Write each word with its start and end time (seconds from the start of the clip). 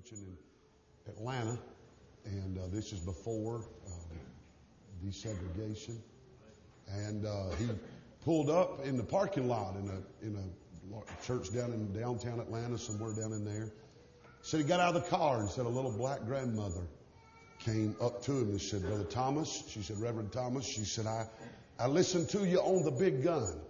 preaching 0.00 0.24
in 1.06 1.12
Atlanta, 1.12 1.58
and 2.24 2.58
uh, 2.58 2.62
this 2.72 2.92
is 2.92 3.00
before 3.00 3.64
uh, 3.86 3.90
desegregation. 5.04 5.98
And 6.88 7.26
uh, 7.26 7.50
he 7.58 7.68
pulled 8.24 8.50
up 8.50 8.84
in 8.84 8.96
the 8.96 9.02
parking 9.02 9.48
lot 9.48 9.74
in 9.76 9.88
a 9.88 10.26
in 10.26 10.36
a 10.36 11.24
church 11.24 11.52
down 11.52 11.72
in 11.72 11.92
downtown 11.92 12.40
Atlanta, 12.40 12.78
somewhere 12.78 13.12
down 13.12 13.32
in 13.32 13.44
there. 13.44 13.72
Said 14.42 14.60
he 14.60 14.66
got 14.66 14.80
out 14.80 14.96
of 14.96 15.04
the 15.04 15.10
car 15.10 15.40
and 15.40 15.50
said 15.50 15.66
a 15.66 15.68
little 15.68 15.92
black 15.92 16.24
grandmother 16.24 16.86
came 17.58 17.94
up 18.00 18.22
to 18.22 18.32
him 18.32 18.50
and 18.50 18.60
said, 18.60 18.82
Brother 18.82 19.04
Thomas, 19.04 19.64
she 19.68 19.82
said, 19.82 20.00
Reverend 20.00 20.32
Thomas, 20.32 20.64
she 20.64 20.84
said, 20.84 21.06
I, 21.06 21.26
I 21.78 21.88
listened 21.88 22.30
to 22.30 22.46
you 22.46 22.58
on 22.58 22.84
the 22.84 22.90
big 22.90 23.22
gun 23.22 23.60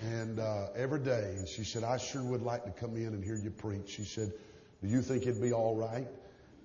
and 0.00 0.38
uh, 0.38 0.68
every 0.76 1.00
day. 1.00 1.34
And 1.36 1.48
she 1.48 1.64
said, 1.64 1.82
I 1.82 1.96
sure 1.96 2.22
would 2.22 2.42
like 2.42 2.64
to 2.64 2.70
come 2.70 2.96
in 2.96 3.08
and 3.08 3.24
hear 3.24 3.34
you 3.34 3.50
preach. 3.50 3.90
She 3.90 4.04
said, 4.04 4.32
Do 4.82 4.88
you 4.88 5.02
think 5.02 5.22
it'd 5.22 5.42
be 5.42 5.52
all 5.52 5.76
right? 5.76 6.06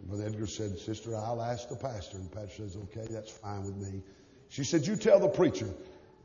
Brother 0.07 0.25
Edgar 0.25 0.47
said, 0.47 0.77
Sister, 0.77 1.15
I'll 1.15 1.41
ask 1.41 1.69
the 1.69 1.75
pastor. 1.75 2.17
And 2.17 2.29
the 2.29 2.35
pastor 2.35 2.63
says, 2.63 2.75
Okay, 2.75 3.07
that's 3.09 3.31
fine 3.31 3.63
with 3.63 3.77
me. 3.77 4.01
She 4.49 4.63
said, 4.63 4.85
You 4.85 4.95
tell 4.95 5.19
the 5.19 5.29
preacher 5.29 5.69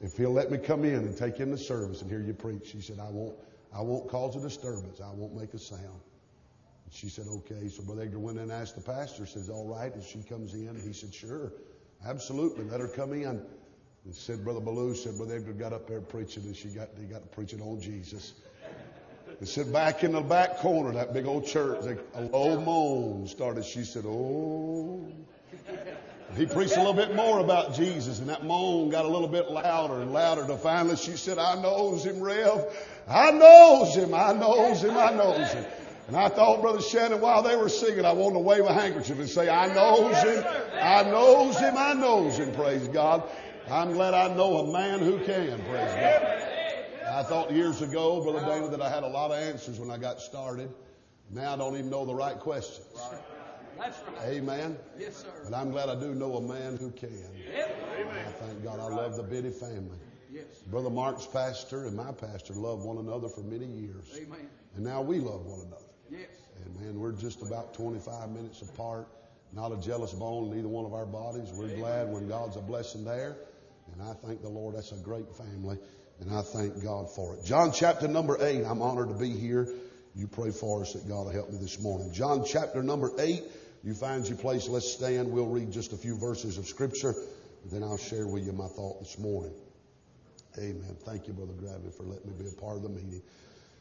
if 0.00 0.16
he'll 0.16 0.32
let 0.32 0.50
me 0.50 0.58
come 0.58 0.84
in 0.84 0.94
and 0.94 1.16
take 1.16 1.40
in 1.40 1.50
the 1.50 1.58
service 1.58 2.02
and 2.02 2.10
hear 2.10 2.20
you 2.20 2.34
preach. 2.34 2.68
She 2.70 2.80
said, 2.80 2.98
I 2.98 3.08
won't, 3.08 3.36
I 3.74 3.80
won't 3.80 4.08
cause 4.08 4.36
a 4.36 4.40
disturbance. 4.40 5.00
I 5.00 5.10
won't 5.12 5.34
make 5.34 5.54
a 5.54 5.58
sound. 5.58 5.80
And 5.82 6.92
she 6.92 7.08
said, 7.08 7.26
Okay. 7.28 7.68
So 7.68 7.82
Brother 7.82 8.02
Edgar 8.02 8.18
went 8.18 8.38
in 8.38 8.44
and 8.44 8.52
asked 8.52 8.74
the 8.74 8.82
pastor, 8.82 9.24
says, 9.26 9.48
All 9.48 9.66
right. 9.66 9.94
And 9.94 10.02
she 10.02 10.22
comes 10.22 10.54
in. 10.54 10.68
And 10.68 10.82
he 10.82 10.92
said, 10.92 11.14
Sure, 11.14 11.52
absolutely. 12.04 12.64
Let 12.64 12.80
her 12.80 12.88
come 12.88 13.12
in. 13.12 13.42
And 14.04 14.14
said 14.14 14.42
Brother 14.42 14.60
Ballou 14.60 14.94
said 14.94 15.16
Brother 15.16 15.36
Edgar 15.36 15.52
got 15.52 15.72
up 15.72 15.86
there 15.86 16.00
preaching 16.00 16.44
and 16.44 16.56
she 16.56 16.68
got 16.68 16.88
he 16.98 17.04
got 17.04 17.22
to 17.22 17.28
preaching 17.28 17.60
on 17.60 17.80
Jesus. 17.80 18.34
And 19.38 19.48
said 19.48 19.72
back 19.72 20.02
in 20.02 20.12
the 20.12 20.20
back 20.20 20.56
corner, 20.58 20.92
that 20.92 21.14
big 21.14 21.26
old 21.26 21.46
church, 21.46 21.84
a 22.14 22.22
low 22.22 22.60
moan 22.60 23.28
started. 23.28 23.64
She 23.64 23.84
said, 23.84 24.04
Oh. 24.06 25.06
He 26.36 26.44
preached 26.46 26.76
a 26.76 26.78
little 26.78 26.94
bit 26.94 27.14
more 27.14 27.40
about 27.40 27.74
Jesus, 27.74 28.18
and 28.18 28.28
that 28.28 28.44
moan 28.44 28.90
got 28.90 29.04
a 29.04 29.08
little 29.08 29.28
bit 29.28 29.50
louder 29.50 30.02
and 30.02 30.12
louder. 30.12 30.46
To 30.46 30.56
finally, 30.56 30.96
she 30.96 31.12
said, 31.12 31.38
"I 31.38 31.60
knows 31.60 32.04
him, 32.04 32.20
Rev. 32.20 32.66
I 33.08 33.30
knows 33.30 33.94
him. 33.94 34.12
I 34.12 34.34
knows 34.34 34.82
him. 34.82 34.96
I 34.96 35.10
knows 35.10 35.50
him." 35.52 35.64
And 36.06 36.16
I 36.16 36.28
thought, 36.28 36.60
Brother 36.60 36.82
Shannon, 36.82 37.20
while 37.20 37.42
they 37.42 37.56
were 37.56 37.70
singing, 37.70 38.04
I 38.04 38.12
wanted 38.12 38.34
to 38.34 38.40
wave 38.40 38.64
a 38.64 38.74
handkerchief 38.74 39.18
and 39.18 39.28
say, 39.28 39.48
"I 39.48 39.72
knows 39.74 40.16
him. 40.22 40.44
I 40.74 41.02
knows 41.04 41.58
him. 41.58 41.74
I 41.76 41.94
knows 41.94 42.38
him." 42.38 42.52
Praise 42.52 42.86
God. 42.88 43.22
I'm 43.70 43.94
glad 43.94 44.14
I 44.14 44.34
know 44.34 44.58
a 44.58 44.72
man 44.72 44.98
who 45.00 45.18
can. 45.24 45.62
Praise 45.64 45.94
God. 45.94 46.47
I 47.18 47.24
thought 47.24 47.50
years 47.50 47.82
ago, 47.82 48.22
Brother 48.22 48.46
Dana, 48.46 48.68
that 48.68 48.80
I 48.80 48.88
had 48.88 49.02
a 49.02 49.08
lot 49.08 49.32
of 49.32 49.38
answers 49.38 49.80
when 49.80 49.90
I 49.90 49.98
got 49.98 50.20
started. 50.20 50.72
Now 51.32 51.54
I 51.54 51.56
don't 51.56 51.74
even 51.74 51.90
know 51.90 52.04
the 52.04 52.14
right 52.14 52.38
questions. 52.38 52.86
That's 53.76 54.00
right. 54.06 54.28
Amen. 54.28 54.76
Yes, 54.96 55.16
sir. 55.16 55.28
But 55.42 55.52
I'm 55.52 55.72
glad 55.72 55.88
I 55.88 55.98
do 55.98 56.14
know 56.14 56.36
a 56.36 56.40
man 56.40 56.76
who 56.76 56.92
can. 56.92 57.28
Yep. 57.52 57.76
I 57.98 58.30
thank 58.30 58.62
God. 58.62 58.78
I 58.78 58.84
love 58.84 59.16
the 59.16 59.24
Biddy 59.24 59.50
family. 59.50 59.98
Yes. 60.30 60.44
Brother 60.68 60.90
Mark's 60.90 61.26
pastor 61.26 61.86
and 61.86 61.96
my 61.96 62.12
pastor 62.12 62.54
loved 62.54 62.84
one 62.84 62.98
another 62.98 63.28
for 63.28 63.40
many 63.40 63.66
years. 63.66 64.16
Amen. 64.16 64.48
And 64.76 64.84
now 64.84 65.02
we 65.02 65.18
love 65.18 65.44
one 65.44 65.66
another. 65.66 65.90
Yes. 66.08 66.28
And 66.64 66.80
man, 66.80 67.00
we're 67.00 67.10
just 67.10 67.42
about 67.42 67.74
25 67.74 68.30
minutes 68.30 68.62
apart. 68.62 69.08
Not 69.52 69.72
a 69.72 69.80
jealous 69.80 70.12
bone 70.12 70.52
in 70.52 70.58
either 70.60 70.68
one 70.68 70.84
of 70.84 70.94
our 70.94 71.06
bodies. 71.06 71.50
We're 71.52 71.74
glad 71.74 72.12
when 72.12 72.28
God's 72.28 72.54
a 72.56 72.60
blessing 72.60 73.04
there. 73.04 73.38
And 73.92 74.08
I 74.08 74.12
thank 74.24 74.40
the 74.40 74.48
Lord. 74.48 74.76
That's 74.76 74.92
a 74.92 74.96
great 74.96 75.34
family. 75.34 75.78
And 76.20 76.32
I 76.34 76.42
thank 76.42 76.82
God 76.82 77.10
for 77.14 77.34
it. 77.34 77.44
John 77.44 77.72
chapter 77.72 78.08
number 78.08 78.36
8. 78.40 78.64
I'm 78.64 78.82
honored 78.82 79.08
to 79.08 79.14
be 79.14 79.30
here. 79.30 79.68
You 80.14 80.26
pray 80.26 80.50
for 80.50 80.82
us 80.82 80.94
that 80.94 81.08
God 81.08 81.26
will 81.26 81.32
help 81.32 81.50
me 81.50 81.58
this 81.60 81.80
morning. 81.80 82.12
John 82.12 82.44
chapter 82.44 82.82
number 82.82 83.12
8. 83.18 83.42
You 83.84 83.94
find 83.94 84.26
your 84.26 84.36
place. 84.36 84.68
Let's 84.68 84.92
stand. 84.92 85.30
We'll 85.30 85.46
read 85.46 85.70
just 85.70 85.92
a 85.92 85.96
few 85.96 86.18
verses 86.18 86.58
of 86.58 86.66
Scripture. 86.66 87.14
Then 87.70 87.84
I'll 87.84 87.98
share 87.98 88.26
with 88.26 88.44
you 88.44 88.52
my 88.52 88.66
thought 88.66 89.00
this 89.00 89.18
morning. 89.18 89.54
Amen. 90.58 90.96
Thank 91.04 91.28
you, 91.28 91.34
Brother 91.34 91.52
Gravity, 91.52 91.90
for 91.96 92.02
letting 92.02 92.30
me 92.30 92.36
be 92.36 92.48
a 92.48 92.60
part 92.60 92.76
of 92.76 92.82
the 92.82 92.88
meeting. 92.88 93.22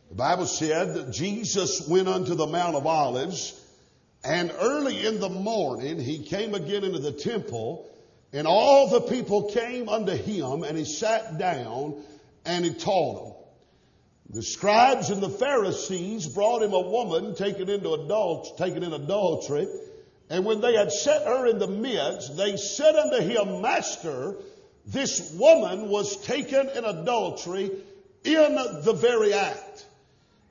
The 0.09 0.15
Bible 0.15 0.45
said 0.45 0.93
that 0.93 1.11
Jesus 1.11 1.87
went 1.87 2.07
unto 2.07 2.35
the 2.35 2.45
Mount 2.45 2.75
of 2.75 2.85
Olives, 2.85 3.59
and 4.23 4.53
early 4.59 5.05
in 5.05 5.19
the 5.19 5.29
morning 5.29 5.99
he 5.99 6.23
came 6.23 6.53
again 6.53 6.83
into 6.83 6.99
the 6.99 7.11
temple, 7.11 7.89
and 8.31 8.45
all 8.45 8.89
the 8.89 9.01
people 9.01 9.49
came 9.51 9.89
unto 9.89 10.11
him, 10.11 10.63
and 10.63 10.77
he 10.77 10.85
sat 10.85 11.39
down 11.39 11.95
and 12.47 12.65
he 12.65 12.73
taught 12.73 13.23
them. 13.23 13.33
The 14.29 14.41
scribes 14.41 15.09
and 15.09 15.21
the 15.21 15.29
Pharisees 15.29 16.27
brought 16.27 16.63
him 16.63 16.73
a 16.73 16.81
woman 16.81 17.35
taken 17.35 17.69
into 17.69 18.53
taken 18.57 18.83
in 18.83 18.93
adultery, 18.93 19.67
and 20.29 20.43
when 20.43 20.59
they 20.59 20.75
had 20.75 20.91
set 20.91 21.25
her 21.25 21.45
in 21.45 21.59
the 21.59 21.67
midst, 21.67 22.35
they 22.35 22.57
said 22.57 22.95
unto 22.95 23.21
him, 23.21 23.61
Master, 23.61 24.35
this 24.85 25.31
woman 25.33 25.89
was 25.89 26.17
taken 26.25 26.69
in 26.69 26.83
adultery 26.83 27.71
in 28.23 28.55
the 28.83 28.93
very 28.93 29.33
act. 29.33 29.85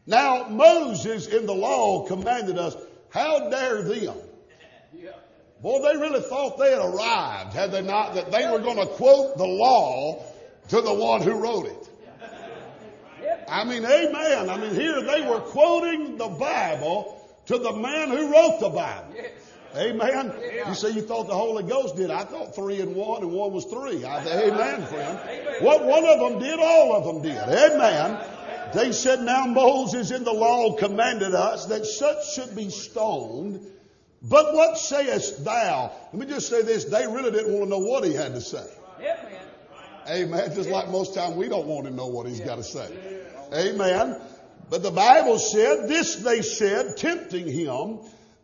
Now 0.07 0.49
Moses 0.49 1.27
in 1.27 1.47
the 1.47 1.55
law 1.55 2.07
commanded 2.07 2.59
us, 2.59 2.77
how 3.11 3.51
dare 3.51 3.83
them? 3.83 4.17
Boy, 5.63 5.81
they 5.83 5.99
really 5.99 6.21
thought 6.21 6.59
they 6.59 6.71
had 6.71 6.79
arrived, 6.79 7.55
had 7.55 7.73
they 7.73 7.83
not, 7.83 8.15
that 8.15 8.31
they 8.31 8.49
were 8.51 8.59
going 8.59 8.77
to 8.77 8.87
quote 8.87 9.37
the 9.37 9.47
law 9.47 10.23
to 10.69 10.81
the 10.81 10.95
one 10.95 11.23
who 11.23 11.33
wrote 11.33 11.67
it. 11.67 11.86
I 13.49 13.65
mean, 13.65 13.85
amen. 13.85 14.51
I 14.51 14.57
mean, 14.59 14.75
here 14.75 15.01
they 15.03 15.23
were 15.23 15.41
quoting 15.41 16.17
the 16.17 16.29
Bible 16.29 17.17
to 17.47 17.59
the 17.59 17.73
man 17.73 18.11
who 18.11 18.33
wrote 18.33 18.61
the 18.61 18.69
Bible. 18.71 19.15
Yes. 19.15 19.31
Amen. 19.77 20.33
You 20.67 20.75
say 20.75 20.91
you 20.91 21.03
thought 21.03 21.27
the 21.27 21.35
Holy 21.35 21.63
Ghost 21.63 21.97
did. 21.97 22.11
I 22.11 22.25
thought 22.25 22.55
three 22.55 22.81
and 22.81 22.95
one 22.95 23.23
and 23.23 23.33
one 23.33 23.53
was 23.53 23.67
three. 23.67 24.05
I 24.05 24.25
amen, 24.27 24.87
friend. 24.87 25.19
What 25.61 25.85
one 25.85 26.05
of 26.05 26.19
them 26.19 26.41
did, 26.41 26.59
all 26.59 26.97
of 26.97 27.05
them 27.05 27.23
did. 27.23 27.37
Amen. 27.37 28.19
They 28.75 28.93
said, 28.93 29.23
now 29.23 29.47
Moses 29.47 30.11
in 30.11 30.25
the 30.25 30.33
law 30.33 30.77
commanded 30.77 31.35
us 31.35 31.67
that 31.67 31.85
such 31.85 32.35
should 32.35 32.57
be 32.57 32.71
stoned. 32.71 33.61
But 34.23 34.55
what 34.55 34.79
sayest 34.79 35.45
thou? 35.45 35.93
Let 36.13 36.15
me 36.15 36.27
just 36.27 36.49
say 36.49 36.63
this. 36.63 36.87
They 36.87 37.07
really 37.07 37.31
didn't 37.31 37.53
want 37.53 37.65
to 37.67 37.71
know 37.71 37.79
what 37.79 38.05
he 38.05 38.13
had 38.15 38.35
to 38.35 38.41
say. 38.41 38.67
Amen. 40.09 40.55
Just 40.55 40.71
like 40.71 40.89
most 40.89 41.15
time 41.15 41.37
we 41.37 41.49
don't 41.49 41.67
want 41.67 41.87
to 41.87 41.93
know 41.93 42.07
what 42.07 42.27
he's 42.27 42.41
got 42.41 42.57
to 42.57 42.65
say. 42.65 43.16
Amen. 43.53 44.21
But 44.69 44.83
the 44.83 44.91
Bible 44.91 45.39
said, 45.39 45.89
this 45.89 46.17
they 46.17 46.43
said, 46.43 46.97
tempting 46.97 47.47
him, 47.47 48.01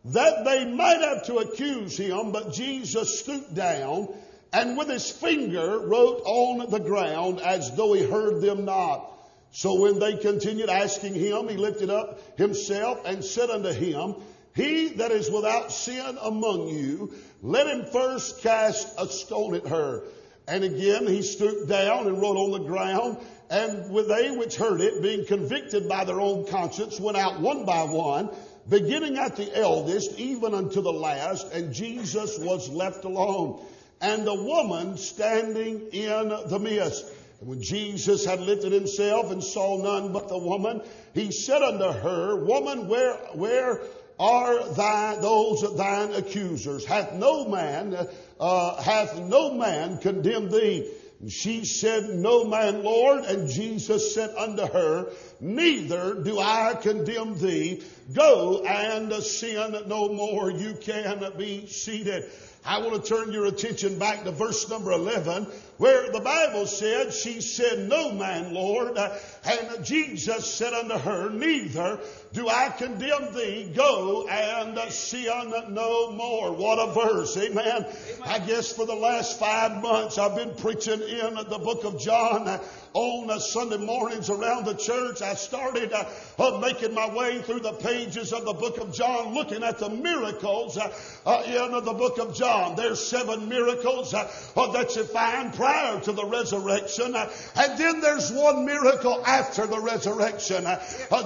that 0.07 0.45
they 0.45 0.65
might 0.65 1.01
have 1.01 1.27
to 1.27 1.37
accuse 1.39 1.97
him, 1.97 2.33
but 2.33 2.53
Jesus 2.53 3.21
stooped 3.21 3.55
down 3.55 4.09
and 4.53 4.77
with 4.77 4.89
his 4.89 5.11
finger 5.11 5.79
wrote 5.79 6.23
on 6.25 6.71
the 6.71 6.79
ground 6.79 7.41
as 7.41 7.75
though 7.75 7.95
he 7.95 8.03
heard 8.03 8.43
them 8.43 8.65
not. 8.65 9.09
So 9.53 9.81
when 9.81 9.99
they 9.99 10.17
continued 10.17 10.69
asking 10.69 11.15
him, 11.15 11.49
he 11.49 11.57
lifted 11.57 11.91
up 11.91 12.39
himself 12.39 13.01
and 13.05 13.25
said 13.25 13.51
unto 13.51 13.71
him, 13.71 14.17
He 14.55 14.89
that 14.97 15.11
is 15.11 15.31
without 15.31 15.73
sin 15.73 16.19
among 16.21 16.69
you, 16.69 17.15
let 17.43 17.67
him 17.67 17.87
first 17.93 18.43
cast 18.43 18.95
a 18.99 19.07
stone 19.07 19.55
at 19.55 19.67
her. 19.67 20.05
And 20.49 20.65
again 20.65 21.07
he 21.07 21.23
stooped 21.23 21.69
down 21.69 22.07
and 22.07 22.21
wrote 22.21 22.37
on 22.37 22.51
the 22.53 22.69
ground. 22.69 23.19
And 23.51 23.95
they 24.09 24.31
which 24.31 24.57
heard 24.57 24.81
it, 24.81 25.03
being 25.03 25.27
convicted 25.27 25.89
by 25.89 26.05
their 26.05 26.21
own 26.21 26.47
conscience, 26.47 26.99
went 26.99 27.19
out 27.19 27.41
one 27.41 27.67
by 27.67 27.85
one, 27.85 28.31
beginning 28.69 29.19
at 29.19 29.37
the 29.37 29.55
eldest, 29.57 30.19
even 30.19 30.55
unto 30.55 30.81
the 30.81 30.93
last. 30.93 31.53
And 31.53 31.75
Jesus 31.75 32.39
was 32.39 32.71
left 32.71 33.05
alone. 33.05 33.63
And 34.01 34.27
the 34.27 34.35
woman 34.35 34.97
standing 34.97 35.89
in 35.93 36.29
the 36.49 36.59
midst. 36.59 37.05
And 37.41 37.51
when 37.51 37.63
Jesus 37.63 38.25
had 38.25 38.41
lifted 38.41 38.73
himself 38.73 39.31
and 39.31 39.45
saw 39.45 39.83
none 39.83 40.13
but 40.13 40.29
the 40.29 40.39
woman, 40.39 40.81
he 41.13 41.31
said 41.31 41.61
unto 41.61 41.93
her, 41.93 42.37
Woman, 42.37 42.89
where, 42.89 43.15
where 43.35 43.83
are 44.23 44.69
thy, 44.75 45.17
those 45.21 45.77
thine 45.77 46.13
accusers? 46.13 46.85
Hath 46.85 47.15
no 47.15 47.49
man, 47.49 47.97
uh, 48.39 48.81
hath 48.81 49.19
no 49.19 49.55
man 49.55 49.99
condemned 49.99 50.53
thee? 50.53 50.89
She 51.29 51.65
said, 51.65 52.11
No 52.11 52.45
man, 52.45 52.83
Lord. 52.83 53.25
And 53.25 53.49
Jesus 53.49 54.15
said 54.15 54.31
unto 54.37 54.67
her, 54.67 55.11
Neither 55.41 56.15
do 56.23 56.39
I 56.39 56.75
condemn 56.81 57.39
thee. 57.39 57.83
Go 58.13 58.63
and 58.65 59.13
sin 59.23 59.77
no 59.87 60.09
more. 60.13 60.51
You 60.51 60.75
can 60.75 61.33
be 61.37 61.67
seated. 61.67 62.25
I 62.65 62.79
want 62.79 63.05
to 63.05 63.09
turn 63.09 63.33
your 63.33 63.47
attention 63.47 63.99
back 63.99 64.23
to 64.23 64.31
verse 64.31 64.69
number 64.71 64.93
11 64.93 65.47
where 65.79 66.13
the 66.13 66.21
Bible 66.21 66.67
said, 66.67 67.13
she 67.13 67.41
said, 67.41 67.89
no 67.89 68.13
man, 68.13 68.55
Lord. 68.55 68.97
And 68.97 69.85
Jesus 69.85 70.47
said 70.47 70.73
unto 70.73 70.97
her, 70.97 71.29
neither 71.29 71.99
do 72.33 72.49
I 72.49 72.69
condemn 72.69 73.35
thee. 73.35 73.69
Go 73.75 74.29
and 74.29 74.79
sin 74.93 75.53
no 75.71 76.13
more. 76.13 76.53
What 76.53 76.79
a 76.79 76.93
verse. 76.93 77.37
Amen. 77.37 77.67
Amen. 77.67 77.87
I 78.25 78.39
guess 78.39 78.73
for 78.73 78.87
the 78.87 78.95
last 78.95 79.41
five 79.41 79.83
months 79.83 80.19
I've 80.19 80.37
been 80.37 80.55
preaching 80.55 81.01
in 81.01 81.35
the 81.35 81.59
book 81.59 81.83
of 81.83 81.99
John 81.99 82.61
on 82.95 83.41
Sunday 83.41 83.79
mornings 83.79 84.29
around 84.29 84.67
the 84.67 84.75
church. 84.75 85.23
I 85.23 85.35
started 85.35 85.93
uh, 85.93 86.59
making 86.61 86.95
my 86.95 87.13
way 87.15 87.41
through 87.43 87.61
the 87.61 87.73
pages 87.73 88.33
of 88.33 88.45
the 88.45 88.53
book 88.53 88.79
of 88.79 88.95
John, 88.95 89.35
looking 89.35 89.63
at 89.63 89.79
the 89.79 89.89
miracles 89.89 90.77
uh, 90.77 90.93
uh, 91.25 91.43
in 91.47 91.85
the 91.85 91.93
book 91.93 92.19
of 92.19 92.35
John. 92.35 92.77
There's 92.77 93.05
seven 93.05 93.49
miracles 93.49 94.13
uh, 94.13 94.31
that 94.73 94.95
you 94.97 95.05
find 95.05 95.55
prior 95.55 96.01
to 96.01 96.13
the 96.13 96.25
resurrection, 96.25 97.15
uh, 97.17 97.31
and 97.57 97.79
then 97.79 98.01
there's 98.01 98.31
one 98.31 98.65
miracle 98.65 99.25
after 99.27 99.67
the 99.67 99.81
resurrection. 99.81 100.67
Uh, 100.67 100.79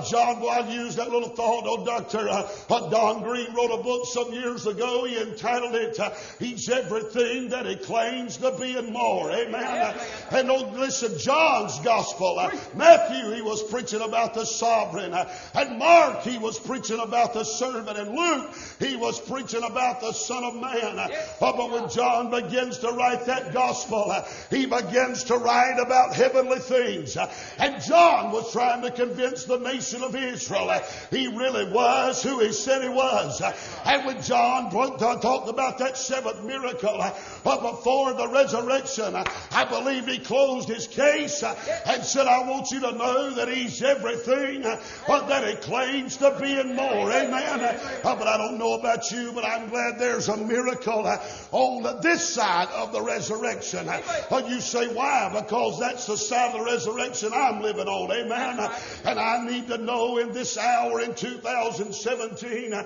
John, 0.08 0.40
well, 0.40 0.50
I 0.50 0.68
used 0.68 0.98
that 0.98 1.10
little 1.10 1.30
thought. 1.30 1.64
Oh, 1.66 1.84
Doctor 1.84 2.26
Don 2.68 3.22
Green 3.22 3.52
wrote 3.54 3.78
a 3.78 3.82
book 3.82 4.06
some 4.06 4.32
years 4.32 4.66
ago. 4.66 5.04
He 5.04 5.18
entitled 5.18 5.74
it 5.74 5.98
"He's 6.38 6.68
Everything 6.68 7.48
That 7.48 7.66
He 7.66 7.76
Claims 7.76 8.36
to 8.38 8.52
Be 8.52 8.76
and 8.76 8.92
More." 8.92 9.30
Amen. 9.30 9.96
And 10.30 10.50
oh, 10.50 10.70
listen, 10.76 11.18
John 11.18 11.56
John's 11.56 11.79
gospel. 11.81 12.38
Uh, 12.38 12.50
Matthew, 12.75 13.32
he 13.32 13.41
was 13.41 13.62
preaching 13.62 14.03
about 14.03 14.35
the 14.35 14.44
sovereign. 14.44 15.14
Uh, 15.14 15.32
and 15.55 15.79
Mark, 15.79 16.23
he 16.23 16.38
was 16.38 16.58
preaching 16.58 16.99
about 17.00 17.32
the 17.32 17.44
servant. 17.44 17.97
And 17.97 18.14
Luke, 18.14 18.53
he 18.79 18.97
was 18.97 19.20
preaching 19.20 19.62
about 19.62 20.00
the 20.00 20.12
Son 20.12 20.44
of 20.44 20.55
Man. 20.55 20.99
Uh, 20.99 21.08
but 21.41 21.70
when 21.70 21.88
John 21.88 22.31
begins 22.31 22.79
to 22.79 22.88
write 22.88 23.25
that 23.26 23.55
gospel, 23.55 24.14
he 24.50 24.67
begins 24.67 25.25
to 25.25 25.37
write 25.37 25.79
about 25.79 26.14
heavenly 26.14 26.58
things. 26.58 27.17
And 27.59 27.82
John 27.82 28.32
was 28.32 28.52
trying 28.52 28.82
to 28.82 28.91
convince 28.91 29.44
the 29.44 29.59
nation 29.59 30.02
of 30.02 30.14
Israel 30.14 30.81
he 31.11 31.29
really 31.29 31.70
was 31.73 32.23
who 32.23 32.41
he 32.41 32.52
said 32.52 32.82
he 32.82 32.88
was. 32.88 33.41
And 33.85 34.06
when 34.06 34.20
John 34.23 34.70
talked 34.70 35.49
about 35.49 35.79
that 35.79 35.97
seventh 35.97 36.44
miracle 36.44 37.02
but 37.44 37.62
before 37.62 38.12
the 38.14 38.29
resurrection, 38.29 39.14
I 39.14 39.64
believe 39.64 40.06
he 40.06 40.19
closed 40.19 40.69
his 40.69 40.87
case 40.87 41.43
and 41.87 42.02
said, 42.04 42.26
I 42.26 42.40
want 42.48 42.70
you 42.70 42.81
to 42.81 42.93
know 42.93 43.31
that 43.31 43.48
He's 43.48 43.82
everything 43.82 44.62
but 45.06 45.28
that 45.28 45.46
He 45.48 45.54
claims 45.56 46.16
to 46.19 46.37
be 46.40 46.58
and 46.58 46.75
more. 46.75 47.10
Amen. 47.10 47.60
Uh, 47.60 48.16
but 48.16 48.26
I 48.26 48.37
don't 48.37 48.58
know 48.58 48.75
about 48.75 49.10
you, 49.10 49.32
but 49.32 49.44
I'm 49.44 49.69
glad 49.69 49.98
there's 49.98 50.28
a 50.28 50.37
miracle 50.37 51.06
uh, 51.06 51.19
on 51.52 52.00
this 52.02 52.22
side 52.34 52.69
of 52.75 52.93
the 52.93 53.00
resurrection. 53.00 53.88
But 54.31 54.48
you 54.48 54.60
say, 54.60 54.93
why? 54.93 55.31
Because 55.32 55.78
that's 55.78 56.06
the 56.06 56.16
side 56.16 56.54
of 56.54 56.60
the 56.60 56.64
resurrection 56.64 57.32
I'm 57.34 57.62
living 57.62 57.88
on. 57.88 58.10
Amen. 58.10 58.70
And 59.04 59.19
I 59.19 59.44
need 59.44 59.69
to 59.69 59.78
know 59.78 60.19
in 60.19 60.32
this 60.32 60.58
hour 60.58 61.00
in 61.00 61.14
2017 61.14 62.72
uh, 62.72 62.84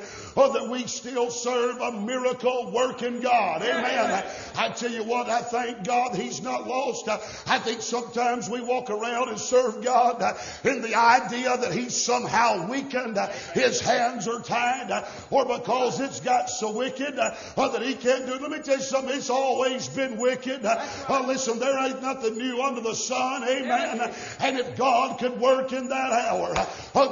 that 0.52 0.68
we 0.68 0.86
still 0.86 1.30
serve 1.30 1.80
a 1.80 1.92
miracle 1.92 2.70
working 2.72 3.20
God. 3.20 3.62
Amen. 3.62 4.24
I 4.56 4.68
tell 4.70 4.90
you 4.90 5.04
what, 5.04 5.28
I 5.28 5.42
thank 5.42 5.84
God 5.84 6.14
He's 6.14 6.42
not 6.42 6.66
lost. 6.66 7.08
I 7.46 7.58
think 7.58 7.82
sometimes 7.82 8.48
we 8.50 8.61
walk 8.61 8.91
around 8.91 9.29
and 9.29 9.38
serve 9.38 9.82
God 9.82 10.23
uh, 10.23 10.35
in 10.64 10.82
the 10.82 10.94
idea 10.94 11.56
that 11.56 11.73
He's 11.73 11.97
somehow 11.97 12.69
weakened, 12.69 13.17
uh, 13.17 13.29
His 13.55 13.81
hands 13.81 14.29
are 14.29 14.41
tied, 14.41 14.91
uh, 14.91 15.05
or 15.31 15.47
because 15.47 16.00
it's 16.00 16.20
got 16.20 16.50
so 16.50 16.73
wicked 16.73 17.19
uh, 17.19 17.35
that 17.56 17.82
He 17.82 17.94
can't 17.94 18.26
do 18.26 18.35
it. 18.35 18.43
Let 18.43 18.50
me 18.50 18.58
tell 18.58 18.76
you 18.76 18.82
something, 18.82 19.14
it's 19.17 19.31
always 19.31 19.88
been 19.88 20.19
wicked. 20.19 20.64
Uh, 20.64 20.85
uh, 21.08 21.25
listen, 21.26 21.58
there 21.58 21.79
ain't 21.87 22.02
nothing 22.02 22.37
new 22.37 22.62
under 22.62 22.81
the 22.81 22.94
sun, 22.94 23.44
amen. 23.44 24.12
And 24.41 24.58
if 24.58 24.76
God 24.76 25.19
could 25.19 25.41
work 25.41 25.73
in 25.73 25.88
that 25.88 26.12
hour, 26.12 26.55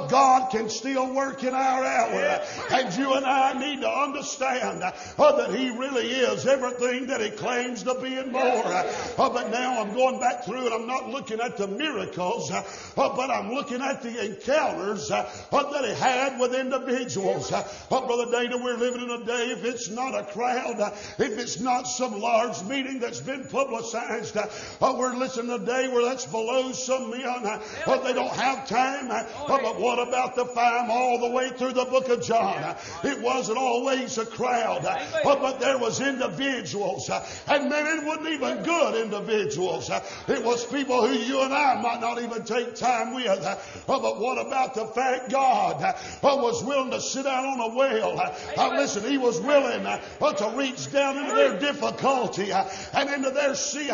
God 0.09 0.51
can 0.51 0.69
still 0.69 1.13
work 1.13 1.43
in 1.43 1.53
our 1.53 1.85
hour. 1.85 2.41
And 2.71 2.95
you 2.95 3.13
and 3.13 3.25
I 3.25 3.53
need 3.59 3.81
to 3.81 3.89
understand 3.89 4.81
that 4.81 5.55
He 5.55 5.69
really 5.69 6.07
is 6.07 6.45
everything 6.45 7.07
that 7.07 7.21
He 7.21 7.29
claims 7.29 7.83
to 7.83 7.95
be 7.95 8.15
and 8.15 8.31
more. 8.31 8.85
But 9.17 9.51
now 9.51 9.81
I'm 9.81 9.93
going 9.93 10.19
back 10.19 10.43
through 10.45 10.65
and 10.65 10.73
I'm 10.73 10.87
not 10.87 11.09
looking 11.09 11.28
looking 11.29 11.45
at 11.45 11.57
the 11.57 11.67
miracles, 11.67 12.51
uh, 12.51 12.63
uh, 12.97 13.15
but 13.15 13.29
I'm 13.29 13.51
looking 13.51 13.81
at 13.81 14.01
the 14.01 14.25
encounters 14.25 15.11
uh, 15.11 15.29
uh 15.51 15.71
that 15.71 15.85
he 15.85 15.93
had 15.93 16.39
with 16.39 16.55
individuals. 16.55 17.51
Uh, 17.51 17.67
uh, 17.91 18.05
Brother 18.05 18.31
Dana, 18.31 18.57
we're 18.57 18.77
living 18.77 19.01
in 19.01 19.09
a 19.11 19.23
day, 19.23 19.51
if 19.51 19.63
it's 19.63 19.89
not 19.89 20.15
a 20.15 20.23
crowd, 20.23 20.79
if 21.19 21.37
it's 21.37 21.59
not 21.59 21.83
some 21.83 22.19
large 22.19 22.63
meeting 22.63 22.99
that's 22.99 23.19
been 23.19 23.45
publicized, 23.45 24.35
we're 24.81 25.15
listening 25.15 25.57
to 25.57 25.65
day 25.65 25.87
where 25.87 26.05
that's 26.05 26.25
below 26.25 26.71
some 26.71 27.11
men, 27.11 27.59
but 27.85 28.03
they 28.03 28.13
don't 28.13 28.33
have 28.33 28.67
time. 28.67 29.07
But 29.07 29.79
what 29.79 29.99
about 29.99 30.35
the 30.35 30.45
time 30.45 30.89
all 30.89 31.19
the 31.19 31.29
way 31.29 31.49
through 31.49 31.73
the 31.73 31.85
book 31.85 32.09
of 32.09 32.23
John? 32.23 32.75
It 33.03 33.21
wasn't 33.21 33.57
always 33.57 34.17
a 34.17 34.25
crowd, 34.25 34.83
but 35.23 35.59
there 35.59 35.77
was 35.77 36.01
individuals, 36.01 37.09
and 37.47 37.69
maybe 37.69 37.89
it 37.89 38.05
wasn't 38.05 38.29
even 38.29 38.63
good 38.63 38.95
individuals. 38.95 39.89
It 40.27 40.43
was 40.43 40.65
people 40.65 41.05
who 41.05 41.18
you 41.23 41.41
and 41.41 41.53
I 41.53 41.81
might 41.81 42.01
not 42.01 42.21
even 42.21 42.43
take 42.43 42.75
time 42.75 43.13
with. 43.13 43.27
Uh, 43.27 43.57
but 43.87 44.19
what 44.19 44.45
about 44.45 44.73
the 44.73 44.85
fact 44.85 45.31
God 45.31 45.81
uh, 45.81 45.93
was 46.21 46.63
willing 46.63 46.91
to 46.91 47.01
sit 47.01 47.25
down 47.25 47.45
on 47.45 47.71
a 47.71 47.75
whale? 47.75 48.19
Uh, 48.57 48.69
listen, 48.75 49.09
He 49.09 49.17
was 49.17 49.39
willing 49.41 49.83
to 49.83 50.53
reach 50.55 50.91
down 50.91 51.17
into 51.17 51.35
their 51.35 51.59
difficulty 51.59 52.51
and 52.51 53.09
into 53.09 53.31
their 53.31 53.55
sin 53.55 53.89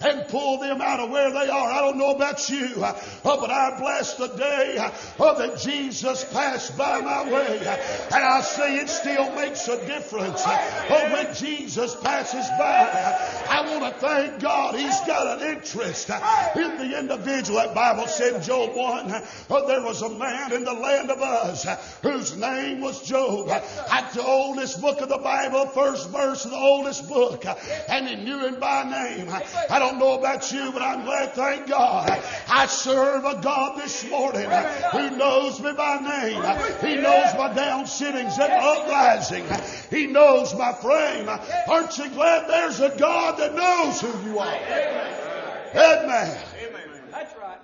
and 0.00 0.28
pull 0.28 0.58
them 0.58 0.80
out 0.80 1.00
of 1.00 1.10
where 1.10 1.30
they 1.30 1.48
are. 1.48 1.70
I 1.70 1.80
don't 1.80 1.98
know 1.98 2.10
about 2.10 2.48
you, 2.48 2.74
but 2.76 3.50
I 3.50 3.78
bless 3.78 4.14
the 4.14 4.28
day 4.28 4.76
that 5.18 5.58
Jesus 5.58 6.24
passed 6.32 6.76
by 6.76 7.00
my 7.00 7.30
way. 7.30 7.58
And 7.58 8.24
I 8.24 8.40
say 8.40 8.76
it 8.76 8.88
still 8.88 9.34
makes 9.34 9.66
a 9.68 9.84
difference 9.86 10.44
when 10.44 11.34
Jesus 11.34 11.94
passes 11.96 12.46
by. 12.58 13.38
I 13.48 13.62
want 13.70 13.94
to 13.94 14.00
thank 14.00 14.40
God 14.40 14.74
He's 14.74 15.00
got 15.06 15.40
an 15.40 15.56
interest 15.56 16.10
in 16.58 16.76
the 16.76 16.98
individual. 16.98 17.58
That 17.58 17.74
Bible 17.74 18.06
said 18.06 18.42
Job 18.42 18.74
1, 18.74 19.10
uh, 19.10 19.66
there 19.66 19.82
was 19.82 20.02
a 20.02 20.10
man 20.10 20.52
in 20.52 20.64
the 20.64 20.72
land 20.72 21.10
of 21.10 21.18
uh, 21.20 21.54
whose 22.02 22.36
name 22.36 22.80
was 22.80 23.02
Job. 23.02 23.48
At 23.48 24.12
the 24.12 24.22
oldest 24.22 24.80
book 24.80 25.00
of 25.00 25.08
the 25.08 25.18
Bible, 25.18 25.66
first 25.66 26.10
verse 26.10 26.44
of 26.44 26.50
the 26.50 26.56
oldest 26.56 27.08
book, 27.08 27.44
and 27.88 28.08
he 28.08 28.16
knew 28.16 28.46
him 28.46 28.60
by 28.60 28.84
name. 28.84 29.28
I 29.70 29.78
don't 29.78 29.98
know 29.98 30.18
about 30.18 30.50
you, 30.52 30.72
but 30.72 30.82
I'm 30.82 31.04
glad, 31.04 31.32
thank 31.34 31.68
God, 31.68 32.22
I 32.48 32.66
serve 32.66 33.24
a 33.24 33.40
God 33.40 33.80
this 33.80 34.08
morning 34.08 34.48
who 34.92 35.10
knows 35.16 35.60
me 35.60 35.72
by 35.72 35.98
name. 35.98 36.42
He 36.80 37.00
knows 37.00 37.34
my 37.36 37.52
down 37.54 37.86
sittings 37.86 38.38
and 38.38 38.52
uprising. 38.52 39.44
He 39.90 40.06
knows 40.06 40.54
my 40.54 40.72
frame. 40.72 41.28
Aren't 41.68 41.96
you 41.98 42.08
glad 42.10 42.48
there's 42.48 42.80
a 42.80 42.96
God 42.96 43.38
that 43.38 43.54
knows 43.54 44.00
who 44.00 44.30
you 44.30 44.38
are? 44.38 45.27
Amen. 45.74 46.38
Amen. 46.62 46.88
That's 47.10 47.34
right. 47.38 47.58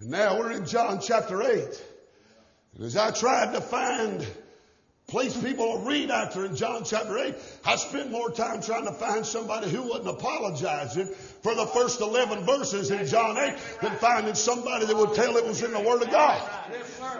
And 0.00 0.10
now 0.10 0.38
we're 0.38 0.52
in 0.52 0.66
John 0.66 1.00
chapter 1.00 1.42
8. 1.42 1.82
And 2.74 2.84
as 2.84 2.96
I 2.96 3.10
tried 3.10 3.52
to 3.52 3.60
find 3.60 4.26
place 5.12 5.36
people 5.36 5.78
to 5.78 5.86
read 5.86 6.10
after 6.10 6.46
in 6.46 6.56
John 6.56 6.84
chapter 6.84 7.18
8, 7.18 7.34
I 7.66 7.76
spent 7.76 8.10
more 8.10 8.30
time 8.30 8.62
trying 8.62 8.86
to 8.86 8.92
find 8.92 9.26
somebody 9.26 9.68
who 9.68 9.82
wasn't 9.82 10.08
apologizing 10.08 11.06
for 11.42 11.54
the 11.54 11.66
first 11.66 12.00
11 12.00 12.46
verses 12.46 12.90
in 12.90 13.06
John 13.06 13.36
8 13.36 13.54
than 13.82 13.92
finding 13.96 14.34
somebody 14.34 14.86
that 14.86 14.96
would 14.96 15.12
tell 15.12 15.36
it 15.36 15.44
was 15.44 15.62
in 15.62 15.70
the 15.70 15.80
Word 15.80 16.00
of 16.00 16.10
God. 16.10 16.40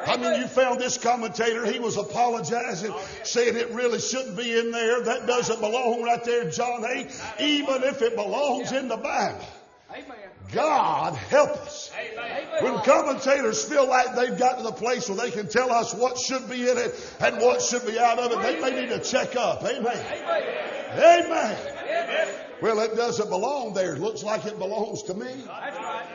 I 0.07 0.17
mean, 0.17 0.41
you 0.41 0.47
found 0.47 0.81
this 0.81 0.97
commentator, 0.97 1.71
he 1.71 1.81
was 1.81 1.99
apologizing, 1.99 2.95
saying 3.25 3.57
it 3.57 3.69
really 3.73 4.01
shouldn't 4.01 4.39
be 4.39 4.59
in 4.59 4.71
there. 4.71 5.03
That 5.03 5.27
doesn't 5.27 5.61
belong 5.61 6.03
right 6.03 6.25
there 6.25 6.47
in 6.47 6.51
John 6.51 6.87
8, 6.87 7.09
even 7.41 7.83
if 7.83 8.01
it 8.01 8.17
belongs 8.17 8.73
in 8.73 8.89
the 8.89 8.97
Bible. 8.97 9.45
God 10.53 11.15
help 11.15 11.51
us. 11.51 11.91
When 12.61 12.79
commentators 12.81 13.65
feel 13.65 13.89
like 13.89 14.15
they've 14.15 14.39
got 14.39 14.59
to 14.59 14.65
the 14.65 14.73
place 14.73 15.09
where 15.09 15.17
they 15.17 15.31
can 15.31 15.49
tell 15.49 15.73
us 15.73 15.95
what 15.95 16.19
should 16.19 16.49
be 16.49 16.69
in 16.69 16.79
it 16.79 17.15
and 17.21 17.39
what 17.39 17.63
should 17.63 17.87
be 17.87 17.99
out 17.99 18.19
of 18.19 18.33
it, 18.33 18.43
they 18.43 18.61
may 18.61 18.81
need 18.81 18.91
to 18.91 19.01
check 19.01 19.35
up. 19.37 19.63
Amen. 19.65 20.07
Amen. 20.93 21.73
Well, 22.63 22.79
it 22.79 22.95
doesn't 22.95 23.29
belong 23.29 23.75
there. 23.75 23.95
It 23.97 24.01
looks 24.01 24.23
like 24.23 24.47
it 24.47 24.57
belongs 24.57 25.03
to 25.05 25.15
me. 25.15 25.33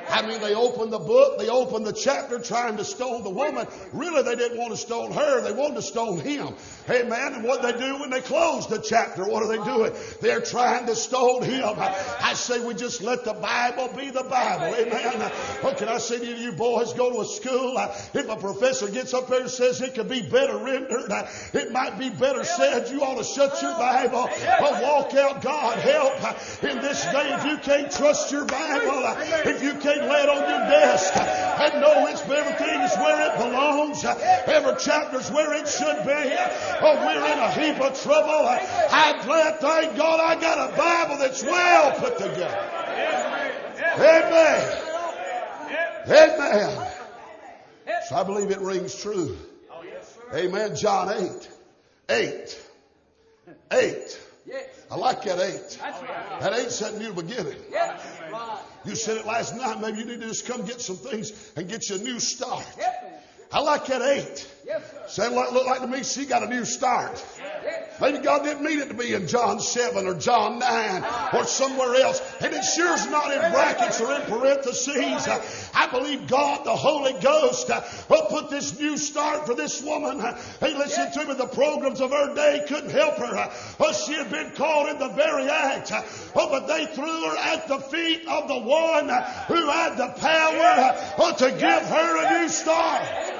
I 0.09 0.25
mean, 0.25 0.39
they 0.39 0.55
opened 0.55 0.93
the 0.93 0.99
book, 0.99 1.37
they 1.39 1.49
opened 1.49 1.85
the 1.85 1.91
chapter 1.91 2.39
trying 2.39 2.77
to 2.77 2.85
stone 2.85 3.23
the 3.25 3.29
woman. 3.29 3.67
Really, 3.91 4.23
they 4.23 4.35
didn't 4.35 4.57
want 4.57 4.71
to 4.71 4.77
stone 4.77 5.11
her, 5.11 5.41
they 5.41 5.51
wanted 5.51 5.75
to 5.75 5.81
stone 5.81 6.19
him. 6.21 6.55
Amen. 6.89 7.33
And 7.33 7.43
what 7.43 7.61
they 7.61 7.73
do 7.73 7.99
when 7.99 8.09
they 8.09 8.21
close 8.21 8.67
the 8.67 8.79
chapter, 8.79 9.25
what 9.27 9.43
are 9.43 9.47
they 9.47 9.63
doing? 9.63 9.93
They're 10.21 10.41
trying 10.41 10.85
to 10.85 10.95
stone 10.95 11.43
him. 11.43 11.75
I 11.77 12.33
say 12.33 12.65
we 12.65 12.73
just 12.73 13.01
let 13.01 13.25
the 13.25 13.33
Bible 13.33 13.89
be 13.95 14.09
the 14.09 14.23
Bible. 14.23 14.73
Amen. 14.75 15.31
What 15.61 15.77
can 15.77 15.89
I 15.89 15.97
say 15.97 16.19
to 16.19 16.25
you, 16.25 16.53
boys 16.53 16.93
go 16.93 17.11
to 17.11 17.21
a 17.21 17.25
school? 17.25 17.77
If 18.13 18.29
a 18.29 18.35
professor 18.35 18.89
gets 18.89 19.13
up 19.13 19.27
there 19.27 19.41
and 19.41 19.49
says 19.49 19.81
it 19.81 19.95
could 19.95 20.09
be 20.09 20.21
better 20.21 20.57
rendered, 20.57 21.11
it 21.53 21.71
might 21.71 21.99
be 21.99 22.09
better 22.09 22.43
said, 22.43 22.89
you 22.89 23.01
ought 23.01 23.17
to 23.17 23.23
shut 23.23 23.61
your 23.61 23.73
Bible 23.77 24.29
or 24.29 24.81
walk 24.81 25.13
out. 25.15 25.41
God 25.41 25.77
help 25.79 26.63
in 26.63 26.79
this 26.81 27.03
day 27.03 27.33
if 27.33 27.45
you 27.45 27.57
can't 27.57 27.91
trust 27.91 28.31
your 28.31 28.45
Bible, 28.45 29.03
if 29.45 29.61
you 29.61 29.73
can't 29.73 30.03
lay 30.03 30.23
it 30.23 30.29
on 30.29 30.49
your 30.49 30.69
desk 30.69 31.15
and 31.17 31.81
know 31.81 32.07
it's 32.07 32.21
everything 32.21 32.81
is 32.81 32.95
where 32.97 33.31
it 33.31 33.37
belongs, 33.37 34.05
every 34.05 34.75
chapter's 34.79 35.31
where 35.31 35.53
it 35.53 35.67
should 35.67 36.05
be. 36.05 36.35
Oh, 36.79 36.95
we're 37.05 37.31
in 37.31 37.39
a 37.39 37.51
heap 37.51 37.81
of 37.81 38.01
trouble. 38.01 38.47
I'm 38.91 39.25
glad, 39.25 39.59
thank 39.59 39.97
God, 39.97 40.19
I 40.19 40.39
got 40.39 40.71
a 40.71 40.77
Bible 40.77 41.17
that's 41.17 41.43
well 41.43 41.99
put 41.99 42.17
together. 42.17 42.69
Amen. 43.95 44.83
Amen. 46.07 46.91
So 48.07 48.15
I 48.15 48.23
believe 48.23 48.51
it 48.51 48.59
rings 48.59 48.95
true. 49.01 49.37
Amen. 50.33 50.75
John 50.75 51.09
8. 51.09 51.49
8. 52.09 52.61
8. 53.71 54.19
I 54.89 54.95
like 54.95 55.23
that 55.23 55.39
eight. 55.39 55.77
That 56.39 56.53
eight 56.53 56.71
said 56.71 56.99
new 56.99 57.11
beginning. 57.11 57.57
You 58.85 58.95
said 58.95 59.17
it 59.17 59.25
last 59.25 59.55
night. 59.55 59.81
Maybe 59.81 59.99
you 59.99 60.05
need 60.05 60.21
to 60.21 60.27
just 60.27 60.47
come 60.47 60.65
get 60.65 60.79
some 60.79 60.95
things 60.95 61.51
and 61.57 61.67
get 61.67 61.89
you 61.89 61.97
a 61.97 61.99
new 61.99 62.19
start. 62.19 62.65
I 63.51 63.59
like 63.59 63.87
that 63.87 64.01
eight. 64.01 64.49
Yes, 64.67 64.83
sir. 64.91 65.03
Said 65.07 65.31
look 65.31 65.65
like 65.65 65.79
to 65.79 65.87
me 65.87 66.03
she 66.03 66.25
got 66.25 66.43
a 66.43 66.47
new 66.49 66.65
start. 66.65 67.23
Maybe 68.01 68.17
God 68.19 68.43
didn't 68.43 68.63
mean 68.63 68.79
it 68.79 68.89
to 68.89 68.93
be 68.93 69.13
in 69.13 69.25
John 69.25 69.61
7 69.61 70.05
or 70.05 70.13
John 70.13 70.59
9 70.59 71.05
or 71.33 71.45
somewhere 71.45 71.95
else. 71.95 72.21
And 72.41 72.53
it 72.53 72.63
sure 72.63 72.93
is 72.93 73.07
not 73.07 73.31
in 73.31 73.39
brackets 73.39 74.01
or 74.01 74.13
in 74.13 74.21
parentheses. 74.23 75.27
I 75.73 75.87
believe 75.89 76.27
God, 76.27 76.65
the 76.65 76.75
Holy 76.75 77.13
Ghost, 77.21 77.71
will 78.09 78.25
put 78.25 78.49
this 78.49 78.77
new 78.77 78.97
start 78.97 79.47
for 79.47 79.55
this 79.55 79.81
woman. 79.81 80.19
Hey, 80.59 80.77
listen 80.77 81.11
to 81.13 81.25
me. 81.25 81.33
The 81.33 81.47
programs 81.47 82.01
of 82.01 82.11
her 82.11 82.35
day 82.35 82.65
couldn't 82.67 82.91
help 82.91 83.15
her. 83.17 83.49
Oh, 83.79 83.93
she 83.93 84.13
had 84.13 84.29
been 84.29 84.51
caught 84.51 84.89
in 84.89 84.99
the 84.99 85.09
very 85.09 85.49
act. 85.49 85.93
Oh, 86.35 86.49
but 86.49 86.67
they 86.67 86.87
threw 86.87 87.29
her 87.29 87.37
at 87.37 87.69
the 87.69 87.79
feet 87.79 88.27
of 88.27 88.49
the 88.49 88.59
one 88.59 89.07
who 89.47 89.69
had 89.69 89.95
the 89.95 90.13
power 90.19 91.15
oh, 91.19 91.33
to 91.37 91.51
give 91.51 91.85
her 91.87 92.25
a 92.25 92.41
new 92.41 92.49
start. 92.49 93.36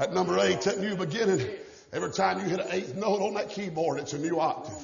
At 0.00 0.14
number 0.14 0.38
eight, 0.40 0.62
that 0.62 0.80
new 0.80 0.96
beginning. 0.96 1.46
Every 1.92 2.10
time 2.10 2.38
you 2.40 2.46
hit 2.46 2.58
an 2.58 2.68
eighth 2.70 2.94
note 2.94 3.20
on 3.20 3.34
that 3.34 3.50
keyboard, 3.50 4.00
it's 4.00 4.14
a 4.14 4.18
new 4.18 4.40
octave. 4.40 4.82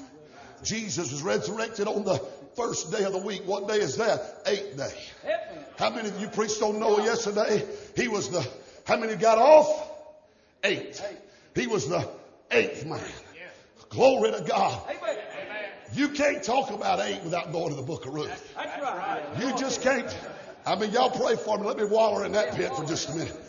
Jesus 0.62 1.10
was 1.10 1.22
resurrected 1.22 1.88
on 1.88 2.04
the 2.04 2.18
first 2.54 2.92
day 2.92 3.02
of 3.04 3.14
the 3.14 3.18
week. 3.18 3.42
What 3.46 3.66
day 3.66 3.78
is 3.78 3.96
that? 3.96 4.42
Eighth 4.44 4.76
day. 4.76 4.92
How 5.78 5.88
many 5.88 6.10
of 6.10 6.20
you 6.20 6.28
preached 6.28 6.60
on 6.60 6.78
Noah 6.78 7.02
yesterday? 7.02 7.66
He 7.96 8.08
was 8.08 8.28
the, 8.28 8.46
how 8.86 8.98
many 8.98 9.16
got 9.16 9.38
off? 9.38 9.90
Eight. 10.62 11.02
He 11.54 11.66
was 11.66 11.88
the 11.88 12.06
eighth 12.50 12.84
man. 12.84 13.00
Glory 13.88 14.32
to 14.32 14.42
God. 14.42 14.82
You 15.94 16.10
can't 16.10 16.42
talk 16.42 16.70
about 16.70 17.00
eight 17.00 17.22
without 17.22 17.52
going 17.52 17.70
to 17.70 17.76
the 17.76 17.82
book 17.82 18.04
of 18.04 18.12
Ruth. 18.12 18.54
You 19.40 19.56
just 19.56 19.80
can't. 19.80 20.14
I 20.66 20.76
mean, 20.76 20.90
y'all 20.90 21.08
pray 21.08 21.36
for 21.36 21.56
me. 21.56 21.64
Let 21.66 21.78
me 21.78 21.84
waller 21.84 22.26
in 22.26 22.32
that 22.32 22.54
pit 22.54 22.74
for 22.74 22.84
just 22.84 23.08
a 23.08 23.14
minute. 23.14 23.40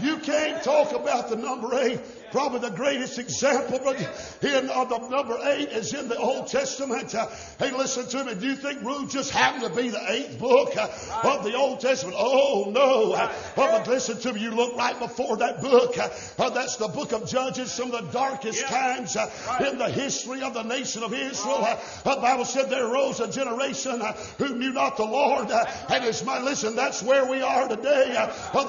You 0.00 0.18
can't 0.18 0.62
talk 0.62 0.92
about 0.92 1.28
the 1.28 1.36
number 1.36 1.78
eight 1.78 2.00
Probably 2.32 2.60
the 2.60 2.70
greatest 2.74 3.18
example 3.18 3.76
in, 3.90 4.70
of 4.70 4.88
the 4.88 5.06
number 5.10 5.38
eight 5.42 5.68
is 5.68 5.92
in 5.92 6.08
the 6.08 6.16
Old 6.16 6.46
Testament. 6.46 7.14
Uh, 7.14 7.28
hey, 7.58 7.70
listen 7.72 8.06
to 8.08 8.24
me. 8.24 8.34
Do 8.34 8.46
you 8.46 8.56
think 8.56 8.80
Ruth 8.80 9.12
just 9.12 9.30
happened 9.30 9.64
to 9.64 9.82
be 9.82 9.90
the 9.90 10.02
eighth 10.10 10.38
book 10.38 10.74
uh, 10.74 10.88
of 11.24 11.44
the 11.44 11.54
Old 11.54 11.80
Testament? 11.80 12.16
Oh, 12.18 12.70
no. 12.70 13.12
Uh, 13.12 13.30
but 13.54 13.86
listen 13.86 14.18
to 14.20 14.32
me. 14.32 14.40
You 14.40 14.50
look 14.50 14.78
right 14.78 14.98
before 14.98 15.36
that 15.36 15.60
book. 15.60 15.98
Uh, 15.98 16.48
that's 16.48 16.76
the 16.76 16.88
book 16.88 17.12
of 17.12 17.28
Judges, 17.28 17.70
some 17.70 17.92
of 17.92 18.06
the 18.06 18.12
darkest 18.12 18.66
times 18.66 19.14
uh, 19.14 19.30
in 19.70 19.76
the 19.76 19.90
history 19.90 20.40
of 20.40 20.54
the 20.54 20.62
nation 20.62 21.02
of 21.02 21.12
Israel. 21.12 21.58
Uh, 21.60 21.76
the 22.14 22.20
Bible 22.22 22.46
said 22.46 22.70
there 22.70 22.86
arose 22.86 23.20
a 23.20 23.30
generation 23.30 24.00
who 24.38 24.56
knew 24.56 24.72
not 24.72 24.96
the 24.96 25.04
Lord. 25.04 25.50
and 25.50 26.04
it's 26.04 26.24
my, 26.24 26.40
listen, 26.40 26.76
that's 26.76 27.02
where 27.02 27.26
we 27.26 27.42
are 27.42 27.68
today. 27.68 28.16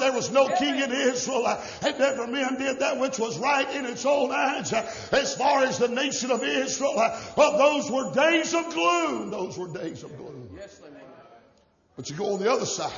there 0.01 0.11
was 0.11 0.31
no 0.31 0.49
king 0.49 0.79
in 0.79 0.91
Israel. 0.91 1.47
and 1.81 1.95
every 1.95 2.27
man 2.27 2.57
did 2.57 2.79
that 2.79 2.99
which 2.99 3.17
was 3.17 3.39
right 3.39 3.52
right 3.53 3.75
in 3.75 3.85
its 3.85 4.05
own 4.05 4.31
eyes. 4.31 4.73
Uh, 4.73 4.91
as 5.11 5.35
far 5.35 5.63
as 5.63 5.77
the 5.77 5.87
nation 5.87 6.31
of 6.31 6.43
Israel, 6.43 6.97
uh, 6.97 7.19
But 7.35 7.57
those 7.57 7.89
were 7.89 8.11
days 8.13 8.53
of 8.53 8.69
gloom. 8.73 9.29
Those 9.29 9.57
were 9.57 9.67
days 9.67 10.03
of 10.03 10.15
gloom. 10.17 10.49
Yes, 10.55 10.77
they 10.77 10.89
were. 10.89 10.95
But 11.95 12.09
you 12.09 12.15
go 12.15 12.33
on 12.33 12.39
the 12.39 12.51
other 12.51 12.65
side. 12.65 12.91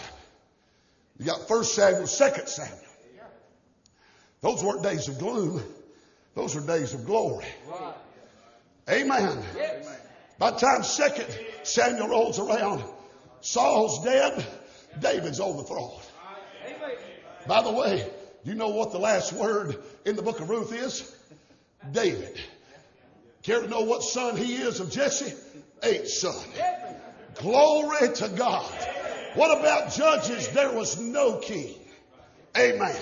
You 1.20 1.26
got 1.26 1.48
First 1.48 1.76
Samuel, 1.76 2.08
Second 2.08 2.48
Samuel. 2.48 2.80
Those 4.42 4.64
weren't 4.64 4.84
days 4.84 5.08
of 5.08 5.18
gloom. 5.18 5.64
Those 6.36 6.56
were 6.56 6.62
days 6.62 6.94
of 6.94 7.06
glory. 7.06 7.46
Right. 7.68 7.96
Amen. 8.90 9.44
Yes. 9.56 9.90
By 10.38 10.52
the 10.52 10.58
time 10.58 10.84
Second 10.84 11.28
Samuel 11.64 12.10
rolls 12.10 12.40
around, 12.40 12.84
Saul's 13.42 14.04
dead. 14.04 14.46
David's 15.00 15.40
on 15.40 15.58
the 15.58 15.64
throne. 15.64 16.00
By 17.48 17.62
the 17.64 17.72
way, 17.72 18.10
you 18.46 18.56
know 18.56 18.70
what 18.70 18.92
the 18.92 19.00
last 19.00 19.34
word 19.34 19.78
in 20.06 20.16
the 20.16 20.22
book 20.22 20.40
of 20.40 20.50
Ruth 20.50 20.72
is? 20.72 21.16
David. 21.92 22.40
Care 23.44 23.62
to 23.62 23.68
know 23.68 23.82
what 23.82 24.04
son 24.04 24.38
he 24.38 24.56
is 24.56 24.80
of 24.80 24.92
Jesse? 24.92 25.34
Eighth 25.84 26.10
son. 26.10 26.36
Glory 27.36 28.14
to 28.14 28.30
God. 28.30 28.72
What 29.36 29.60
about 29.60 29.92
Judges? 29.92 30.48
There 30.50 30.72
was 30.72 31.00
no 31.00 31.38
king. 31.38 31.76
Amen. 32.58 32.96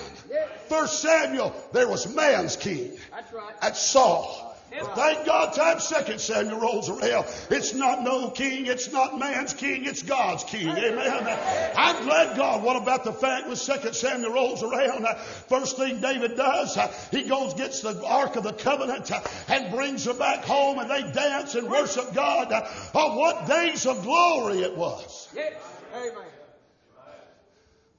First 0.68 1.00
Samuel, 1.00 1.54
there 1.72 1.88
was 1.88 2.12
man's 2.12 2.56
king. 2.56 2.96
That's 3.10 3.32
right. 3.32 3.54
At 3.62 3.76
Saul. 3.76 4.53
But 4.80 4.96
thank 4.96 5.24
God 5.24 5.52
time 5.52 5.78
second 5.78 6.20
Samuel 6.20 6.58
rolls 6.58 6.88
around. 6.90 7.26
It's 7.50 7.74
not 7.74 8.02
no 8.02 8.30
king. 8.30 8.66
It's 8.66 8.90
not 8.92 9.18
man's 9.18 9.54
king. 9.54 9.84
It's 9.84 10.02
God's 10.02 10.42
king. 10.44 10.68
Amen. 10.68 11.38
I'm 11.76 12.04
glad 12.04 12.36
God. 12.36 12.62
What 12.62 12.76
about 12.76 13.04
the 13.04 13.12
fact 13.12 13.46
when 13.46 13.56
second 13.56 13.94
Samuel 13.94 14.32
rolls 14.32 14.62
around? 14.62 15.06
First 15.48 15.76
thing 15.76 16.00
David 16.00 16.36
does, 16.36 16.76
he 17.10 17.22
goes, 17.22 17.54
gets 17.54 17.82
the 17.82 18.04
Ark 18.04 18.36
of 18.36 18.42
the 18.42 18.52
Covenant 18.52 19.10
and 19.48 19.72
brings 19.72 20.06
her 20.06 20.14
back 20.14 20.44
home 20.44 20.78
and 20.78 20.90
they 20.90 21.02
dance 21.12 21.54
and 21.54 21.70
worship 21.70 22.12
God. 22.12 22.52
Oh, 22.94 23.16
what 23.16 23.46
days 23.46 23.86
of 23.86 24.02
glory 24.02 24.62
it 24.62 24.76
was. 24.76 25.28
Yes. 25.34 25.54
Amen. 25.94 26.24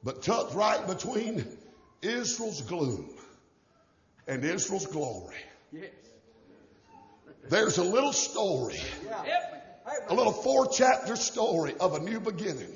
But 0.03 0.21
tucked 0.21 0.53
right 0.53 0.85
between 0.85 1.45
Israel's 2.01 2.61
gloom 2.61 3.09
and 4.27 4.43
Israel's 4.43 4.87
glory. 4.87 5.35
Yes 5.71 5.89
there's 7.49 7.77
a 7.77 7.83
little 7.83 8.13
story, 8.13 8.79
a 10.09 10.13
little 10.13 10.33
four 10.33 10.67
chapter 10.67 11.15
story 11.15 11.75
of 11.79 11.95
a 11.95 11.99
new 11.99 12.19
beginning 12.19 12.75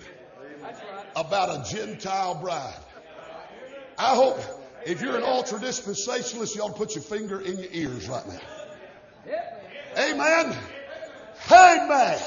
about 1.15 1.49
a 1.49 1.69
Gentile 1.69 2.35
bride. 2.35 2.79
I 3.97 4.15
hope 4.15 4.39
if 4.85 5.01
you're 5.01 5.17
an 5.17 5.23
ultra 5.23 5.59
dispensationalist, 5.59 6.55
you 6.55 6.61
ought 6.61 6.69
to 6.69 6.73
put 6.73 6.95
your 6.95 7.03
finger 7.03 7.41
in 7.41 7.57
your 7.57 7.71
ears 7.71 8.07
right 8.07 8.25
now. 8.27 8.39
Amen. 9.97 10.57
Amen. 11.51 12.19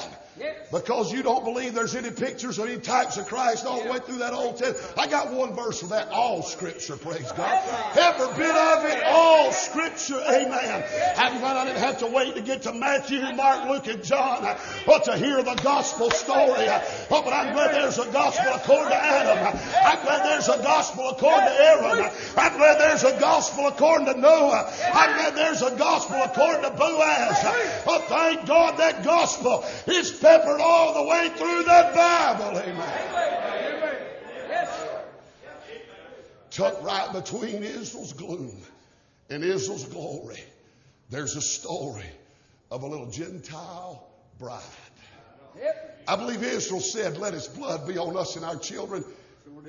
Because 0.73 1.13
you 1.13 1.23
don't 1.23 1.45
believe 1.45 1.75
there's 1.75 1.95
any 1.95 2.11
pictures 2.11 2.59
or 2.59 2.67
any 2.67 2.79
types 2.81 3.19
of 3.19 3.27
Christ 3.27 3.67
all 3.67 3.85
the 3.85 3.91
way 3.91 3.99
through 3.99 4.19
that 4.19 4.33
Old 4.33 4.57
Testament. 4.57 4.99
I 4.99 5.07
got 5.07 5.31
one 5.31 5.55
verse 5.55 5.81
for 5.81 5.89
that. 5.89 6.09
All 6.09 6.43
Scripture, 6.43 6.97
praise 6.97 7.31
God. 7.33 7.63
Every 7.95 8.29
bit 8.43 8.57
of 8.57 8.85
it, 8.87 9.03
all 9.05 9.53
Scripture, 9.53 10.19
amen. 10.27 10.85
I'm 11.19 11.41
glad 11.41 11.59
I 11.59 11.67
didn't 11.67 11.81
have 11.81 11.99
to 11.99 12.07
wait 12.07 12.37
to 12.37 12.41
get 12.41 12.63
to 12.63 12.73
Matthew, 12.73 13.21
Mark, 13.35 13.69
Luke, 13.69 13.87
and 13.87 14.03
John, 14.03 14.47
uh, 14.47 14.59
but 14.87 15.05
to 15.05 15.17
hear 15.19 15.43
the 15.43 15.55
gospel 15.57 16.11
story. 16.11 16.67
Oh, 16.69 17.23
but 17.23 17.35
I'm 17.35 17.53
glad 17.53 17.75
there's 17.75 17.99
a 17.99 18.11
gospel 18.11 18.53
according 18.55 18.89
to 18.89 19.05
Adam. 19.05 19.61
I'm 19.85 20.05
glad 20.07 20.25
there's 20.25 20.49
a 20.49 20.63
gospel 20.63 21.11
according 21.11 21.49
to 21.49 21.61
Aaron. 21.61 22.11
I'm 22.37 22.57
glad 22.57 22.81
there's 22.81 23.05
a 23.05 23.21
gospel 23.21 23.67
according 23.67 24.07
to 24.07 24.19
Noah. 24.19 24.73
I'm 24.95 25.17
glad 25.17 25.37
there's 25.37 25.61
a 25.61 25.77
gospel 25.77 26.17
according 26.25 26.63
to 26.63 26.71
Boaz. 26.71 27.83
But 27.85 28.07
thank 28.09 28.47
God 28.47 28.79
that 28.79 29.05
gospel 29.05 29.67
is 29.87 30.11
peppered 30.11 30.62
all 30.63 30.95
the 30.95 31.11
way 31.11 31.29
through 31.37 31.65
that 31.65 31.95
Bible. 31.95 32.59
Amen. 32.59 33.09
Tucked 36.51 36.83
right 36.83 37.13
between 37.13 37.63
Israel's 37.63 38.13
gloom 38.13 38.61
and 39.31 39.43
Israel's 39.43 39.87
glory, 39.87 40.39
there's 41.09 41.35
a 41.35 41.41
story 41.41 42.05
of 42.71 42.83
a 42.83 42.87
little 42.87 43.11
Gentile 43.11 44.07
bride. 44.39 44.61
I 46.07 46.17
believe 46.17 46.43
Israel 46.43 46.81
said, 46.81 47.17
Let 47.17 47.35
his 47.35 47.49
blood 47.49 47.87
be 47.87 47.99
on 47.99 48.17
us 48.17 48.37
and 48.37 48.45
our 48.45 48.57
children. 48.57 49.05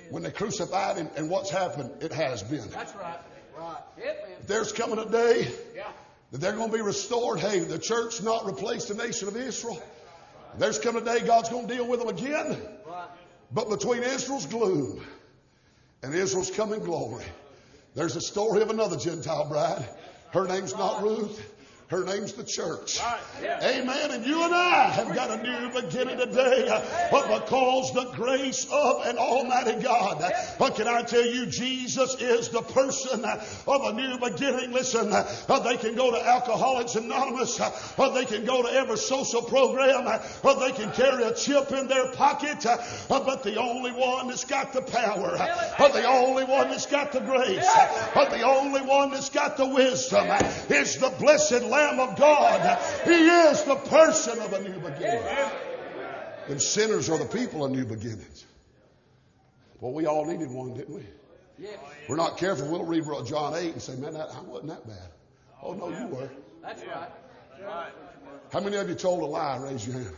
When 0.09 0.23
they 0.23 0.31
crucified 0.31 0.97
him, 0.97 1.09
and 1.15 1.29
what's 1.29 1.49
happened? 1.49 1.91
It 2.01 2.11
has 2.13 2.43
been. 2.43 2.67
That's 2.69 2.95
right. 2.95 3.19
Right. 3.57 4.47
There's 4.47 4.71
coming 4.71 4.97
a 4.99 5.09
day 5.09 5.47
that 6.31 6.41
they're 6.41 6.53
going 6.53 6.71
to 6.71 6.75
be 6.75 6.81
restored. 6.81 7.39
Hey, 7.39 7.59
the 7.59 7.77
church 7.77 8.21
not 8.23 8.45
replaced 8.45 8.87
the 8.87 8.95
nation 8.95 9.27
of 9.27 9.37
Israel. 9.37 9.81
There's 10.57 10.79
coming 10.79 11.01
a 11.01 11.05
day 11.05 11.25
God's 11.25 11.49
going 11.49 11.67
to 11.67 11.73
deal 11.73 11.87
with 11.87 11.99
them 11.99 12.09
again. 12.09 12.57
But 13.51 13.69
between 13.69 14.03
Israel's 14.03 14.45
gloom 14.45 15.03
and 16.01 16.13
Israel's 16.13 16.51
coming 16.51 16.79
glory, 16.79 17.25
there's 17.95 18.15
a 18.15 18.21
story 18.21 18.61
of 18.61 18.69
another 18.69 18.97
Gentile 18.97 19.47
bride. 19.47 19.87
Her 20.31 20.47
name's 20.47 20.73
not 20.73 21.03
Ruth. 21.03 21.52
Her 21.93 22.03
name's 22.03 22.33
the 22.33 22.43
church. 22.43 22.99
Amen. 23.39 24.09
And 24.09 24.25
you 24.25 24.43
and 24.43 24.51
I 24.51 24.89
have 24.89 25.13
got 25.13 25.29
a 25.29 25.43
new 25.43 25.79
beginning 25.79 26.17
today. 26.17 26.65
But 27.11 27.45
because 27.45 27.93
the 27.93 28.05
grace 28.15 28.65
of 28.71 29.05
an 29.05 29.19
almighty 29.19 29.79
God. 29.79 30.25
But 30.57 30.75
can 30.75 30.87
I 30.87 31.03
tell 31.03 31.23
you, 31.23 31.45
Jesus 31.45 32.19
is 32.19 32.49
the 32.49 32.63
person 32.63 33.23
of 33.23 33.81
a 33.83 33.93
new 33.93 34.17
beginning. 34.17 34.71
Listen, 34.71 35.11
they 35.11 35.77
can 35.77 35.93
go 35.93 36.09
to 36.09 36.27
Alcoholics 36.27 36.95
Anonymous. 36.95 37.61
Or 37.95 38.09
they 38.09 38.25
can 38.25 38.43
go 38.43 38.63
to 38.63 38.73
every 38.73 38.97
social 38.97 39.43
program. 39.43 40.19
Or 40.41 40.55
they 40.55 40.71
can 40.71 40.91
carry 40.93 41.25
a 41.25 41.35
chip 41.35 41.71
in 41.73 41.87
their 41.87 42.07
pocket. 42.13 42.65
But 43.07 43.43
the 43.43 43.61
only 43.61 43.91
one 43.91 44.29
that's 44.29 44.45
got 44.45 44.73
the 44.73 44.81
power. 44.81 45.37
Or 45.79 45.89
the 45.89 46.07
only 46.07 46.45
one 46.45 46.69
that's 46.69 46.87
got 46.87 47.11
the 47.11 47.19
grace. 47.19 47.69
Or 48.15 48.25
the 48.31 48.41
only 48.41 48.81
one 48.81 49.11
that's 49.11 49.29
got 49.29 49.57
the 49.57 49.67
wisdom 49.67 50.27
is 50.69 50.97
the 50.97 51.13
blessed 51.19 51.61
Lamb 51.61 51.82
of 51.99 52.17
God. 52.17 52.79
He 53.05 53.27
is 53.27 53.63
the 53.63 53.75
person 53.75 54.39
of 54.39 54.53
a 54.53 54.61
new 54.61 54.79
beginning. 54.79 55.23
And 56.47 56.61
sinners 56.61 57.09
are 57.09 57.17
the 57.17 57.25
people 57.25 57.63
of 57.65 57.71
new 57.71 57.85
beginnings. 57.85 58.45
Well, 59.79 59.93
we 59.93 60.05
all 60.05 60.25
needed 60.25 60.49
one, 60.51 60.73
didn't 60.73 60.95
we? 60.95 61.05
We're 62.09 62.17
not 62.17 62.37
careful. 62.37 62.69
We'll 62.69 62.85
read 62.85 63.03
John 63.25 63.53
8 63.55 63.73
and 63.73 63.81
say, 63.81 63.95
man, 63.95 64.13
that, 64.13 64.29
I 64.35 64.41
wasn't 64.41 64.69
that 64.69 64.87
bad. 64.87 65.09
Oh, 65.61 65.73
no, 65.73 65.89
you 65.89 66.07
were. 66.07 66.29
That's 66.61 66.83
right. 66.85 67.09
How 68.51 68.59
many 68.59 68.77
of 68.77 68.89
you 68.89 68.95
told 68.95 69.21
a 69.21 69.25
lie? 69.25 69.57
Raise 69.57 69.87
your 69.87 69.95
hand. 69.95 70.15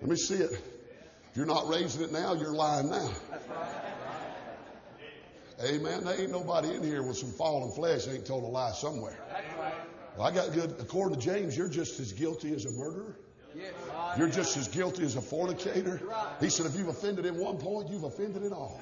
Let 0.00 0.10
me 0.10 0.16
see 0.16 0.36
it. 0.36 0.52
If 0.52 1.36
you're 1.36 1.46
not 1.46 1.68
raising 1.68 2.02
it 2.02 2.12
now, 2.12 2.34
you're 2.34 2.52
lying 2.52 2.90
now. 2.90 3.10
Amen. 5.62 6.04
There 6.04 6.20
ain't 6.20 6.30
nobody 6.30 6.74
in 6.74 6.82
here 6.82 7.02
with 7.02 7.16
some 7.16 7.30
fallen 7.30 7.70
flesh 7.72 8.08
ain't 8.08 8.26
told 8.26 8.44
a 8.44 8.48
lie 8.48 8.72
somewhere. 8.72 9.18
Well, 10.16 10.26
I 10.26 10.30
got 10.32 10.52
good. 10.52 10.76
According 10.80 11.18
to 11.18 11.24
James, 11.24 11.56
you're 11.56 11.68
just 11.68 11.98
as 12.00 12.12
guilty 12.12 12.54
as 12.54 12.64
a 12.66 12.70
murderer. 12.70 13.16
You're 14.16 14.28
just 14.28 14.56
as 14.56 14.68
guilty 14.68 15.04
as 15.04 15.16
a 15.16 15.20
fornicator. 15.20 16.00
He 16.40 16.50
said, 16.50 16.66
if 16.66 16.76
you've 16.76 16.88
offended 16.88 17.26
in 17.26 17.36
one 17.36 17.58
point, 17.58 17.88
you've 17.88 18.04
offended 18.04 18.42
in 18.42 18.52
all. 18.52 18.80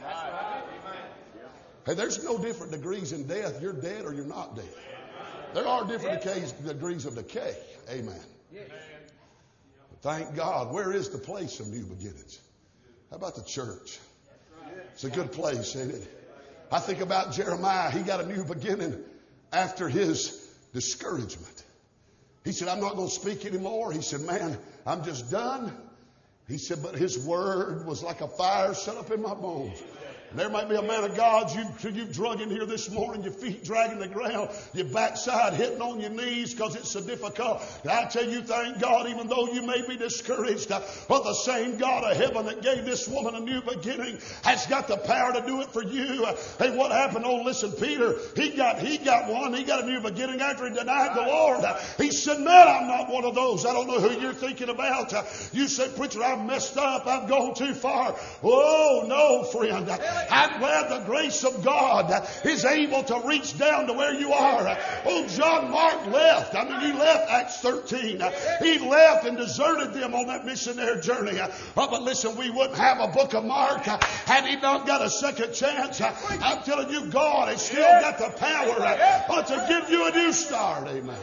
Hey, 1.84 1.94
there's 1.94 2.22
no 2.22 2.38
different 2.38 2.72
degrees 2.72 3.12
in 3.12 3.26
death. 3.26 3.60
You're 3.60 3.72
dead 3.72 4.04
or 4.04 4.14
you're 4.14 4.26
not 4.26 4.56
dead. 4.56 4.68
There 5.54 5.66
are 5.66 5.86
different 5.86 6.22
decays, 6.22 6.52
degrees 6.52 7.06
of 7.06 7.14
decay. 7.14 7.56
Amen. 7.90 8.20
Thank 10.00 10.34
God. 10.34 10.72
Where 10.72 10.92
is 10.92 11.10
the 11.10 11.18
place 11.18 11.60
of 11.60 11.68
new 11.68 11.84
beginnings? 11.84 12.38
How 13.10 13.16
about 13.16 13.36
the 13.36 13.42
church? 13.42 13.98
It's 14.92 15.04
a 15.04 15.10
good 15.10 15.32
place, 15.32 15.76
ain't 15.76 15.92
it? 15.92 16.18
I 16.70 16.78
think 16.78 17.00
about 17.00 17.32
Jeremiah. 17.32 17.90
He 17.90 18.00
got 18.00 18.20
a 18.20 18.26
new 18.26 18.44
beginning 18.44 18.98
after 19.52 19.88
his 19.88 20.41
discouragement. 20.72 21.64
He 22.44 22.52
said, 22.52 22.68
I'm 22.68 22.80
not 22.80 22.96
going 22.96 23.08
to 23.08 23.14
speak 23.14 23.46
anymore. 23.46 23.92
He 23.92 24.02
said, 24.02 24.20
Man, 24.22 24.58
I'm 24.86 25.04
just 25.04 25.30
done. 25.30 25.72
He 26.48 26.58
said, 26.58 26.82
But 26.82 26.96
his 26.96 27.18
word 27.24 27.86
was 27.86 28.02
like 28.02 28.20
a 28.20 28.28
fire 28.28 28.74
set 28.74 28.96
up 28.96 29.10
in 29.10 29.22
my 29.22 29.34
bones. 29.34 29.82
There 30.34 30.48
might 30.48 30.68
be 30.68 30.76
a 30.76 30.82
man 30.82 31.04
of 31.04 31.14
God 31.14 31.52
you, 31.54 31.64
you've 31.90 32.12
drug 32.12 32.40
in 32.40 32.48
here 32.48 32.64
this 32.64 32.90
morning, 32.90 33.22
your 33.22 33.32
feet 33.32 33.64
dragging 33.64 33.98
the 33.98 34.08
ground, 34.08 34.48
your 34.72 34.86
backside 34.86 35.52
hitting 35.54 35.82
on 35.82 36.00
your 36.00 36.10
knees 36.10 36.54
because 36.54 36.74
it's 36.74 36.90
so 36.90 37.00
difficult. 37.02 37.62
I 37.88 38.06
tell 38.06 38.24
you, 38.24 38.40
thank 38.42 38.80
God, 38.80 39.08
even 39.08 39.28
though 39.28 39.48
you 39.52 39.62
may 39.62 39.86
be 39.86 39.96
discouraged, 39.96 40.72
uh, 40.72 40.80
but 41.08 41.24
the 41.24 41.34
same 41.34 41.76
God 41.76 42.10
of 42.10 42.16
heaven 42.16 42.46
that 42.46 42.62
gave 42.62 42.84
this 42.86 43.06
woman 43.08 43.34
a 43.34 43.40
new 43.40 43.60
beginning 43.60 44.18
has 44.42 44.66
got 44.66 44.88
the 44.88 44.96
power 44.96 45.32
to 45.34 45.42
do 45.46 45.60
it 45.60 45.68
for 45.70 45.82
you. 45.82 46.24
Uh, 46.24 46.36
Hey, 46.58 46.76
what 46.76 46.92
happened? 46.92 47.24
Oh, 47.26 47.42
listen, 47.42 47.72
Peter, 47.72 48.14
he 48.36 48.50
got, 48.50 48.78
he 48.78 48.98
got 48.98 49.28
one. 49.28 49.52
He 49.52 49.64
got 49.64 49.84
a 49.84 49.86
new 49.86 50.00
beginning 50.00 50.40
after 50.40 50.68
he 50.68 50.74
denied 50.74 51.16
the 51.16 51.22
Lord. 51.22 51.64
Uh, 51.64 51.78
He 51.98 52.10
said, 52.10 52.40
man, 52.40 52.68
I'm 52.68 52.86
not 52.86 53.08
one 53.10 53.24
of 53.24 53.34
those. 53.34 53.66
I 53.66 53.72
don't 53.72 53.86
know 53.86 54.00
who 54.00 54.18
you're 54.20 54.32
thinking 54.32 54.68
about. 54.68 55.12
You 55.52 55.68
said, 55.68 55.94
preacher, 55.96 56.22
I've 56.22 56.44
messed 56.46 56.76
up. 56.76 57.06
I've 57.06 57.28
gone 57.28 57.54
too 57.54 57.74
far. 57.74 58.16
Oh, 58.42 59.04
no, 59.06 59.44
friend. 59.44 59.88
I'm 60.30 60.58
glad 60.58 60.90
the 60.90 61.04
grace 61.04 61.44
of 61.44 61.64
God 61.64 62.28
is 62.44 62.64
able 62.64 63.02
to 63.04 63.22
reach 63.26 63.58
down 63.58 63.86
to 63.86 63.92
where 63.92 64.14
you 64.14 64.32
are. 64.32 64.78
Oh, 65.04 65.26
John 65.28 65.70
Mark 65.70 66.06
left. 66.06 66.54
I 66.54 66.64
mean, 66.64 66.80
he 66.80 66.98
left 66.98 67.30
Acts 67.30 67.60
13. 67.60 68.22
He 68.62 68.78
left 68.78 69.26
and 69.26 69.36
deserted 69.36 69.94
them 69.94 70.14
on 70.14 70.26
that 70.26 70.44
missionary 70.44 71.00
journey. 71.00 71.38
Oh, 71.76 71.88
but 71.90 72.02
listen, 72.02 72.36
we 72.36 72.50
wouldn't 72.50 72.78
have 72.78 73.00
a 73.00 73.08
book 73.08 73.34
of 73.34 73.44
Mark 73.44 73.82
had 73.82 74.46
he 74.46 74.56
not 74.56 74.86
got 74.86 75.02
a 75.02 75.10
second 75.10 75.52
chance. 75.52 76.00
I'm 76.00 76.62
telling 76.62 76.90
you, 76.90 77.06
God 77.06 77.48
has 77.48 77.64
still 77.64 77.82
got 77.82 78.18
the 78.18 78.30
power 78.38 78.76
uh, 78.80 79.42
to 79.42 79.66
give 79.68 79.90
you 79.90 80.06
a 80.06 80.10
new 80.10 80.32
start. 80.32 80.88
Amen. 80.88 81.18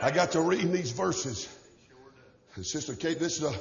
I 0.00 0.10
got 0.10 0.32
to 0.32 0.40
reading 0.40 0.72
these 0.72 0.90
verses. 0.90 1.48
And 2.54 2.66
Sister 2.66 2.94
Kate, 2.94 3.18
this 3.18 3.38
is 3.38 3.44
a, 3.44 3.54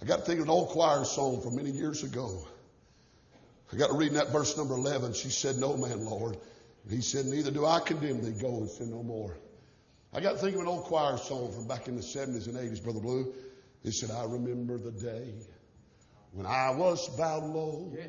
I 0.00 0.04
got 0.06 0.20
to 0.20 0.22
think 0.24 0.40
of 0.40 0.46
an 0.46 0.50
old 0.50 0.70
choir 0.70 1.04
song 1.04 1.40
from 1.42 1.56
many 1.56 1.70
years 1.70 2.02
ago. 2.02 2.46
I 3.72 3.76
got 3.76 3.88
to 3.88 3.94
reading 3.96 4.14
that 4.18 4.30
verse 4.30 4.56
number 4.56 4.74
11. 4.74 5.14
She 5.14 5.30
said, 5.30 5.56
No 5.56 5.76
man, 5.76 6.04
Lord. 6.04 6.36
And 6.84 6.92
he 6.92 7.00
said, 7.00 7.26
Neither 7.26 7.50
do 7.50 7.64
I 7.66 7.80
condemn 7.80 8.22
thee. 8.22 8.38
Go 8.40 8.56
and 8.58 8.70
sin 8.70 8.90
no 8.90 9.02
more. 9.02 9.36
I 10.12 10.20
got 10.20 10.32
to 10.32 10.38
think 10.38 10.54
of 10.54 10.62
an 10.62 10.68
old 10.68 10.84
choir 10.84 11.16
song 11.16 11.52
from 11.52 11.66
back 11.66 11.88
in 11.88 11.96
the 11.96 12.02
70s 12.02 12.46
and 12.46 12.56
80s, 12.56 12.82
Brother 12.82 13.00
Blue. 13.00 13.32
It 13.82 13.92
said, 13.92 14.10
I 14.10 14.24
remember 14.24 14.78
the 14.78 14.92
day 14.92 15.32
when 16.32 16.46
I 16.46 16.70
was 16.70 17.08
bowed 17.16 17.44
low 17.44 17.92
Yes. 17.96 18.08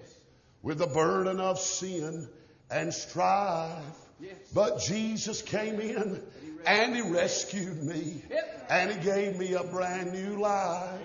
with 0.62 0.78
the 0.78 0.88
burden 0.88 1.40
of 1.40 1.60
sin 1.60 2.28
and 2.70 2.94
strife. 2.94 3.84
Yes. 4.20 4.34
But 4.54 4.80
Jesus 4.80 5.42
came 5.42 5.80
in 5.80 6.22
and 6.66 6.96
he 6.96 7.02
rescued 7.02 7.84
me 7.84 8.24
Yep. 8.30 8.68
and 8.70 8.92
he 8.92 9.00
gave 9.04 9.38
me 9.38 9.54
a 9.54 9.64
brand 9.64 10.14
new 10.14 10.40
life. 10.40 11.02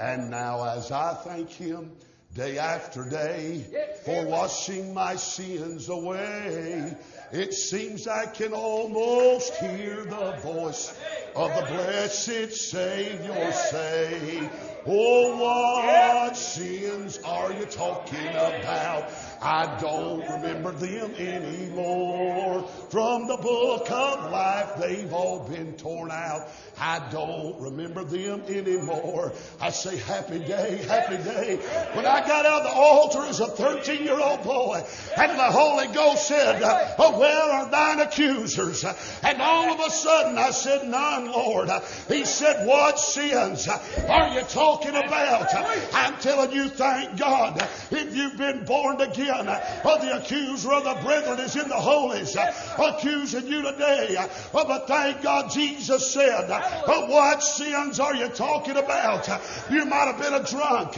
And 0.00 0.30
now 0.30 0.64
as 0.64 0.90
I 0.90 1.14
thank 1.24 1.50
him 1.50 1.92
day 2.34 2.58
after 2.58 3.04
day 3.04 3.64
for 4.04 4.26
washing 4.26 4.94
my 4.94 5.16
sins 5.16 5.88
away, 5.88 6.96
it 7.32 7.52
seems 7.52 8.06
I 8.06 8.26
can 8.26 8.52
almost 8.52 9.54
hear 9.54 10.04
the 10.04 10.32
voice 10.42 10.92
of 11.34 11.54
the 11.54 11.74
blessed 11.74 12.52
Savior 12.52 13.52
say, 13.52 14.50
Oh, 14.86 15.36
what 15.36 16.36
sins 16.36 17.18
are 17.24 17.52
you 17.52 17.66
talking 17.66 18.28
about? 18.28 19.10
I 19.40 19.78
don't 19.80 20.20
remember 20.28 20.72
them 20.72 21.14
anymore. 21.14 22.66
From 22.90 23.28
the 23.28 23.36
book 23.36 23.90
of 23.90 24.30
life, 24.32 24.72
they've 24.80 25.12
all 25.12 25.48
been 25.48 25.74
torn 25.74 26.10
out. 26.10 26.48
I 26.80 27.08
don't 27.10 27.60
remember 27.60 28.04
them 28.04 28.42
anymore. 28.48 29.32
I 29.60 29.70
say, 29.70 29.96
happy 29.96 30.40
day, 30.40 30.78
happy 30.88 31.16
day. 31.18 31.56
When 31.94 32.04
I 32.04 32.26
got 32.26 32.46
out 32.46 32.62
of 32.62 32.72
the 32.72 32.74
altar 32.74 33.22
as 33.28 33.40
a 33.40 33.46
13 33.46 34.02
year 34.02 34.18
old 34.18 34.42
boy, 34.42 34.84
and 35.16 35.32
the 35.38 35.44
Holy 35.44 35.86
Ghost 35.88 36.26
said, 36.26 36.60
oh, 36.62 37.18
where 37.18 37.42
are 37.42 37.70
thine 37.70 38.00
accusers? 38.00 38.84
And 39.22 39.40
all 39.40 39.72
of 39.72 39.80
a 39.86 39.90
sudden 39.90 40.36
I 40.36 40.50
said, 40.50 40.88
none, 40.88 41.30
Lord. 41.30 41.70
He 42.08 42.24
said, 42.24 42.66
what 42.66 42.98
sins 42.98 43.68
are 43.68 44.28
you 44.34 44.42
talking 44.42 44.96
about? 44.96 45.54
I'm 45.94 46.16
telling 46.20 46.52
you, 46.52 46.68
thank 46.68 47.18
God, 47.18 47.60
if 47.90 48.16
you've 48.16 48.36
been 48.36 48.64
born 48.64 49.00
again, 49.00 49.27
oh, 49.30 49.98
the 50.00 50.16
accuser 50.16 50.72
of 50.72 50.84
the 50.84 50.94
brethren 51.04 51.38
is 51.40 51.56
in 51.56 51.68
the 51.68 51.74
holies, 51.74 52.36
accusing 52.78 53.46
you 53.46 53.62
today. 53.62 54.16
Oh, 54.54 54.64
but 54.66 54.88
thank 54.88 55.22
God 55.22 55.50
Jesus 55.50 56.12
said, 56.12 56.48
but 56.48 57.08
what 57.08 57.42
sins 57.42 58.00
are 58.00 58.14
you 58.14 58.28
talking 58.28 58.76
about? 58.76 59.28
You 59.70 59.84
might 59.84 60.06
have 60.06 60.18
been 60.20 60.34
a 60.34 60.42
drunk, 60.44 60.96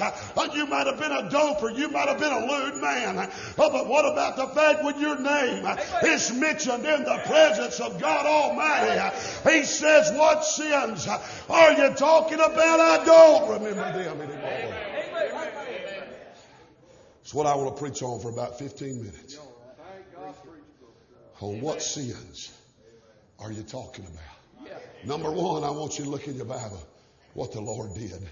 you 0.54 0.66
might 0.66 0.86
have 0.86 0.98
been 0.98 1.12
a 1.12 1.28
doper, 1.30 1.76
you 1.76 1.88
might 1.88 2.08
have 2.08 2.18
been 2.18 2.32
a 2.32 2.46
lewd 2.46 2.80
man. 2.80 3.30
Oh, 3.58 3.70
but 3.70 3.86
what 3.86 4.04
about 4.04 4.36
the 4.36 4.46
fact 4.48 4.84
when 4.84 4.98
your 5.00 5.18
name 5.18 5.66
is 6.04 6.32
mentioned 6.32 6.84
in 6.84 7.04
the 7.04 7.22
presence 7.26 7.80
of 7.80 8.00
God 8.00 8.26
Almighty? 8.26 9.16
He 9.50 9.64
says, 9.64 10.12
what 10.12 10.44
sins 10.44 11.08
are 11.48 11.72
you 11.72 11.94
talking 11.94 12.40
about? 12.40 12.80
I 12.80 13.04
don't 13.04 13.50
remember 13.50 13.90
them 13.92 14.20
anymore. 14.20 14.89
It's 17.30 17.34
what 17.36 17.46
I 17.46 17.54
want 17.54 17.76
to 17.76 17.80
preach 17.80 18.02
on 18.02 18.18
for 18.18 18.28
about 18.28 18.58
15 18.58 19.04
minutes. 19.04 19.38
On 21.40 21.60
what 21.60 21.80
sins 21.80 22.52
are 23.38 23.52
you 23.52 23.62
talking 23.62 24.04
about? 24.04 24.82
Number 25.04 25.30
one, 25.30 25.62
I 25.62 25.70
want 25.70 25.96
you 25.96 26.06
to 26.06 26.10
look 26.10 26.26
in 26.26 26.34
your 26.34 26.46
Bible 26.46 26.82
what 27.34 27.52
the 27.52 27.60
Lord 27.60 27.94
did. 27.94 28.28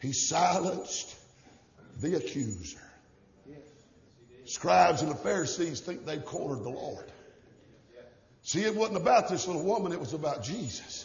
He 0.00 0.14
silenced 0.14 1.14
the 2.00 2.16
accuser. 2.16 2.80
Scribes 4.46 5.02
and 5.02 5.10
the 5.10 5.16
Pharisees 5.16 5.80
think 5.80 6.06
they've 6.06 6.24
cornered 6.24 6.64
the 6.64 6.70
Lord. 6.70 7.12
See, 8.44 8.62
it 8.62 8.74
wasn't 8.74 8.96
about 8.96 9.28
this 9.28 9.46
little 9.46 9.62
woman, 9.62 9.92
it 9.92 10.00
was 10.00 10.14
about 10.14 10.42
Jesus. 10.42 11.04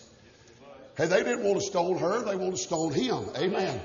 Hey, 0.97 1.07
they 1.07 1.23
didn't 1.23 1.43
want 1.43 1.59
to 1.59 1.65
stone 1.65 1.97
her, 1.97 2.23
they 2.23 2.35
wanted 2.35 2.57
to 2.57 2.61
stone 2.61 2.93
him. 2.93 3.25
Amen. 3.37 3.81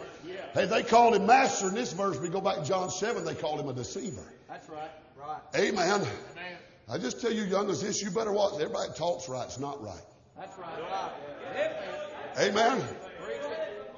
Hey, 0.54 0.66
they 0.66 0.82
called 0.82 1.14
him 1.14 1.26
master 1.26 1.68
in 1.68 1.74
this 1.74 1.92
verse. 1.92 2.18
We 2.18 2.28
go 2.28 2.40
back 2.40 2.56
to 2.56 2.64
John 2.64 2.90
7, 2.90 3.24
they 3.24 3.34
called 3.34 3.60
him 3.60 3.68
a 3.68 3.72
deceiver. 3.72 4.22
That's 4.48 4.68
right. 4.68 4.90
Right. 5.18 5.40
Amen. 5.54 6.00
Amen. 6.00 6.56
I 6.88 6.98
just 6.98 7.20
tell 7.20 7.32
you, 7.32 7.42
young 7.42 7.68
as 7.68 7.82
this, 7.82 8.00
you 8.02 8.10
better 8.10 8.32
watch. 8.32 8.54
Everybody 8.54 8.92
talks 8.96 9.28
right, 9.28 9.44
it's 9.44 9.58
not 9.58 9.82
right. 9.82 10.00
That's 10.38 10.56
right. 10.58 10.80
Right. 10.80 11.12
Hit, 11.54 12.54
man. 12.54 12.78
Amen. 12.78 12.88
Preach. 13.22 13.40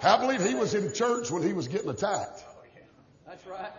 I 0.03 0.16
believe 0.18 0.44
he 0.44 0.55
was 0.55 0.75
in 0.75 0.92
church 0.94 1.31
when 1.31 1.42
he 1.42 1.53
was 1.53 1.68
getting 1.68 1.90
attacked. 1.90 2.44
That's 3.27 3.47
right. 3.47 3.73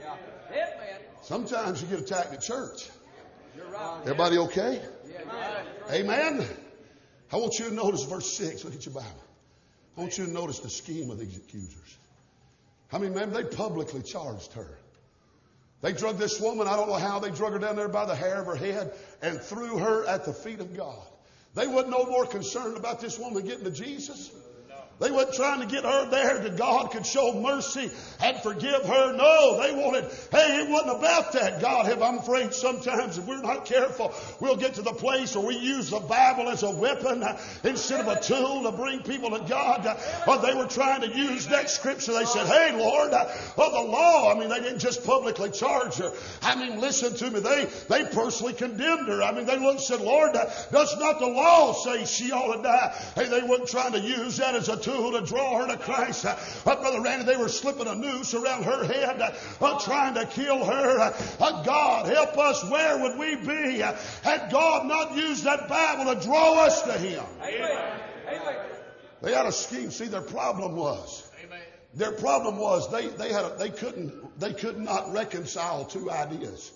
Yeah. 0.00 0.16
Hit. 0.50 0.78
Sometimes 1.22 1.82
you 1.82 1.88
get 1.88 2.00
attacked 2.00 2.32
at 2.32 2.40
church. 2.40 2.88
You're 3.54 3.66
right. 3.68 4.00
Everybody 4.02 4.38
okay? 4.38 4.80
Yeah, 5.06 5.18
you're 5.18 5.26
right. 5.26 5.64
Amen. 5.90 6.46
I 7.32 7.36
want 7.36 7.58
you 7.58 7.68
to 7.68 7.74
notice 7.74 8.04
verse 8.04 8.36
6. 8.36 8.64
Look 8.64 8.74
at 8.74 8.86
your 8.86 8.94
Bible. 8.94 9.24
I 9.96 10.00
want 10.00 10.16
you 10.16 10.26
to 10.26 10.32
notice 10.32 10.60
the 10.60 10.70
scheme 10.70 11.10
of 11.10 11.18
these 11.18 11.36
accusers. 11.36 11.98
I 12.92 12.98
mean, 12.98 13.14
man, 13.14 13.32
they 13.32 13.44
publicly 13.44 14.02
charged 14.02 14.52
her. 14.54 14.78
They 15.80 15.92
drug 15.92 16.18
this 16.18 16.40
woman, 16.40 16.66
I 16.66 16.76
don't 16.76 16.88
know 16.88 16.94
how, 16.94 17.20
they 17.20 17.30
drug 17.30 17.52
her 17.52 17.58
down 17.58 17.76
there 17.76 17.88
by 17.88 18.04
the 18.04 18.14
hair 18.14 18.40
of 18.40 18.46
her 18.46 18.56
head 18.56 18.92
and 19.22 19.40
threw 19.40 19.78
her 19.78 20.06
at 20.06 20.24
the 20.24 20.32
feet 20.32 20.60
of 20.60 20.76
God. 20.76 21.06
They 21.54 21.66
wasn't 21.66 21.90
no 21.90 22.04
more 22.06 22.26
concerned 22.26 22.76
about 22.76 23.00
this 23.00 23.18
woman 23.18 23.44
getting 23.44 23.64
to 23.64 23.70
Jesus. 23.70 24.30
They 25.00 25.12
weren't 25.12 25.32
trying 25.32 25.60
to 25.60 25.66
get 25.66 25.84
her 25.84 26.10
there 26.10 26.40
that 26.40 26.56
God 26.56 26.90
could 26.90 27.06
show 27.06 27.32
mercy 27.40 27.88
and 28.20 28.36
forgive 28.38 28.84
her. 28.84 29.16
No, 29.16 29.62
they 29.62 29.72
wanted, 29.72 30.10
hey, 30.32 30.62
it 30.62 30.68
wasn't 30.68 30.98
about 30.98 31.32
that. 31.34 31.60
God, 31.60 31.86
have, 31.86 32.02
I'm 32.02 32.18
afraid 32.18 32.52
sometimes 32.52 33.16
if 33.16 33.24
we're 33.24 33.40
not 33.40 33.64
careful, 33.64 34.12
we'll 34.40 34.56
get 34.56 34.74
to 34.74 34.82
the 34.82 34.92
place 34.92 35.36
where 35.36 35.46
we 35.46 35.56
use 35.56 35.90
the 35.90 36.00
Bible 36.00 36.48
as 36.48 36.64
a 36.64 36.72
weapon 36.72 37.22
instead 37.62 38.00
of 38.00 38.08
a 38.08 38.20
tool 38.20 38.64
to 38.64 38.72
bring 38.72 39.00
people 39.04 39.30
to 39.30 39.44
God. 39.48 39.84
But 40.26 40.38
they 40.38 40.54
were 40.54 40.66
trying 40.66 41.02
to 41.02 41.16
use 41.16 41.46
that 41.46 41.70
scripture. 41.70 42.14
They 42.14 42.24
said, 42.24 42.46
hey, 42.46 42.76
Lord, 42.76 43.12
of 43.12 43.54
the 43.56 43.80
law. 43.80 44.34
I 44.34 44.38
mean, 44.38 44.48
they 44.48 44.60
didn't 44.60 44.80
just 44.80 45.04
publicly 45.04 45.50
charge 45.52 45.94
her. 45.98 46.12
I 46.42 46.56
mean, 46.56 46.80
listen 46.80 47.14
to 47.14 47.30
me. 47.30 47.38
They, 47.38 47.66
they 47.88 48.04
personally 48.06 48.54
condemned 48.54 49.06
her. 49.06 49.22
I 49.22 49.30
mean, 49.30 49.46
they 49.46 49.60
looked 49.60 49.78
and 49.78 49.80
said, 49.80 50.00
Lord, 50.00 50.32
does 50.32 50.98
not 50.98 51.20
the 51.20 51.28
law 51.28 51.72
say 51.72 52.04
she 52.04 52.32
ought 52.32 52.56
to 52.56 52.62
die? 52.64 53.12
Hey, 53.14 53.28
they 53.28 53.46
weren't 53.46 53.68
trying 53.68 53.92
to 53.92 54.00
use 54.00 54.38
that 54.38 54.56
as 54.56 54.68
a 54.68 54.76
tool 54.76 54.87
to 54.92 55.20
draw 55.24 55.58
her 55.58 55.66
to 55.68 55.76
Christ. 55.76 56.24
Uh, 56.24 56.36
but 56.64 56.80
Brother 56.80 57.00
Randy, 57.00 57.24
they 57.24 57.36
were 57.36 57.48
slipping 57.48 57.86
a 57.86 57.94
noose 57.94 58.34
around 58.34 58.64
her 58.64 58.84
head, 58.84 59.20
uh, 59.20 59.78
trying 59.80 60.14
to 60.14 60.26
kill 60.26 60.64
her. 60.64 60.98
Uh, 60.98 61.16
uh, 61.40 61.62
God, 61.62 62.06
help 62.06 62.36
us. 62.38 62.64
Where 62.70 62.98
would 62.98 63.18
we 63.18 63.36
be 63.36 63.82
uh, 63.82 63.94
had 64.22 64.50
God 64.50 64.86
not 64.86 65.16
used 65.16 65.44
that 65.44 65.68
Bible 65.68 66.14
to 66.14 66.20
draw 66.20 66.60
us 66.64 66.82
to 66.82 66.92
Him? 66.92 67.24
Amen. 67.42 68.00
Amen. 68.28 68.56
They 69.22 69.34
had 69.34 69.46
a 69.46 69.52
scheme. 69.52 69.90
See, 69.90 70.06
their 70.06 70.20
problem 70.20 70.76
was. 70.76 71.28
Their 71.94 72.12
problem 72.12 72.58
was 72.58 72.90
they, 72.92 73.08
they 73.08 73.32
had 73.32 73.44
a, 73.44 73.56
they 73.58 73.70
couldn't 73.70 74.38
they 74.38 74.52
could 74.52 74.78
not 74.78 75.12
reconcile 75.12 75.84
two 75.84 76.10
ideas. 76.10 76.70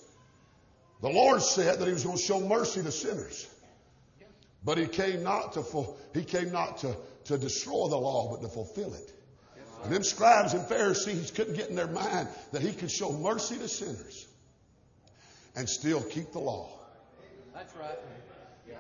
The 1.01 1.11
Lord 1.11 1.43
said 1.43 1.79
that 1.79 1.87
He 1.87 1.93
was 1.93 2.05
going 2.05 2.17
to 2.17 2.23
show 2.23 2.41
mercy 2.41 2.83
to 2.83 2.91
sinners, 2.91 3.47
but 4.65 4.79
He 4.79 4.87
came 4.87 5.23
not 5.23 5.53
to 5.53 5.87
He 6.15 6.25
came 6.25 6.51
not 6.51 6.79
to 6.79 6.97
to 7.25 7.39
destroy 7.39 7.89
the 7.89 7.97
law, 7.97 8.31
but 8.31 8.43
to 8.43 8.49
fulfill 8.49 8.95
it. 8.95 9.13
And 9.85 9.93
them 9.93 10.05
scribes 10.05 10.55
and 10.55 10.65
Pharisees 10.67 11.31
couldn't 11.33 11.55
get 11.55 11.69
in 11.69 11.77
their 11.77 11.89
mind 11.89 12.29
that 12.53 12.63
He 12.63 12.73
could 12.73 12.91
show 12.91 13.11
mercy 13.11 13.57
to 13.59 13.69
sinners 13.69 14.27
and 15.57 15.69
still 15.69 16.03
keep 16.03 16.33
the 16.33 16.39
law. 16.39 16.69
That's 17.53 17.75
right. 17.77 17.99
Yeah. 18.69 18.77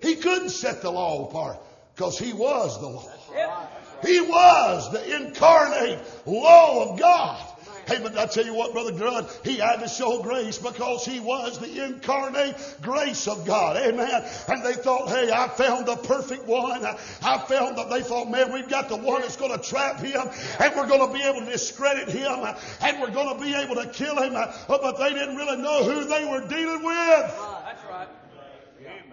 He 0.00 0.16
couldn't 0.16 0.50
set 0.50 0.80
the 0.82 0.90
law 0.90 1.28
apart 1.28 1.58
because 1.94 2.18
He 2.18 2.32
was 2.32 2.80
the 2.80 2.88
law. 2.88 3.68
He 4.04 4.20
was 4.20 4.92
the 4.92 5.16
incarnate 5.16 5.98
law 6.24 6.88
of 6.92 7.00
God. 7.00 7.47
Hey, 7.88 8.00
but 8.02 8.18
I 8.18 8.26
tell 8.26 8.44
you 8.44 8.52
what, 8.52 8.74
Brother 8.74 8.92
Grudd, 8.92 9.46
he 9.46 9.56
had 9.56 9.80
to 9.80 9.88
show 9.88 10.22
grace 10.22 10.58
because 10.58 11.06
he 11.06 11.20
was 11.20 11.58
the 11.58 11.86
incarnate 11.86 12.54
grace 12.82 13.26
of 13.26 13.46
God. 13.46 13.78
Amen. 13.78 14.24
And 14.46 14.62
they 14.62 14.74
thought, 14.74 15.08
hey, 15.08 15.32
I 15.32 15.48
found 15.48 15.86
the 15.86 15.96
perfect 15.96 16.44
one. 16.46 16.84
I 16.84 17.38
found 17.38 17.78
that 17.78 17.88
they 17.88 18.02
thought, 18.02 18.30
man, 18.30 18.52
we've 18.52 18.68
got 18.68 18.90
the 18.90 18.96
one 18.96 19.22
that's 19.22 19.36
going 19.36 19.58
to 19.58 19.64
trap 19.66 20.00
him 20.00 20.20
and 20.60 20.76
we're 20.76 20.86
going 20.86 21.10
to 21.10 21.18
be 21.18 21.22
able 21.22 21.40
to 21.40 21.50
discredit 21.50 22.10
him 22.10 22.44
and 22.82 23.00
we're 23.00 23.10
going 23.10 23.34
to 23.34 23.42
be 23.42 23.54
able 23.54 23.76
to 23.76 23.88
kill 23.88 24.22
him. 24.22 24.34
Oh, 24.34 24.78
but 24.82 24.98
they 24.98 25.14
didn't 25.14 25.36
really 25.36 25.62
know 25.62 25.82
who 25.82 26.04
they 26.04 26.26
were 26.26 26.46
dealing 26.46 26.84
with. 26.84 27.38
That's 27.64 27.84
right. 27.90 28.08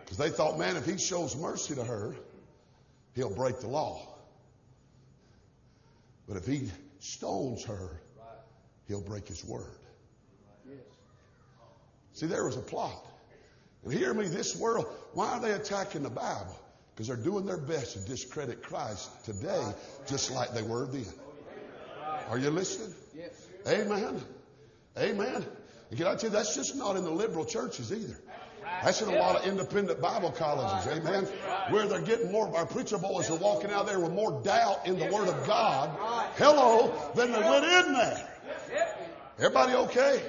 Because 0.03 0.17
they 0.17 0.29
thought, 0.29 0.59
man, 0.59 0.75
if 0.75 0.85
he 0.85 0.97
shows 0.97 1.33
mercy 1.37 1.75
to 1.75 1.83
her, 1.85 2.13
he'll 3.13 3.33
break 3.33 3.61
the 3.61 3.67
law. 3.67 4.05
But 6.27 6.35
if 6.35 6.45
he 6.45 6.69
stones 6.99 7.63
her, 7.63 8.01
he'll 8.87 9.01
break 9.01 9.27
his 9.27 9.43
word. 9.45 9.75
See, 12.13 12.27
there 12.27 12.45
was 12.45 12.55
a 12.55 12.61
plot. 12.61 13.05
And 13.83 13.93
hear 13.93 14.13
me, 14.13 14.27
this 14.27 14.55
world, 14.55 14.85
why 15.13 15.33
are 15.33 15.39
they 15.39 15.51
attacking 15.51 16.03
the 16.03 16.09
Bible? 16.09 16.57
Because 16.93 17.07
they're 17.07 17.17
doing 17.17 17.45
their 17.45 17.57
best 17.57 17.93
to 17.93 17.99
discredit 17.99 18.63
Christ 18.63 19.25
today, 19.25 19.63
just 20.07 20.31
like 20.31 20.53
they 20.53 20.61
were 20.61 20.85
then. 20.87 21.05
Are 22.29 22.37
you 22.37 22.49
listening? 22.49 22.95
Yes. 23.15 23.47
Amen. 23.67 24.21
Amen. 24.97 25.45
And 25.89 25.99
can 25.99 26.07
I 26.07 26.15
tell 26.15 26.29
you, 26.29 26.35
that's 26.35 26.55
just 26.55 26.75
not 26.75 26.95
in 26.95 27.03
the 27.03 27.11
liberal 27.11 27.45
churches 27.45 27.91
either. 27.91 28.17
That's 28.83 29.01
in 29.01 29.09
a 29.09 29.19
lot 29.19 29.35
of 29.35 29.45
independent 29.45 30.01
Bible 30.01 30.31
colleges, 30.31 30.87
amen. 30.91 31.25
Where 31.69 31.85
they're 31.85 32.01
getting 32.01 32.31
more, 32.31 32.47
of 32.47 32.55
our 32.55 32.65
preacher 32.65 32.97
boys 32.97 33.29
are 33.29 33.37
walking 33.37 33.71
out 33.71 33.85
there 33.85 33.99
with 33.99 34.11
more 34.11 34.41
doubt 34.41 34.87
in 34.87 34.97
the 34.97 35.05
Word 35.05 35.27
of 35.27 35.45
God, 35.45 35.89
hello, 36.37 36.93
than 37.13 37.31
they 37.31 37.39
went 37.39 37.65
in 37.65 37.93
there. 37.93 38.34
Everybody 39.37 39.73
okay? 39.73 40.21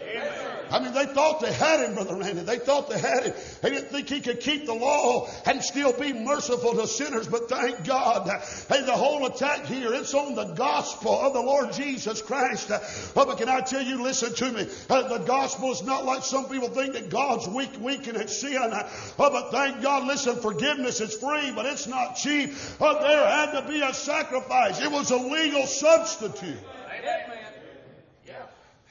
I 0.69 0.81
mean, 0.81 0.92
they 0.92 1.07
thought 1.07 1.40
they 1.40 1.53
had 1.53 1.79
him, 1.79 1.95
Brother 1.95 2.16
Randy. 2.16 2.42
They 2.42 2.59
thought 2.59 2.90
they 2.90 2.99
had 2.99 3.23
him. 3.23 3.35
They 3.62 3.71
didn't 3.71 3.90
think 3.90 4.09
he 4.09 4.21
could 4.21 4.40
keep 4.40 4.66
the 4.66 4.75
law 4.75 5.29
and 5.45 5.62
still 5.62 5.92
be 5.92 6.12
merciful 6.12 6.75
to 6.75 6.88
sinners, 6.88 7.29
but 7.29 7.49
thank 7.49 7.85
God. 7.85 8.29
Hey, 8.69 8.83
the 8.83 8.90
whole 8.92 9.25
attack 9.27 9.66
here, 9.66 9.95
it's 9.95 10.12
on 10.12 10.35
the 10.35 10.55
gospel 10.55 11.21
of 11.21 11.35
the 11.35 11.40
Lord 11.40 11.73
Jesus 11.73 12.21
Christ. 12.21 12.73
Uh, 12.73 12.81
but 13.14 13.38
can 13.38 13.49
I 13.49 13.61
tell 13.61 13.83
you, 13.83 14.03
listen 14.03 14.35
to 14.35 14.53
me. 14.53 14.66
Uh, 14.90 15.07
the 15.07 15.25
gospel 15.25 15.71
is 15.71 15.85
not 15.85 16.05
like 16.05 16.25
some 16.25 16.49
people 16.49 16.69
think 16.69 16.95
that 16.95 17.09
God's 17.09 17.47
weak, 17.47 17.79
weak 17.81 18.09
and 18.09 18.16
it's 18.16 18.40
sin. 18.40 18.57
Uh, 18.57 18.90
but 19.16 19.53
thank 19.53 19.83
God, 19.83 20.09
listen, 20.09 20.35
forgiveness 20.35 21.01
is 21.01 21.14
free, 21.14 21.53
but 21.53 21.64
it's 21.64 21.87
not 21.87 22.16
cheap. 22.16 22.55
Uh, 22.81 23.01
there 23.01 23.25
had 23.25 23.53
to 23.53 23.69
be 23.69 23.83
a 23.83 23.95
sacrifice. 23.95 24.81
It 24.81 24.90
was 24.90 25.12
a 25.12 25.16
legal 25.16 25.64
substitute. 25.66 26.59
Amen. 26.88 27.36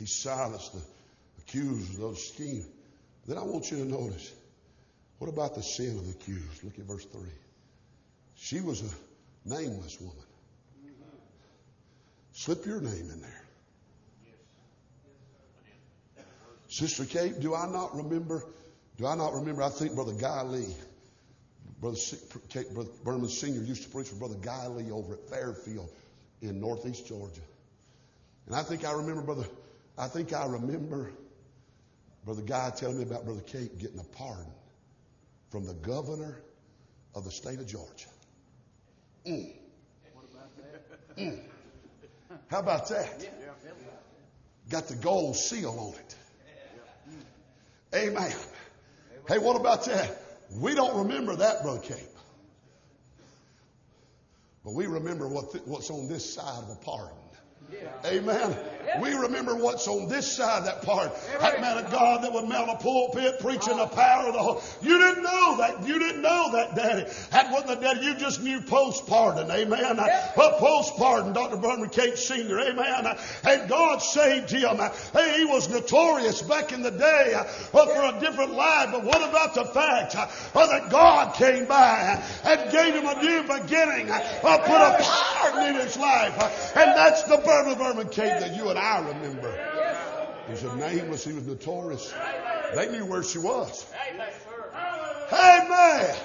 He 0.05 0.09
silenced 0.09 0.71
the 0.71 0.81
accusers 1.39 1.95
of 1.95 1.99
those 1.99 2.27
schemes. 2.27 2.67
Then 3.25 3.39
I 3.39 3.41
want 3.41 3.71
you 3.71 3.77
to 3.77 3.85
notice 3.85 4.31
what 5.17 5.29
about 5.29 5.55
the 5.55 5.63
sin 5.63 5.97
of 5.97 6.05
the 6.05 6.11
accused? 6.11 6.63
Look 6.63 6.77
at 6.77 6.85
verse 6.85 7.05
3. 7.05 7.21
She 8.35 8.61
was 8.61 8.83
a 8.83 9.49
nameless 9.49 9.99
woman. 9.99 10.23
Slip 12.33 12.67
your 12.67 12.81
name 12.81 13.09
in 13.11 13.19
there. 13.19 13.43
Sister 16.67 17.05
Kate, 17.05 17.39
do 17.39 17.55
I 17.55 17.67
not 17.67 17.95
remember? 17.95 18.45
Do 18.99 19.07
I 19.07 19.15
not 19.15 19.33
remember? 19.33 19.63
I 19.63 19.69
think 19.69 19.95
Brother 19.95 20.13
Guy 20.13 20.43
Lee, 20.43 20.75
Brother, 21.81 21.97
Cate, 22.49 22.71
Brother 22.75 22.91
Vernon 23.03 23.27
Sr. 23.27 23.63
used 23.63 23.81
to 23.81 23.89
preach 23.89 24.11
with 24.11 24.19
Brother 24.19 24.37
Guy 24.39 24.67
Lee 24.67 24.91
over 24.91 25.15
at 25.15 25.27
Fairfield 25.31 25.89
in 26.43 26.61
Northeast 26.61 27.07
Georgia. 27.07 27.41
And 28.45 28.55
I 28.55 28.61
think 28.61 28.85
I 28.85 28.91
remember, 28.91 29.23
Brother, 29.23 29.45
I 29.97 30.07
think 30.07 30.33
I 30.33 30.45
remember 30.45 31.11
Brother 32.25 32.41
Guy 32.41 32.71
telling 32.75 32.97
me 32.97 33.03
about 33.03 33.25
Brother 33.25 33.41
Cate 33.41 33.77
getting 33.79 33.99
a 33.99 34.03
pardon 34.03 34.51
from 35.49 35.65
the 35.65 35.73
governor 35.73 36.41
of 37.13 37.23
the 37.23 37.31
state 37.31 37.59
of 37.59 37.67
Georgia. 37.67 38.09
Mm. 39.25 39.53
Mm. 41.17 41.39
How 42.47 42.59
about 42.59 42.89
that? 42.89 43.25
Got 44.69 44.87
the 44.87 44.95
gold 44.95 45.35
seal 45.35 45.69
on 45.79 45.93
it. 45.93 46.15
Amen. 47.95 48.33
Hey, 49.27 49.37
what 49.37 49.55
about 49.55 49.85
that? 49.85 50.21
We 50.51 50.75
don't 50.75 50.97
remember 50.97 51.35
that, 51.37 51.63
Brother 51.63 51.79
Cate. 51.79 52.09
But 54.63 54.73
we 54.73 54.87
remember 54.87 55.27
what 55.27 55.51
th- 55.51 55.63
what's 55.65 55.89
on 55.89 56.09
this 56.09 56.33
side 56.33 56.63
of 56.63 56.69
a 56.69 56.75
pardon. 56.75 57.15
Amen. 58.05 58.55
We 59.01 59.13
remember 59.13 59.55
what's 59.55 59.87
on 59.87 60.07
this 60.07 60.31
side 60.31 60.59
of 60.59 60.65
that 60.65 60.81
part. 60.83 61.11
That 61.39 61.59
man 61.59 61.83
of 61.83 61.91
God 61.91 62.23
that 62.23 62.31
would 62.31 62.47
mount 62.47 62.69
a 62.69 62.75
pulpit 62.75 63.39
preaching 63.39 63.77
the 63.77 63.83
oh. 63.83 63.87
power 63.87 64.27
of 64.27 64.33
the 64.33 64.39
whole. 64.39 64.63
You 64.81 64.97
didn't 64.97 65.23
know 65.23 65.57
that. 65.57 65.87
You 65.87 65.99
didn't 65.99 66.21
know 66.21 66.51
that, 66.51 66.75
Daddy. 66.75 67.09
That 67.31 67.51
wasn't 67.51 67.81
the 67.81 67.87
daddy. 67.87 68.05
You 68.05 68.15
just 68.15 68.41
knew 68.41 68.61
post-pardon. 68.61 69.49
Amen. 69.49 69.97
But 70.35 70.57
post-pardon, 70.59 71.33
Dr. 71.33 71.57
Vernon 71.57 71.89
Cate 71.89 72.17
Sr. 72.17 72.59
Amen. 72.59 73.17
And 73.43 73.69
God 73.69 74.01
saved 74.01 74.51
him. 74.51 74.77
Hey, 75.13 75.39
he 75.39 75.45
was 75.45 75.69
notorious 75.69 76.41
back 76.41 76.71
in 76.71 76.83
the 76.83 76.91
day 76.91 77.33
uh, 77.35 77.43
but 77.73 77.89
for 77.89 78.17
a 78.17 78.19
different 78.19 78.53
life. 78.53 78.89
But 78.91 79.03
what 79.03 79.27
about 79.27 79.55
the 79.55 79.65
fact 79.65 80.15
uh, 80.15 80.27
that 80.53 80.89
God 80.89 81.33
came 81.35 81.65
by 81.65 82.23
and 82.43 82.71
gave 82.71 82.93
him 82.93 83.07
a 83.07 83.21
new 83.21 83.41
beginning, 83.43 84.11
uh, 84.11 84.19
put 84.41 84.81
a 84.81 84.97
pardon 85.01 85.75
in 85.75 85.81
his 85.81 85.97
life. 85.97 86.33
And 86.75 86.95
that's 86.95 87.23
the 87.23 87.37
Brother 87.63 87.75
Vernon 87.75 88.09
Cate 88.09 88.39
that 88.39 88.55
you 88.55 88.69
and 88.69 88.77
I 88.77 88.99
remember. 88.99 89.57
He 90.47 90.51
was 90.51 90.63
nameless. 90.75 91.23
He 91.23 91.33
was 91.33 91.47
notorious. 91.47 92.13
They 92.75 92.91
knew 92.91 93.05
where 93.05 93.23
she 93.23 93.37
was. 93.39 93.85
Amen. 95.31 96.15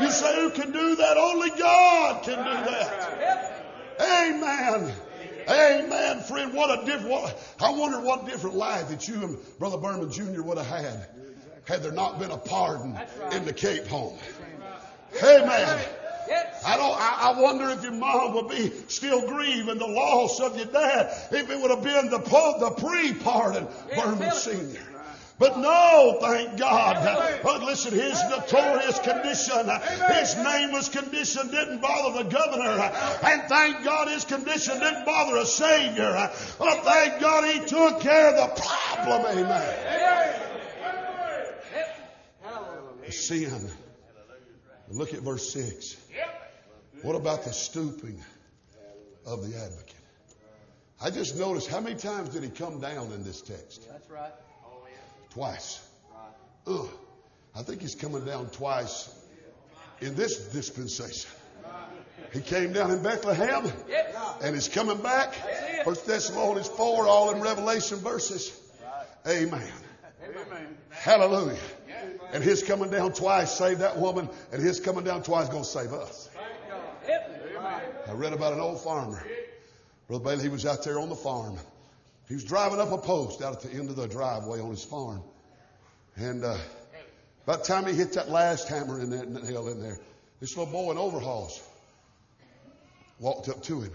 You 0.00 0.10
say, 0.10 0.34
who 0.36 0.50
can 0.50 0.72
do 0.72 0.96
that? 0.96 1.16
Only 1.16 1.50
God 1.50 2.24
can 2.24 2.38
do 2.38 2.70
that. 2.70 3.64
Amen. 4.00 4.92
Amen, 5.48 6.22
friend. 6.22 6.54
What 6.54 6.82
a 6.82 6.86
different, 6.86 7.34
I 7.60 7.70
wonder 7.70 8.00
what 8.00 8.26
different 8.26 8.56
life 8.56 8.88
that 8.88 9.06
you 9.06 9.22
and 9.22 9.58
Brother 9.58 9.78
Vernon 9.78 10.10
Jr. 10.10 10.42
would 10.42 10.58
have 10.58 10.66
had 10.66 11.06
had 11.64 11.82
there 11.82 11.92
not 11.92 12.18
been 12.18 12.30
a 12.30 12.36
pardon 12.38 12.98
in 13.32 13.44
the 13.44 13.52
Cate 13.52 13.86
home. 13.86 14.18
Amen. 15.22 15.84
I 16.64 16.76
don't. 16.76 16.96
I, 16.98 17.32
I, 17.32 17.40
wonder 17.40 17.70
if 17.70 17.82
your 17.82 17.92
mom 17.92 18.34
would 18.34 18.48
be 18.48 18.72
still 18.88 19.26
grieving 19.28 19.78
the 19.78 19.86
loss 19.86 20.40
of 20.40 20.56
your 20.56 20.66
dad 20.66 21.14
if 21.30 21.50
it 21.50 21.60
would 21.60 21.70
have 21.70 21.82
been 21.82 22.10
the 22.10 22.18
the 22.18 22.70
pre-pardon 22.78 23.68
Vernon 23.94 24.32
Senior. 24.32 24.82
But 25.38 25.58
no, 25.58 26.16
thank 26.20 26.58
God. 26.58 27.40
But 27.42 27.62
listen, 27.62 27.92
his 27.92 28.18
notorious 28.30 28.98
condition, 29.00 29.68
his 30.14 30.34
nameless 30.36 30.88
condition 30.88 31.50
didn't 31.50 31.80
bother 31.80 32.24
the 32.24 32.30
governor. 32.30 32.90
And 33.22 33.42
thank 33.42 33.84
God 33.84 34.08
his 34.08 34.24
condition 34.24 34.80
didn't 34.80 35.04
bother 35.04 35.36
a 35.36 35.44
savior. 35.44 36.30
But 36.58 36.84
thank 36.84 37.20
God 37.20 37.44
he 37.44 37.60
took 37.66 38.00
care 38.00 38.34
of 38.34 38.56
the 38.56 38.62
problem. 38.62 39.38
Amen. 39.38 40.42
Sin. 43.10 43.70
Look 44.90 45.14
at 45.14 45.20
verse 45.20 45.52
6. 45.52 45.96
What 47.02 47.16
about 47.16 47.44
the 47.44 47.52
stooping 47.52 48.20
of 49.26 49.42
the 49.42 49.56
advocate? 49.58 49.94
I 51.00 51.10
just 51.10 51.36
noticed 51.36 51.68
how 51.68 51.80
many 51.80 51.96
times 51.96 52.30
did 52.30 52.42
he 52.42 52.48
come 52.48 52.80
down 52.80 53.12
in 53.12 53.22
this 53.22 53.42
text? 53.42 53.86
That's 53.90 54.08
right. 54.10 54.32
Twice. 55.30 55.86
Ugh. 56.66 56.88
I 57.54 57.62
think 57.62 57.80
he's 57.82 57.94
coming 57.94 58.24
down 58.24 58.48
twice 58.50 59.14
in 60.00 60.14
this 60.14 60.38
dispensation. 60.48 61.30
He 62.32 62.40
came 62.40 62.72
down 62.72 62.90
in 62.90 63.02
Bethlehem 63.02 63.70
and 64.42 64.54
he's 64.54 64.68
coming 64.68 64.98
back. 64.98 65.34
First 65.84 66.06
Thessalonians 66.06 66.68
4, 66.68 67.06
all 67.06 67.30
in 67.30 67.40
Revelation 67.40 67.98
verses. 67.98 68.58
Amen. 69.26 69.72
Hallelujah. 70.90 71.58
And 72.32 72.42
his 72.42 72.62
coming 72.62 72.90
down 72.90 73.12
twice 73.12 73.52
saved 73.52 73.80
that 73.80 73.98
woman, 73.98 74.28
and 74.52 74.62
his 74.62 74.80
coming 74.80 75.04
down 75.04 75.22
twice 75.22 75.48
going 75.48 75.62
to 75.62 75.68
save 75.68 75.92
us. 75.92 76.28
I 77.08 78.12
read 78.12 78.32
about 78.32 78.52
an 78.52 78.60
old 78.60 78.82
farmer. 78.82 79.24
Brother 80.08 80.24
Bailey, 80.24 80.42
he 80.44 80.48
was 80.48 80.66
out 80.66 80.84
there 80.84 81.00
on 81.00 81.08
the 81.08 81.16
farm. 81.16 81.58
He 82.28 82.34
was 82.34 82.44
driving 82.44 82.80
up 82.80 82.92
a 82.92 82.98
post 82.98 83.42
out 83.42 83.64
at 83.64 83.70
the 83.70 83.76
end 83.76 83.90
of 83.90 83.96
the 83.96 84.06
driveway 84.06 84.60
on 84.60 84.70
his 84.70 84.84
farm. 84.84 85.22
And 86.16 86.44
uh, 86.44 86.56
by 87.44 87.56
the 87.56 87.62
time 87.62 87.86
he 87.86 87.92
hit 87.92 88.12
that 88.14 88.28
last 88.28 88.68
hammer 88.68 89.00
in 89.00 89.10
that 89.10 89.28
nail 89.28 89.68
in 89.68 89.80
there, 89.80 89.98
this 90.40 90.56
little 90.56 90.72
boy 90.72 90.92
in 90.92 90.98
overalls 90.98 91.62
walked 93.18 93.48
up 93.48 93.62
to 93.64 93.80
him. 93.80 93.92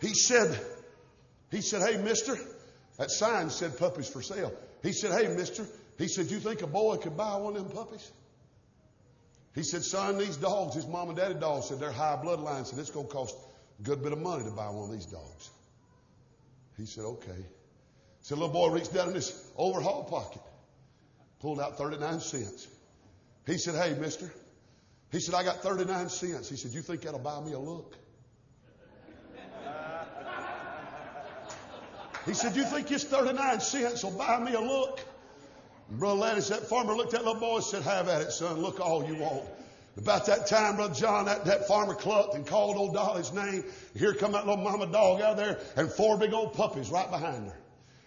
He 0.00 0.14
said, 0.14 0.58
he 1.50 1.60
said, 1.60 1.82
hey, 1.82 2.00
mister, 2.02 2.36
that 2.98 3.10
sign 3.10 3.50
said 3.50 3.78
puppies 3.78 4.08
for 4.08 4.22
sale. 4.22 4.52
He 4.82 4.92
said, 4.92 5.12
hey, 5.12 5.34
mister, 5.34 5.66
he 5.98 6.08
said, 6.08 6.30
you 6.30 6.38
think 6.38 6.62
a 6.62 6.66
boy 6.66 6.96
could 6.96 7.16
buy 7.16 7.36
one 7.36 7.56
of 7.56 7.68
them 7.68 7.76
puppies? 7.76 8.10
He 9.54 9.62
said, 9.62 9.84
son, 9.84 10.18
these 10.18 10.36
dogs, 10.36 10.74
his 10.74 10.86
mom 10.86 11.08
and 11.08 11.16
daddy 11.16 11.34
dogs, 11.34 11.68
said 11.68 11.78
they're 11.78 11.92
high 11.92 12.18
bloodline, 12.22 12.66
said 12.66 12.78
it's 12.78 12.90
going 12.90 13.06
to 13.06 13.12
cost 13.12 13.36
a 13.78 13.82
good 13.82 14.02
bit 14.02 14.12
of 14.12 14.18
money 14.18 14.44
to 14.44 14.50
buy 14.50 14.68
one 14.68 14.90
of 14.90 14.92
these 14.92 15.06
dogs. 15.06 15.50
He 16.76 16.86
said, 16.86 17.04
okay. 17.04 17.46
So 18.22 18.34
the 18.34 18.40
little 18.40 18.54
boy 18.54 18.70
reached 18.70 18.92
down 18.92 19.08
in 19.08 19.14
his 19.14 19.48
overhaul 19.56 20.04
pocket, 20.04 20.42
pulled 21.40 21.60
out 21.60 21.78
39 21.78 22.18
cents. 22.20 22.66
He 23.46 23.58
said, 23.58 23.74
hey, 23.74 23.98
mister. 24.00 24.32
He 25.12 25.20
said, 25.20 25.36
I 25.36 25.44
got 25.44 25.58
39 25.58 26.08
cents. 26.08 26.48
He 26.48 26.56
said, 26.56 26.72
you 26.72 26.82
think 26.82 27.02
that'll 27.02 27.20
buy 27.20 27.40
me 27.40 27.52
a 27.52 27.58
look? 27.58 27.96
He 32.26 32.32
said, 32.32 32.56
you 32.56 32.64
think 32.64 32.88
this 32.88 33.04
39 33.04 33.60
cents 33.60 34.02
will 34.02 34.10
buy 34.12 34.40
me 34.40 34.54
a 34.54 34.60
look? 34.60 35.00
Brother 35.90 36.20
Landis, 36.20 36.48
that 36.48 36.68
farmer 36.68 36.94
looked 36.94 37.14
at 37.14 37.20
that 37.20 37.26
little 37.26 37.40
boy 37.40 37.56
and 37.56 37.64
said, 37.64 37.82
have 37.82 38.08
at 38.08 38.22
it, 38.22 38.32
son. 38.32 38.60
Look 38.60 38.80
all 38.80 39.04
you 39.04 39.16
want. 39.16 39.44
About 39.96 40.26
that 40.26 40.48
time, 40.48 40.76
Brother 40.76 40.94
John, 40.94 41.26
that, 41.26 41.44
that 41.44 41.68
farmer 41.68 41.94
clucked 41.94 42.34
and 42.34 42.46
called 42.46 42.76
old 42.76 42.94
Dolly's 42.94 43.32
name. 43.32 43.64
Here 43.96 44.12
come 44.12 44.32
that 44.32 44.46
little 44.46 44.64
mama 44.64 44.86
dog 44.86 45.20
out 45.20 45.36
there 45.36 45.60
and 45.76 45.90
four 45.90 46.18
big 46.18 46.32
old 46.32 46.54
puppies 46.54 46.90
right 46.90 47.08
behind 47.08 47.46
her. 47.46 47.56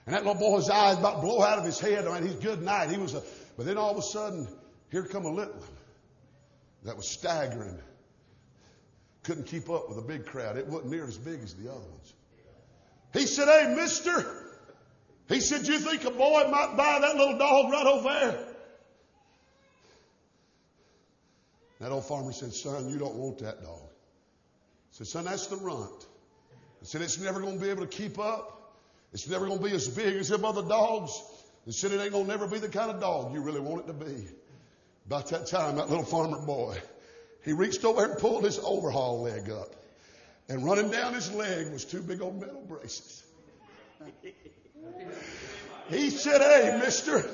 And 0.06 0.16
that 0.16 0.26
little 0.26 0.40
boy's 0.40 0.70
eyes 0.70 0.98
about 0.98 1.22
blow 1.22 1.42
out 1.42 1.60
of 1.60 1.66
his 1.66 1.80
head. 1.80 2.06
I 2.08 2.20
mean, 2.20 2.28
he's 2.28 2.36
good 2.38 2.62
night. 2.62 2.90
He 2.90 2.98
was 2.98 3.14
a, 3.14 3.24
but 3.56 3.66
then 3.66 3.78
all 3.78 3.92
of 3.92 3.98
a 3.98 4.02
sudden, 4.02 4.48
here 4.92 5.04
come 5.04 5.26
a 5.26 5.32
little 5.32 5.54
one 5.54 5.70
that 6.84 6.96
was 6.96 7.10
staggering. 7.10 7.80
Couldn't 9.24 9.46
keep 9.48 9.70
up 9.70 9.90
with 9.90 9.98
the 9.98 10.04
big 10.04 10.26
crowd. 10.26 10.58
It 10.58 10.68
wasn't 10.68 10.92
near 10.92 11.06
as 11.06 11.18
big 11.18 11.42
as 11.42 11.54
the 11.54 11.70
other 11.70 11.80
ones. 11.82 12.14
He 13.14 13.26
said, 13.26 13.48
Hey, 13.48 13.74
mister. 13.76 14.47
He 15.28 15.42
said, 15.42 15.68
You 15.68 15.80
think 15.80 16.06
a 16.06 16.12
boy 16.12 16.48
might 16.50 16.76
buy 16.78 17.00
that 17.02 17.16
little 17.16 17.38
dog 17.38 17.72
right 17.72 17.86
over 17.86 18.10
there? 18.10 18.48
That 21.80 21.92
old 21.92 22.06
farmer 22.06 22.32
said, 22.32 22.54
Son, 22.54 22.90
you 22.90 22.98
don't 22.98 23.16
want 23.16 23.40
that 23.40 23.62
dog. 23.62 23.82
He 24.92 24.98
said, 24.98 25.08
Son, 25.08 25.26
that's 25.26 25.48
the 25.48 25.58
runt. 25.58 26.08
He 26.80 26.86
said, 26.86 27.02
It's 27.02 27.20
never 27.20 27.42
going 27.42 27.60
to 27.60 27.64
be 27.64 27.70
able 27.70 27.82
to 27.82 27.88
keep 27.88 28.20
up. 28.20 28.74
It's 29.14 29.28
never 29.28 29.46
going 29.48 29.60
to 29.60 29.66
be 29.66 29.74
as 29.74 29.88
big 29.88 30.16
as 30.16 30.30
them 30.30 30.46
other 30.46 30.64
dogs. 30.64 31.22
He 31.66 31.72
said, 31.72 31.92
It 31.92 32.02
ain't 32.02 32.14
going 32.14 32.26
to 32.26 32.32
never 32.32 32.48
be 32.48 32.60
the 32.60 32.70
kind 32.70 32.90
of 32.90 33.02
dog 33.02 33.34
you 33.34 33.42
really 33.42 33.60
want 33.60 33.84
it 33.84 33.88
to 33.88 33.94
be. 33.94 34.28
About 35.06 35.28
that 35.30 35.48
time, 35.48 35.78
that 35.78 35.90
little 35.90 36.04
farmer 36.04 36.40
boy, 36.46 36.78
he 37.44 37.54
reached 37.54 37.86
over 37.86 38.06
and 38.06 38.18
pulled 38.18 38.44
his 38.44 38.60
overhaul 38.60 39.22
leg 39.22 39.50
up. 39.50 39.74
And 40.50 40.66
running 40.66 40.90
down 40.90 41.14
his 41.14 41.32
leg 41.32 41.72
was 41.72 41.84
two 41.86 42.02
big 42.02 42.22
old 42.22 42.40
metal 42.40 42.64
braces. 42.68 43.24
He 45.90 46.10
said, 46.10 46.42
Hey, 46.42 46.80
mister. 46.80 47.26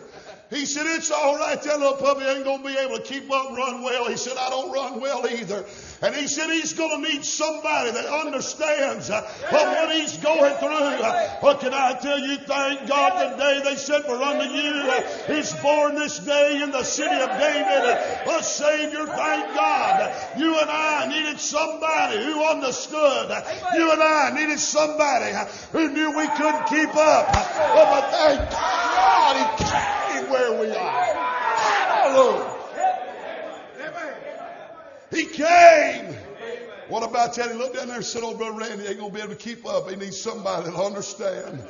He 0.49 0.65
said, 0.65 0.85
It's 0.85 1.11
all 1.11 1.37
right. 1.37 1.61
That 1.61 1.79
little 1.79 1.97
puppy 1.97 2.25
ain't 2.25 2.43
going 2.43 2.61
to 2.61 2.67
be 2.67 2.77
able 2.77 2.97
to 2.97 3.03
keep 3.03 3.31
up 3.31 3.51
run 3.57 3.81
well. 3.81 4.07
He 4.07 4.17
said, 4.17 4.33
I 4.37 4.49
don't 4.49 4.71
run 4.71 5.01
well 5.01 5.27
either. 5.27 5.65
And 6.03 6.13
he 6.13 6.27
said, 6.27 6.49
He's 6.49 6.73
going 6.73 7.01
to 7.01 7.09
need 7.09 7.23
somebody 7.23 7.91
that 7.91 8.05
understands 8.05 9.09
uh, 9.09 9.21
what 9.49 9.95
he's 9.95 10.17
going 10.17 10.53
through. 10.55 10.99
Uh, 10.99 11.29
what 11.39 11.61
can 11.61 11.73
I 11.73 11.93
tell 11.93 12.19
you? 12.19 12.35
Thank 12.37 12.89
God 12.89 13.31
today 13.31 13.61
they 13.63 13.77
said, 13.77 14.03
For 14.03 14.21
unto 14.21 14.43
you 14.43 14.83
uh, 14.91 15.33
is 15.33 15.53
born 15.63 15.95
this 15.95 16.19
day 16.19 16.61
in 16.61 16.71
the 16.71 16.83
city 16.83 17.21
of 17.21 17.29
David 17.39 17.85
uh, 17.85 18.37
a 18.37 18.43
Savior. 18.43 19.05
Thank 19.05 19.55
God. 19.55 20.13
You 20.37 20.59
and 20.59 20.69
I 20.69 21.07
needed 21.07 21.39
somebody 21.39 22.21
who 22.21 22.43
understood. 22.43 23.31
You 23.73 23.91
and 23.93 24.03
I 24.03 24.31
needed 24.35 24.59
somebody 24.59 25.31
uh, 25.31 25.45
who 25.71 25.87
knew 25.87 26.17
we 26.17 26.27
couldn't 26.27 26.65
keep 26.67 26.95
up. 26.97 27.27
Oh, 27.31 27.87
but 27.89 28.11
thank 28.11 28.51
God 28.51 29.35
He 29.39 30.19
came 30.19 30.29
where 30.29 30.59
we 30.59 30.75
are. 30.75 31.03
Hallelujah. 31.95 32.53
He 35.13 35.25
came. 35.25 36.15
What 36.93 37.01
about 37.01 37.33
that? 37.33 37.49
He 37.49 37.57
looked 37.57 37.73
down 37.73 37.87
there 37.87 37.95
and 37.95 38.05
said, 38.05 38.21
Oh, 38.23 38.35
Brother 38.35 38.55
Randy 38.55 38.85
ain't 38.85 38.99
going 38.99 39.09
to 39.09 39.15
be 39.15 39.19
able 39.19 39.33
to 39.33 39.35
keep 39.35 39.65
up. 39.65 39.89
He 39.89 39.95
needs 39.95 40.21
somebody 40.21 40.65
that'll 40.65 40.85
understand. 40.85 41.67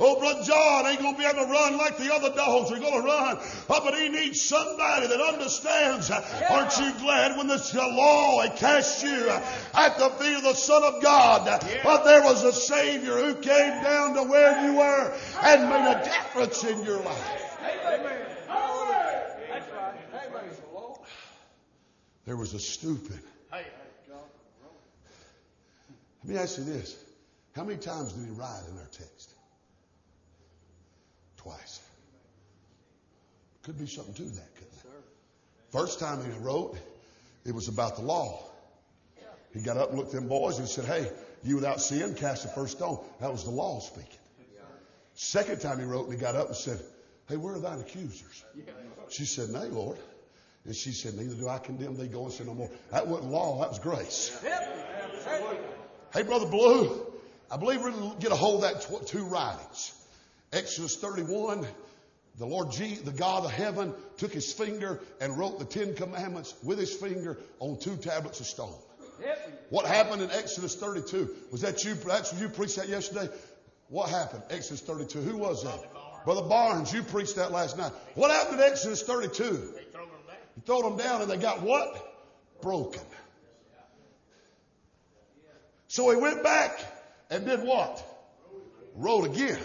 Oh, 0.00 0.18
Brother 0.18 0.42
John 0.42 0.86
ain't 0.86 1.00
going 1.02 1.14
to 1.14 1.20
be 1.20 1.26
able 1.26 1.44
to 1.44 1.52
run 1.52 1.76
like 1.76 1.98
the 1.98 2.10
other 2.14 2.34
dogs 2.34 2.72
are 2.72 2.78
going 2.78 3.02
to 3.02 3.06
run. 3.06 3.36
Oh, 3.68 3.80
but 3.84 3.92
he 3.92 4.08
needs 4.08 4.40
somebody 4.40 5.06
that 5.08 5.20
understands. 5.20 6.10
Aren't 6.10 6.78
you 6.78 6.98
glad 6.98 7.36
when 7.36 7.46
the 7.46 7.60
law 7.92 8.42
cast 8.56 9.04
you 9.04 9.28
at 9.74 9.98
the 9.98 10.08
feet 10.08 10.38
of 10.38 10.42
the 10.44 10.54
Son 10.54 10.82
of 10.82 11.02
God? 11.02 11.44
But 11.84 12.04
there 12.04 12.22
was 12.22 12.42
a 12.42 12.52
Savior 12.54 13.18
who 13.18 13.34
came 13.34 13.82
down 13.82 14.14
to 14.14 14.22
where 14.22 14.64
you 14.64 14.78
were 14.78 15.14
and 15.42 15.68
made 15.68 15.92
a 15.92 16.04
difference 16.04 16.64
in 16.64 16.82
your 16.84 17.02
life. 17.02 17.58
Amen. 17.84 18.26
There 22.24 22.38
was 22.38 22.54
a 22.54 22.58
stooping. 22.58 23.20
Let 26.24 26.34
me 26.34 26.40
ask 26.40 26.58
you 26.58 26.64
this. 26.64 26.96
How 27.54 27.64
many 27.64 27.78
times 27.78 28.12
did 28.12 28.24
he 28.24 28.30
write 28.32 28.62
in 28.70 28.78
our 28.78 28.86
text? 28.86 29.34
Twice. 31.36 31.80
Could 33.62 33.78
be 33.78 33.86
something 33.86 34.14
to 34.14 34.22
that, 34.22 34.54
couldn't 34.54 34.72
it? 34.72 34.86
First 35.70 36.00
time 36.00 36.24
he 36.24 36.30
wrote, 36.38 36.78
it 37.44 37.54
was 37.54 37.68
about 37.68 37.96
the 37.96 38.02
law. 38.02 38.42
He 39.52 39.60
got 39.60 39.76
up 39.76 39.90
and 39.90 39.98
looked 39.98 40.14
at 40.14 40.20
them 40.20 40.28
boys 40.28 40.58
and 40.58 40.66
said, 40.66 40.86
Hey, 40.86 41.10
you 41.44 41.56
without 41.56 41.80
sin, 41.80 42.14
cast 42.14 42.42
the 42.42 42.48
first 42.48 42.78
stone. 42.78 42.98
That 43.20 43.30
was 43.30 43.44
the 43.44 43.50
law 43.50 43.80
speaking. 43.80 44.18
Second 45.14 45.60
time 45.60 45.78
he 45.78 45.84
wrote 45.84 46.06
and 46.08 46.14
he 46.14 46.18
got 46.18 46.34
up 46.34 46.48
and 46.48 46.56
said, 46.56 46.80
Hey, 47.28 47.36
where 47.36 47.54
are 47.54 47.60
thine 47.60 47.80
accusers? 47.80 48.44
She 49.10 49.26
said, 49.26 49.50
Nay, 49.50 49.66
Lord. 49.66 49.98
And 50.64 50.74
she 50.74 50.92
said, 50.92 51.14
Neither 51.14 51.34
do 51.34 51.48
I 51.48 51.58
condemn 51.58 51.96
thee. 51.96 52.08
Go 52.08 52.24
and 52.24 52.32
sin 52.32 52.46
no 52.46 52.54
more. 52.54 52.70
That 52.90 53.06
wasn't 53.06 53.30
law, 53.30 53.60
that 53.60 53.68
was 53.68 53.78
grace. 53.78 54.36
Hey, 56.14 56.22
Brother 56.22 56.46
Blue, 56.46 57.04
I 57.50 57.56
believe 57.56 57.82
we're 57.82 57.90
going 57.90 58.12
to 58.12 58.16
get 58.20 58.30
a 58.30 58.36
hold 58.36 58.62
of 58.62 58.70
that 58.70 58.82
tw- 58.82 59.04
two 59.04 59.24
writings. 59.24 59.92
Exodus 60.52 60.94
31, 60.94 61.66
the 62.38 62.46
Lord 62.46 62.70
G, 62.70 62.94
the 62.94 63.10
God 63.10 63.44
of 63.44 63.50
heaven, 63.50 63.92
took 64.16 64.32
his 64.32 64.52
finger 64.52 65.00
and 65.20 65.36
wrote 65.36 65.58
the 65.58 65.64
Ten 65.64 65.92
Commandments 65.96 66.54
with 66.62 66.78
his 66.78 66.94
finger 66.94 67.38
on 67.58 67.80
two 67.80 67.96
tablets 67.96 68.38
of 68.38 68.46
stone. 68.46 68.76
What 69.70 69.86
happened 69.86 70.22
in 70.22 70.30
Exodus 70.30 70.76
32? 70.76 71.34
Was 71.50 71.62
that 71.62 71.82
you? 71.82 71.94
That's 71.94 72.32
you 72.40 72.48
preached 72.48 72.76
that 72.76 72.88
yesterday. 72.88 73.28
What 73.88 74.08
happened? 74.08 74.44
Exodus 74.50 74.82
32. 74.82 75.18
Who 75.20 75.36
was 75.36 75.64
that? 75.64 75.80
Brother 76.24 76.42
Barnes. 76.42 76.92
You 76.92 77.02
preached 77.02 77.34
that 77.36 77.50
last 77.50 77.76
night. 77.76 77.90
What 78.14 78.30
happened 78.30 78.60
in 78.60 78.70
Exodus 78.70 79.02
32? 79.02 79.42
They 79.74 79.82
throw 79.90 80.02
them 80.02 80.10
down. 80.28 80.36
You 80.54 80.62
threw 80.64 80.82
them 80.82 80.96
down 80.96 81.22
and 81.22 81.30
they 81.30 81.38
got 81.38 81.62
what? 81.62 82.14
Broken. 82.62 83.02
So 85.94 86.10
he 86.10 86.16
went 86.16 86.42
back 86.42 86.76
and 87.30 87.46
did 87.46 87.62
what? 87.62 88.04
Wrote 88.96 89.26
again. 89.26 89.60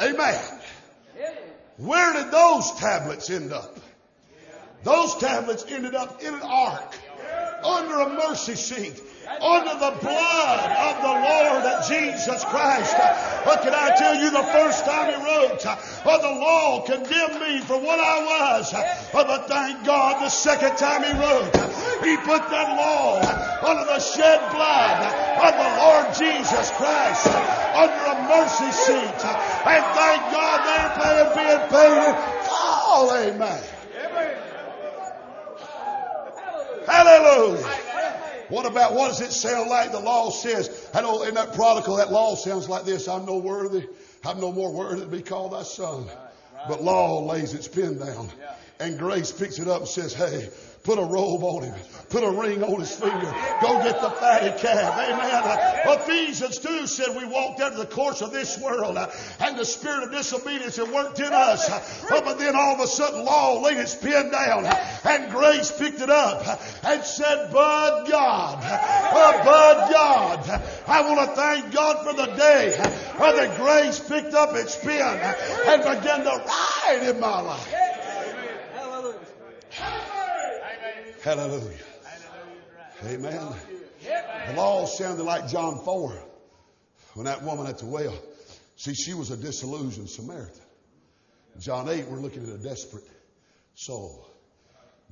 Amen. 0.00 0.60
Where 1.78 2.12
did 2.12 2.30
those 2.30 2.70
tablets 2.78 3.28
end 3.28 3.52
up? 3.52 3.76
Those 4.84 5.16
tablets 5.16 5.64
ended 5.68 5.96
up 5.96 6.22
in 6.22 6.32
an 6.32 6.42
ark, 6.44 6.94
under 7.64 8.02
a 8.02 8.08
mercy 8.10 8.54
seat, 8.54 9.02
under 9.40 9.74
the 9.74 9.94
blood 10.02 10.70
of 10.70 10.94
the 11.02 11.14
Lord 11.24 11.64
Jesus 11.88 12.44
Christ. 12.44 12.94
But 13.44 13.62
can 13.62 13.74
I 13.74 13.94
tell 13.96 14.14
you 14.14 14.30
the 14.30 14.42
first 14.42 14.84
time 14.84 15.08
he 15.08 15.16
wrote, 15.16 15.66
uh, 15.66 16.18
the 16.22 16.38
law 16.38 16.82
condemned 16.86 17.40
me 17.40 17.60
for 17.60 17.78
what 17.78 17.98
I 17.98 18.18
was. 18.22 18.72
But 19.12 19.48
thank 19.48 19.84
God 19.84 20.22
the 20.22 20.28
second 20.28 20.76
time 20.76 21.02
he 21.02 21.12
wrote, 21.12 21.50
he 22.04 22.16
put 22.18 22.42
that 22.50 22.68
law 22.78 23.18
under 23.66 23.84
the 23.86 24.00
shed 24.00 24.40
blood 24.54 24.98
of 25.42 25.52
the 25.58 25.70
Lord 25.82 26.06
Jesus 26.14 26.70
Christ, 26.78 27.26
under 27.74 28.04
a 28.06 28.16
mercy 28.28 28.70
seat. 28.70 29.20
And 29.66 29.84
thank 29.94 30.20
God 30.30 30.58
they're 30.66 30.92
paying, 31.02 31.30
being 31.36 31.64
paid. 31.70 32.14
Oh, 32.94 33.10
amen. 33.18 33.62
Hallelujah. 36.86 37.91
What 38.52 38.66
about 38.66 38.92
what 38.92 39.08
does 39.08 39.22
it 39.22 39.32
sound 39.32 39.70
like? 39.70 39.92
The 39.92 40.00
law 40.00 40.28
says, 40.28 40.90
I 40.92 41.00
know 41.00 41.22
in 41.22 41.36
that 41.36 41.54
prodigal, 41.54 41.96
that 41.96 42.12
law 42.12 42.34
sounds 42.34 42.68
like 42.68 42.84
this. 42.84 43.08
I'm 43.08 43.24
no 43.24 43.38
worthy. 43.38 43.88
I'm 44.26 44.40
no 44.40 44.52
more 44.52 44.70
worthy 44.70 45.00
to 45.00 45.06
be 45.06 45.22
called 45.22 45.54
thy 45.54 45.62
son. 45.62 46.06
But 46.68 46.84
law 46.84 47.24
lays 47.24 47.54
its 47.54 47.66
pen 47.66 47.98
down. 47.98 48.28
And 48.82 48.98
grace 48.98 49.30
picks 49.30 49.60
it 49.60 49.68
up 49.68 49.82
and 49.82 49.88
says, 49.88 50.12
hey, 50.12 50.50
put 50.82 50.98
a 50.98 51.04
robe 51.04 51.44
on 51.44 51.62
him. 51.62 51.74
Put 52.08 52.24
a 52.24 52.30
ring 52.30 52.64
on 52.64 52.80
his 52.80 52.92
finger. 52.92 53.32
Go 53.60 53.80
get 53.80 54.00
the 54.00 54.10
fatty 54.10 54.50
calf. 54.60 54.98
Amen. 54.98 56.00
Ephesians 56.00 56.58
2 56.58 56.88
said 56.88 57.16
we 57.16 57.24
walked 57.24 57.60
out 57.60 57.70
of 57.72 57.78
the 57.78 57.86
course 57.86 58.22
of 58.22 58.32
this 58.32 58.58
world 58.58 58.96
uh, 58.96 59.08
and 59.38 59.56
the 59.56 59.64
spirit 59.64 60.02
of 60.02 60.10
disobedience 60.10 60.74
had 60.74 60.90
worked 60.90 61.20
in 61.20 61.32
us. 61.32 61.70
But 62.10 62.40
then 62.40 62.56
all 62.56 62.74
of 62.74 62.80
a 62.80 62.88
sudden 62.88 63.24
law 63.24 63.60
laid 63.60 63.76
its 63.76 63.94
pen 63.94 64.32
down 64.32 64.66
and 65.04 65.30
grace 65.30 65.70
picked 65.70 66.00
it 66.00 66.10
up 66.10 66.60
and 66.82 67.04
said, 67.04 67.50
but 67.52 68.06
God, 68.10 68.58
uh, 68.64 69.44
but 69.44 69.92
God, 69.92 70.62
I 70.88 71.08
want 71.08 71.30
to 71.30 71.36
thank 71.36 71.72
God 71.72 72.04
for 72.04 72.14
the 72.14 72.34
day 72.34 72.76
the 73.30 73.54
grace 73.56 74.00
picked 74.00 74.34
up 74.34 74.56
its 74.56 74.76
pen 74.76 75.18
and 75.66 75.82
began 75.82 76.24
to 76.24 76.44
ride 76.44 77.08
in 77.08 77.20
my 77.20 77.40
life. 77.40 77.74
Hallelujah. 79.70 81.11
Hallelujah. 81.22 81.78
Amen. 83.04 83.54
The 84.48 84.54
law 84.56 84.86
sounded 84.86 85.22
like 85.22 85.48
John 85.48 85.78
4 85.84 86.20
when 87.14 87.26
that 87.26 87.42
woman 87.42 87.66
at 87.66 87.78
the 87.78 87.86
well. 87.86 88.16
See, 88.74 88.94
she 88.94 89.14
was 89.14 89.30
a 89.30 89.36
disillusioned 89.36 90.10
Samaritan. 90.10 90.60
John 91.60 91.88
8, 91.88 92.08
we're 92.08 92.18
looking 92.18 92.42
at 92.42 92.48
a 92.48 92.58
desperate 92.58 93.04
soul. 93.74 94.26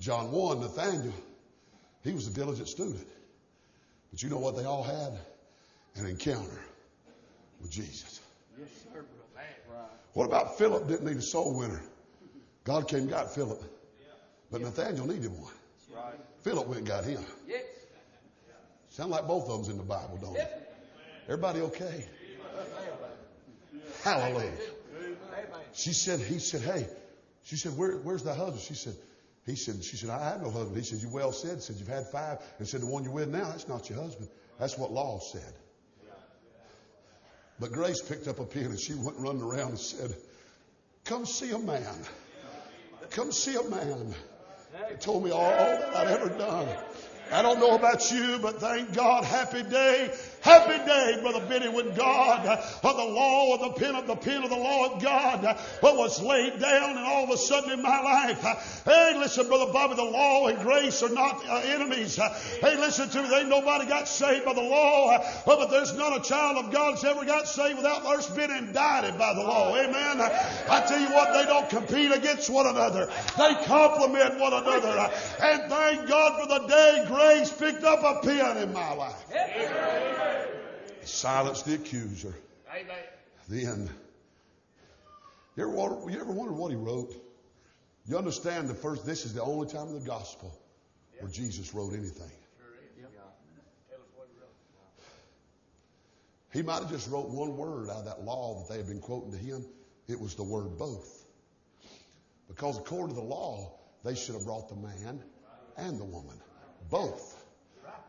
John 0.00 0.32
1, 0.32 0.60
Nathaniel, 0.60 1.14
he 2.02 2.12
was 2.12 2.26
a 2.26 2.32
diligent 2.32 2.68
student. 2.68 3.06
But 4.10 4.22
you 4.22 4.30
know 4.30 4.38
what 4.38 4.56
they 4.56 4.64
all 4.64 4.82
had? 4.82 5.16
An 5.96 6.06
encounter 6.06 6.60
with 7.60 7.70
Jesus. 7.70 8.20
What 10.14 10.24
about 10.24 10.58
Philip 10.58 10.88
didn't 10.88 11.06
need 11.06 11.18
a 11.18 11.22
soul 11.22 11.56
winner? 11.56 11.82
God 12.64 12.88
came 12.88 13.00
and 13.00 13.10
got 13.10 13.32
Philip. 13.32 13.62
But 14.50 14.62
Nathaniel 14.62 15.06
needed 15.06 15.30
one. 15.30 15.52
Philip 16.42 16.66
went 16.66 16.78
and 16.78 16.86
got 16.86 17.04
him. 17.04 17.24
Yes. 17.46 17.64
Sound 18.90 19.10
like 19.10 19.26
both 19.26 19.48
of 19.48 19.50
them's 19.50 19.68
in 19.68 19.76
the 19.76 19.82
Bible, 19.82 20.18
don't 20.20 20.36
it? 20.36 20.72
Everybody 21.24 21.60
okay? 21.60 22.04
Hallelujah. 24.02 24.52
She 25.72 25.92
said, 25.92 26.20
he 26.20 26.38
said, 26.38 26.62
hey, 26.62 26.86
she 27.44 27.56
said, 27.56 27.76
Where, 27.76 27.98
where's 27.98 28.22
the 28.22 28.34
husband? 28.34 28.60
She 28.60 28.74
said, 28.74 28.94
he 29.46 29.56
said, 29.56 29.82
she 29.82 29.96
said, 29.96 30.10
I 30.10 30.30
have 30.30 30.42
no 30.42 30.50
husband. 30.50 30.76
He 30.76 30.82
said, 30.82 31.00
you 31.00 31.08
well 31.08 31.32
said. 31.32 31.62
Said, 31.62 31.76
you've 31.76 31.88
had 31.88 32.06
five. 32.08 32.38
And 32.58 32.68
said, 32.68 32.82
the 32.82 32.86
one 32.86 33.04
you're 33.04 33.12
with 33.12 33.28
now, 33.28 33.44
that's 33.44 33.68
not 33.68 33.88
your 33.88 34.00
husband. 34.00 34.28
That's 34.58 34.76
what 34.76 34.92
law 34.92 35.18
said. 35.18 35.54
But 37.58 37.72
Grace 37.72 38.00
picked 38.00 38.28
up 38.28 38.38
a 38.38 38.44
pen 38.44 38.66
and 38.66 38.80
she 38.80 38.94
went 38.94 39.18
running 39.18 39.42
around 39.42 39.70
and 39.70 39.78
said, 39.78 40.14
come 41.04 41.26
see 41.26 41.50
a 41.50 41.58
man. 41.58 41.94
Come 43.10 43.32
see 43.32 43.56
a 43.56 43.62
man. 43.62 44.14
He 44.88 44.96
told 44.96 45.24
me 45.24 45.30
all, 45.30 45.44
all 45.44 45.78
that 45.78 45.96
I'd 45.96 46.08
ever 46.08 46.28
done. 46.28 46.68
I 47.32 47.42
don't 47.42 47.60
know 47.60 47.74
about 47.74 48.10
you, 48.12 48.38
but 48.40 48.60
thank 48.60 48.92
God, 48.92 49.24
happy 49.24 49.62
day, 49.62 50.12
happy 50.42 50.84
day, 50.86 51.18
Brother 51.20 51.44
Benny, 51.46 51.68
when 51.68 51.94
God, 51.94 52.46
of 52.46 52.96
the 52.96 53.04
law 53.04 53.54
of 53.54 53.60
the 53.60 53.80
pen 53.80 53.94
of 53.94 54.06
the 54.06 54.16
pen 54.16 54.42
of 54.42 54.50
the 54.50 54.56
law 54.56 54.94
of 54.94 55.02
God, 55.02 55.58
what 55.80 55.96
was 55.96 56.22
laid 56.22 56.60
down, 56.60 56.96
and 56.96 57.06
all 57.06 57.24
of 57.24 57.30
a 57.30 57.36
sudden 57.36 57.72
in 57.72 57.82
my 57.82 58.00
life, 58.00 58.84
hey, 58.84 59.16
listen, 59.18 59.48
Brother 59.48 59.72
Bobby, 59.72 59.94
the 59.94 60.04
law 60.04 60.48
and 60.48 60.58
grace 60.60 61.02
are 61.02 61.08
not 61.08 61.46
uh, 61.48 61.62
enemies. 61.64 62.16
Hey, 62.16 62.76
listen 62.76 63.08
to 63.10 63.22
me, 63.22 63.34
ain't 63.34 63.48
nobody 63.48 63.86
got 63.86 64.08
saved 64.08 64.44
by 64.44 64.54
the 64.54 64.62
law, 64.62 65.10
uh, 65.10 65.42
but 65.46 65.70
there's 65.70 65.94
not 65.94 66.18
a 66.18 66.22
child 66.28 66.64
of 66.64 66.72
God 66.72 66.94
that's 66.94 67.04
ever 67.04 67.24
got 67.24 67.46
saved 67.46 67.76
without 67.76 68.04
first 68.04 68.34
being 68.36 68.50
indicted 68.50 69.18
by 69.18 69.34
the 69.34 69.42
law. 69.42 69.76
Amen. 69.76 70.20
I 70.20 70.84
tell 70.86 71.00
you 71.00 71.08
what, 71.08 71.32
they 71.32 71.44
don't 71.44 71.68
compete 71.68 72.12
against 72.12 72.50
one 72.50 72.66
another. 72.66 73.10
They 73.36 73.54
complement 73.64 74.38
one 74.38 74.52
another. 74.52 75.10
And 75.42 75.62
thank 75.70 76.08
God 76.08 76.40
for 76.40 76.60
the 76.60 76.66
day 76.66 77.04
grace 77.06 77.52
picked 77.52 77.84
up 77.84 78.00
a 78.02 78.24
pen 78.24 78.56
in 78.58 78.72
my 78.72 78.94
life. 78.94 80.29
Silence 81.04 81.62
the 81.62 81.74
accuser. 81.74 82.34
Amen. 82.70 82.96
Then, 83.48 83.90
you 85.56 85.64
ever, 85.64 85.72
wonder, 85.72 86.10
you 86.10 86.20
ever 86.20 86.32
wonder 86.32 86.52
what 86.52 86.70
he 86.70 86.76
wrote? 86.76 87.14
You 88.06 88.16
understand 88.16 88.68
the 88.68 88.74
first, 88.74 89.04
this 89.04 89.24
is 89.24 89.34
the 89.34 89.42
only 89.42 89.68
time 89.68 89.88
in 89.88 89.94
the 89.94 90.06
gospel 90.06 90.56
where 91.18 91.30
Jesus 91.30 91.74
wrote 91.74 91.92
anything. 91.92 92.30
He 96.52 96.62
might 96.62 96.80
have 96.80 96.90
just 96.90 97.08
wrote 97.08 97.28
one 97.28 97.56
word 97.56 97.88
out 97.88 97.98
of 97.98 98.04
that 98.06 98.24
law 98.24 98.58
that 98.58 98.72
they 98.72 98.78
had 98.78 98.88
been 98.88 99.00
quoting 99.00 99.30
to 99.30 99.38
him. 99.38 99.64
It 100.08 100.18
was 100.18 100.34
the 100.34 100.42
word 100.42 100.76
both. 100.76 101.24
Because 102.48 102.76
according 102.76 103.14
to 103.14 103.20
the 103.20 103.26
law, 103.26 103.78
they 104.04 104.16
should 104.16 104.34
have 104.34 104.44
brought 104.44 104.68
the 104.68 104.74
man 104.74 105.22
and 105.76 106.00
the 106.00 106.04
woman. 106.04 106.40
Both. 106.90 107.44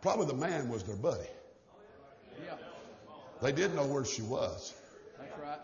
Probably 0.01 0.25
the 0.25 0.33
man 0.33 0.69
was 0.69 0.83
their 0.83 0.95
buddy. 0.95 1.27
Yeah. 2.43 2.55
They 3.41 3.51
did 3.51 3.73
know 3.75 3.85
where 3.85 4.05
she 4.05 4.21
was. 4.21 4.73
That's 5.17 5.39
right. 5.39 5.59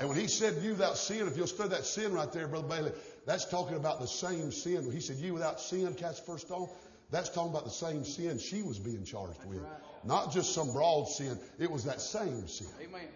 And 0.00 0.08
when 0.08 0.18
he 0.18 0.26
said, 0.26 0.62
You 0.62 0.70
without 0.70 0.96
sin, 0.96 1.28
if 1.28 1.36
you'll 1.36 1.46
study 1.46 1.70
that 1.70 1.84
sin 1.84 2.12
right 2.12 2.32
there, 2.32 2.48
Brother 2.48 2.68
Bailey, 2.68 2.92
that's 3.26 3.44
talking 3.44 3.76
about 3.76 4.00
the 4.00 4.06
same 4.06 4.50
sin. 4.50 4.86
When 4.86 4.92
he 4.92 5.00
said, 5.00 5.16
You 5.16 5.34
without 5.34 5.60
sin, 5.60 5.94
cast 5.94 6.24
the 6.24 6.32
first 6.32 6.46
stone, 6.46 6.68
that's 7.10 7.28
talking 7.28 7.50
about 7.50 7.64
the 7.64 7.70
same 7.70 8.04
sin 8.04 8.38
she 8.38 8.62
was 8.62 8.78
being 8.78 9.04
charged 9.04 9.44
with. 9.44 9.60
Not 10.04 10.32
just 10.32 10.54
some 10.54 10.72
broad 10.72 11.08
sin, 11.08 11.38
it 11.58 11.70
was 11.70 11.84
that 11.84 12.00
same 12.00 12.48
sin. 12.48 12.68
Amen. 12.82 13.06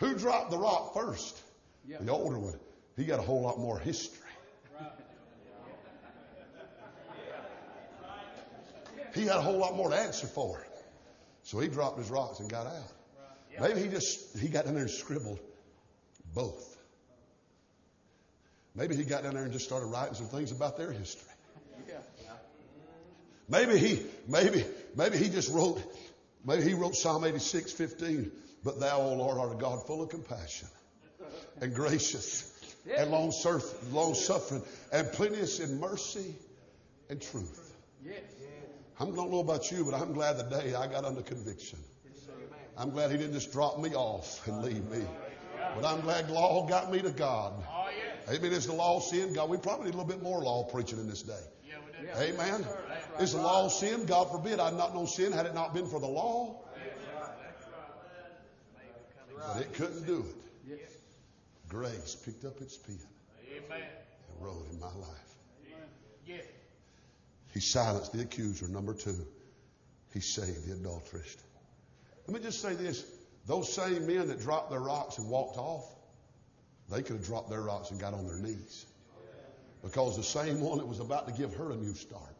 Who 0.00 0.14
dropped 0.14 0.50
the 0.50 0.58
rock 0.58 0.94
first? 0.94 1.40
Yeah. 1.86 1.96
The 2.00 2.12
older 2.12 2.38
one. 2.38 2.58
He 2.96 3.04
got 3.04 3.18
a 3.18 3.22
whole 3.22 3.40
lot 3.40 3.58
more 3.58 3.78
history. 3.78 4.18
He 9.14 9.26
had 9.26 9.36
a 9.36 9.42
whole 9.42 9.58
lot 9.58 9.76
more 9.76 9.90
to 9.90 9.96
answer 9.96 10.26
for. 10.26 10.64
So 11.42 11.58
he 11.58 11.68
dropped 11.68 11.98
his 11.98 12.10
rocks 12.10 12.40
and 12.40 12.48
got 12.48 12.66
out. 12.66 12.92
Maybe 13.60 13.80
he 13.80 13.88
just 13.88 14.38
he 14.38 14.48
got 14.48 14.66
in 14.66 14.74
there 14.74 14.84
and 14.84 14.90
scribbled 14.90 15.38
both. 16.34 16.76
Maybe 18.74 18.96
he 18.96 19.04
got 19.04 19.24
down 19.24 19.34
there 19.34 19.42
and 19.42 19.52
just 19.52 19.66
started 19.66 19.86
writing 19.86 20.14
some 20.14 20.28
things 20.28 20.50
about 20.52 20.78
their 20.78 20.92
history. 20.92 21.28
Maybe 23.48 23.76
he 23.76 24.06
maybe 24.28 24.64
maybe 24.96 25.18
he 25.18 25.28
just 25.28 25.52
wrote 25.52 25.82
maybe 26.44 26.62
he 26.62 26.74
wrote 26.74 26.94
Psalm 26.94 27.24
86, 27.24 27.72
15. 27.72 28.32
But 28.64 28.78
thou, 28.78 29.00
O 29.00 29.14
Lord, 29.14 29.38
art 29.38 29.52
a 29.52 29.56
God 29.56 29.84
full 29.86 30.02
of 30.02 30.08
compassion 30.08 30.68
and 31.60 31.74
gracious 31.74 32.48
and 32.96 33.10
long, 33.10 33.32
surf, 33.32 33.64
long 33.92 34.14
suffering 34.14 34.62
and 34.92 35.10
plenteous 35.12 35.58
in 35.58 35.80
mercy 35.80 36.34
and 37.10 37.20
truth. 37.20 37.72
Yes. 38.04 38.20
I 39.02 39.04
don't 39.04 39.32
know 39.32 39.40
about 39.40 39.72
you, 39.72 39.84
but 39.84 39.94
I'm 39.94 40.12
glad 40.12 40.38
the 40.38 40.44
day 40.44 40.74
I 40.76 40.86
got 40.86 41.04
under 41.04 41.22
conviction. 41.22 41.80
I'm 42.78 42.90
glad 42.90 43.10
he 43.10 43.16
didn't 43.16 43.32
just 43.32 43.50
drop 43.50 43.80
me 43.80 43.90
off 43.96 44.46
and 44.46 44.62
leave 44.62 44.84
me. 44.90 45.04
But 45.74 45.84
I'm 45.84 46.02
glad 46.02 46.30
law 46.30 46.68
got 46.68 46.92
me 46.92 47.02
to 47.02 47.10
God. 47.10 47.52
Amen. 48.28 48.52
Is 48.52 48.66
the 48.66 48.72
law 48.72 49.00
sin? 49.00 49.32
God, 49.32 49.50
we 49.50 49.56
probably 49.56 49.86
need 49.86 49.94
a 49.94 49.96
little 49.96 50.08
bit 50.08 50.22
more 50.22 50.40
law 50.40 50.62
preaching 50.62 51.00
in 51.00 51.08
this 51.08 51.22
day. 51.22 51.42
Amen. 52.16 52.64
Is 53.18 53.32
the 53.32 53.40
law 53.40 53.68
sin? 53.68 54.06
God 54.06 54.30
forbid. 54.30 54.60
I'd 54.60 54.74
not 54.74 54.94
known 54.94 55.08
sin 55.08 55.32
had 55.32 55.46
it 55.46 55.54
not 55.54 55.74
been 55.74 55.88
for 55.88 55.98
the 55.98 56.06
law. 56.06 56.60
But 59.36 59.62
it 59.62 59.74
couldn't 59.74 60.06
do 60.06 60.24
it. 60.68 60.90
Grace 61.68 62.14
picked 62.24 62.44
up 62.44 62.60
its 62.60 62.76
pen 62.76 63.00
and 63.68 64.40
wrote 64.40 64.68
in 64.70 64.78
my 64.78 64.86
life. 64.94 65.22
He 67.52 67.60
silenced 67.60 68.12
the 68.12 68.22
accuser. 68.22 68.68
Number 68.68 68.94
two, 68.94 69.26
he 70.12 70.20
saved 70.20 70.66
the 70.66 70.74
adulteress. 70.74 71.36
Let 72.26 72.36
me 72.36 72.42
just 72.42 72.60
say 72.60 72.74
this. 72.74 73.04
Those 73.46 73.72
same 73.72 74.06
men 74.06 74.28
that 74.28 74.40
dropped 74.40 74.70
their 74.70 74.80
rocks 74.80 75.18
and 75.18 75.28
walked 75.28 75.58
off, 75.58 75.84
they 76.90 77.02
could 77.02 77.16
have 77.16 77.24
dropped 77.24 77.50
their 77.50 77.62
rocks 77.62 77.90
and 77.90 78.00
got 78.00 78.14
on 78.14 78.26
their 78.26 78.38
knees. 78.38 78.86
Because 79.82 80.16
the 80.16 80.22
same 80.22 80.60
one 80.60 80.78
that 80.78 80.86
was 80.86 81.00
about 81.00 81.26
to 81.26 81.32
give 81.34 81.54
her 81.54 81.72
a 81.72 81.76
new 81.76 81.94
start 81.94 82.36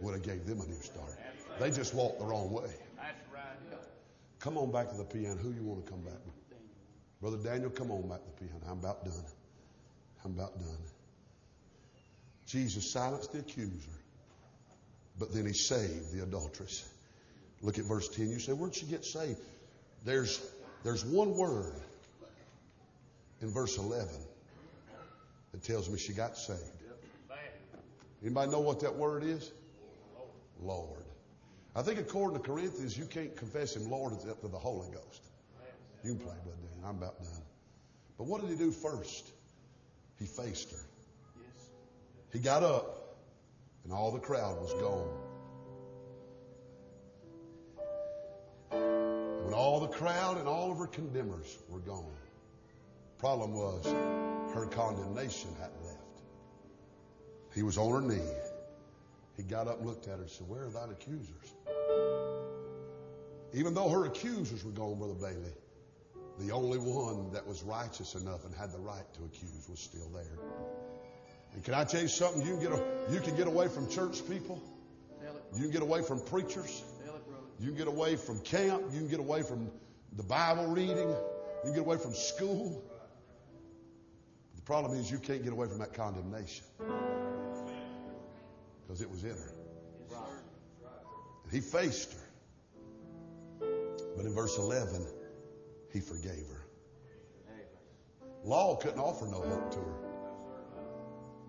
would 0.00 0.14
have 0.14 0.22
gave 0.22 0.46
them 0.46 0.60
a 0.60 0.66
new 0.66 0.80
start. 0.80 1.12
They 1.60 1.70
just 1.70 1.94
walked 1.94 2.18
the 2.18 2.24
wrong 2.24 2.50
way. 2.50 2.70
Come 4.38 4.58
on 4.58 4.70
back 4.70 4.90
to 4.90 4.96
the 4.96 5.04
piano. 5.04 5.36
Who 5.36 5.52
you 5.52 5.62
want 5.62 5.84
to 5.84 5.90
come 5.90 6.02
back 6.02 6.20
with? 6.24 6.34
Brother 7.20 7.38
Daniel, 7.38 7.70
come 7.70 7.90
on 7.90 8.08
back 8.08 8.20
to 8.20 8.26
the 8.26 8.46
piano. 8.46 8.60
I'm 8.70 8.78
about 8.78 9.04
done. 9.04 9.24
I'm 10.24 10.32
about 10.32 10.58
done. 10.58 10.78
Jesus 12.46 12.90
silenced 12.90 13.32
the 13.32 13.40
accuser, 13.40 13.90
but 15.18 15.32
then 15.32 15.46
he 15.46 15.52
saved 15.52 16.12
the 16.12 16.22
adulteress. 16.22 16.88
Look 17.62 17.78
at 17.78 17.84
verse 17.84 18.08
10. 18.08 18.30
You 18.30 18.38
say, 18.38 18.52
where'd 18.52 18.74
she 18.74 18.86
get 18.86 19.04
saved? 19.04 19.38
There's, 20.04 20.40
there's 20.84 21.04
one 21.04 21.36
word 21.36 21.72
in 23.40 23.52
verse 23.52 23.78
11 23.78 24.08
that 25.52 25.62
tells 25.62 25.88
me 25.88 25.98
she 25.98 26.12
got 26.12 26.36
saved. 26.36 26.60
Anybody 28.22 28.50
know 28.50 28.60
what 28.60 28.80
that 28.80 28.94
word 28.96 29.22
is? 29.22 29.50
Lord. 30.60 31.04
I 31.74 31.82
think 31.82 32.00
according 32.00 32.40
to 32.40 32.42
Corinthians, 32.42 32.96
you 32.96 33.04
can't 33.04 33.36
confess 33.36 33.76
him 33.76 33.90
Lord 33.90 34.14
except 34.14 34.40
for 34.40 34.48
the 34.48 34.58
Holy 34.58 34.88
Ghost. 34.90 35.22
You 36.02 36.14
can 36.14 36.20
play, 36.20 36.34
Brother 36.44 36.58
Dan. 36.62 36.88
I'm 36.88 36.96
about 36.96 37.18
done. 37.22 37.42
But 38.16 38.26
what 38.26 38.40
did 38.40 38.50
he 38.50 38.56
do 38.56 38.70
first? 38.70 39.30
He 40.18 40.24
faced 40.24 40.70
her. 40.70 40.78
Yes. 41.38 41.68
He 42.32 42.38
got 42.38 42.62
up, 42.62 43.05
and 43.86 43.94
all 43.94 44.10
the 44.10 44.18
crowd 44.18 44.60
was 44.60 44.72
gone. 44.74 45.08
When 49.44 49.54
all 49.54 49.78
the 49.78 49.86
crowd 49.86 50.38
and 50.38 50.48
all 50.48 50.72
of 50.72 50.78
her 50.78 50.88
condemners 50.88 51.56
were 51.68 51.78
gone, 51.78 52.16
problem 53.18 53.54
was 53.54 53.86
her 54.56 54.66
condemnation 54.66 55.50
hadn't 55.60 55.84
left. 55.84 56.00
He 57.54 57.62
was 57.62 57.78
on 57.78 57.92
her 57.92 58.08
knee. 58.08 58.32
He 59.36 59.44
got 59.44 59.68
up 59.68 59.78
and 59.78 59.86
looked 59.86 60.08
at 60.08 60.16
her 60.16 60.22
and 60.22 60.30
said, 60.30 60.48
Where 60.48 60.64
are 60.64 60.70
thine 60.70 60.90
accusers? 60.90 61.54
Even 63.54 63.72
though 63.72 63.88
her 63.88 64.06
accusers 64.06 64.64
were 64.64 64.72
gone, 64.72 64.98
Brother 64.98 65.14
Bailey, 65.14 65.54
the 66.40 66.52
only 66.52 66.78
one 66.78 67.32
that 67.32 67.46
was 67.46 67.62
righteous 67.62 68.16
enough 68.16 68.44
and 68.46 68.52
had 68.52 68.72
the 68.72 68.78
right 68.78 69.06
to 69.14 69.24
accuse 69.26 69.68
was 69.68 69.78
still 69.78 70.08
there. 70.08 70.40
And 71.56 71.64
can 71.64 71.74
I 71.74 71.84
tell 71.84 72.02
you 72.02 72.08
something? 72.08 72.42
You 72.42 72.52
can 72.52 72.60
get, 72.60 72.72
a, 72.72 72.82
you 73.10 73.18
can 73.18 73.34
get 73.34 73.46
away 73.46 73.68
from 73.68 73.88
church 73.88 74.28
people. 74.28 74.62
You 75.54 75.62
can 75.62 75.70
get 75.70 75.82
away 75.82 76.02
from 76.02 76.20
preachers. 76.20 76.84
You 77.58 77.68
can 77.68 77.76
get 77.78 77.88
away 77.88 78.16
from 78.16 78.40
camp. 78.40 78.82
You 78.92 79.00
can 79.00 79.08
get 79.08 79.20
away 79.20 79.42
from 79.42 79.70
the 80.16 80.22
Bible 80.22 80.66
reading. 80.66 81.08
You 81.08 81.16
can 81.64 81.72
get 81.72 81.80
away 81.80 81.96
from 81.96 82.12
school. 82.14 82.84
The 84.54 84.62
problem 84.62 84.98
is 84.98 85.10
you 85.10 85.18
can't 85.18 85.42
get 85.42 85.54
away 85.54 85.66
from 85.66 85.78
that 85.78 85.94
condemnation 85.94 86.66
because 88.82 89.00
it 89.00 89.10
was 89.10 89.24
in 89.24 89.30
her. 89.30 89.54
And 91.44 91.52
he 91.52 91.60
faced 91.60 92.12
her. 92.12 93.66
But 94.14 94.26
in 94.26 94.34
verse 94.34 94.58
11, 94.58 95.06
he 95.90 96.00
forgave 96.00 96.46
her. 96.50 96.66
Law 98.44 98.76
couldn't 98.76 99.00
offer 99.00 99.26
no 99.26 99.40
hope 99.40 99.70
to 99.72 99.78
her. 99.78 100.05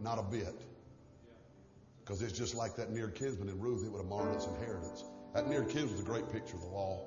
Not 0.02 0.20
a 0.20 0.24
bit. 0.24 0.56
Because 2.00 2.22
it's 2.22 2.38
just 2.38 2.56
like 2.56 2.76
that 2.78 2.92
near 2.92 3.10
kinsman 3.10 3.50
in 3.50 3.60
Ruth, 3.60 3.86
it 3.86 3.92
would 3.92 4.00
have 4.00 4.08
marred 4.08 4.34
its 4.34 4.46
inheritance. 4.46 5.04
That 5.34 5.50
near 5.50 5.64
kinsman 5.64 5.92
was 5.92 6.02
a 6.02 6.04
great 6.04 6.32
picture 6.32 6.56
of 6.56 6.62
the 6.62 6.68
law. 6.68 7.02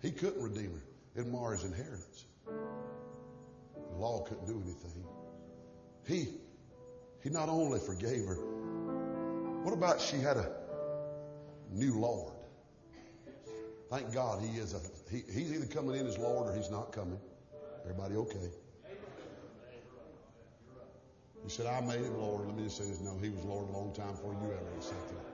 He 0.00 0.10
couldn't 0.10 0.42
redeem 0.42 0.72
her. 0.72 0.82
It'd 1.14 1.30
mar 1.30 1.52
his 1.52 1.64
inheritance. 1.64 2.24
The 2.46 3.96
law 3.96 4.24
couldn't 4.24 4.46
do 4.46 4.60
anything. 4.64 5.04
He, 6.06 6.28
he 7.22 7.30
not 7.30 7.48
only 7.48 7.78
forgave 7.78 8.26
her, 8.26 8.36
what 9.62 9.72
about 9.72 10.00
she 10.00 10.16
had 10.16 10.36
a 10.36 10.50
new 11.70 11.98
Lord? 12.00 12.32
Thank 13.90 14.12
God 14.12 14.42
he 14.42 14.58
is 14.58 14.74
a, 14.74 14.80
he, 15.10 15.22
he's 15.32 15.52
either 15.52 15.66
coming 15.66 15.96
in 15.96 16.06
as 16.06 16.18
Lord 16.18 16.48
or 16.48 16.56
he's 16.56 16.70
not 16.70 16.92
coming. 16.92 17.20
Everybody 17.84 18.16
okay? 18.16 18.50
You 21.42 21.50
said, 21.50 21.66
I 21.66 21.80
made 21.80 22.00
him 22.00 22.16
Lord. 22.18 22.46
Let 22.46 22.56
me 22.56 22.64
just 22.64 22.78
say 22.78 22.84
this. 22.84 23.00
No, 23.00 23.18
he 23.20 23.28
was 23.28 23.44
Lord 23.44 23.68
a 23.68 23.72
long 23.72 23.92
time 23.94 24.12
before 24.12 24.32
you 24.32 24.52
ever 24.52 24.76
accepted 24.76 25.16
him. 25.16 25.32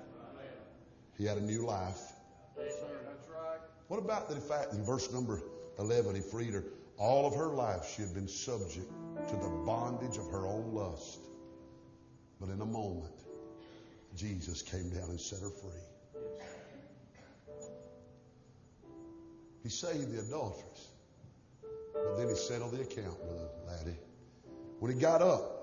He 1.19 1.25
had 1.25 1.37
a 1.37 1.43
new 1.43 1.67
life. 1.67 2.13
Yes, 2.57 2.75
sir. 2.81 2.87
That's 3.05 3.29
right. 3.29 3.59
What 3.89 3.99
about 3.99 4.29
the 4.29 4.37
fact 4.37 4.73
in 4.73 4.85
verse 4.85 5.13
number 5.13 5.43
11, 5.79 6.15
he 6.15 6.21
freed 6.21 6.55
her? 6.55 6.65
All 6.97 7.27
of 7.27 7.35
her 7.35 7.49
life 7.49 7.93
she 7.95 8.03
had 8.03 8.15
been 8.15 8.29
subject 8.29 8.89
to 9.29 9.37
the 9.37 9.49
bondage 9.67 10.17
of 10.17 10.31
her 10.31 10.47
own 10.47 10.73
lust. 10.73 11.19
But 12.41 12.51
in 12.51 12.61
a 12.61 12.67
moment, 12.67 13.15
Jesus 14.17 14.63
came 14.63 14.91
down 14.91 15.11
and 15.11 15.21
set 15.21 15.41
her 15.41 15.51
free. 15.51 15.71
He 19.63 19.69
saved 19.69 20.13
the 20.13 20.21
adulteress. 20.21 20.89
But 21.93 22.17
then 22.17 22.29
he 22.29 22.35
settled 22.35 22.73
the 22.73 22.83
account, 22.83 23.19
with 23.21 23.39
the 23.39 23.51
Laddie. 23.67 23.99
When 24.79 24.93
he 24.93 24.99
got 24.99 25.21
up, 25.21 25.58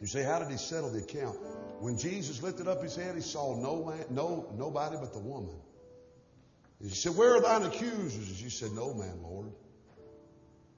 you 0.00 0.06
say, 0.06 0.22
how 0.22 0.38
did 0.38 0.50
he 0.50 0.56
settle 0.56 0.90
the 0.90 0.98
account? 0.98 1.38
When 1.80 1.98
Jesus 1.98 2.42
lifted 2.42 2.68
up 2.68 2.82
his 2.82 2.96
head, 2.96 3.14
he 3.14 3.20
saw 3.20 3.60
no 3.60 3.84
man, 3.84 4.04
no, 4.10 4.52
nobody 4.56 4.96
but 5.00 5.12
the 5.12 5.18
woman. 5.18 5.54
And 6.80 6.88
he 6.88 6.94
said, 6.94 7.16
Where 7.16 7.36
are 7.36 7.40
thine 7.40 7.62
accusers? 7.62 8.28
And 8.28 8.36
she 8.36 8.50
said, 8.50 8.72
No 8.72 8.94
man, 8.94 9.22
Lord. 9.22 9.52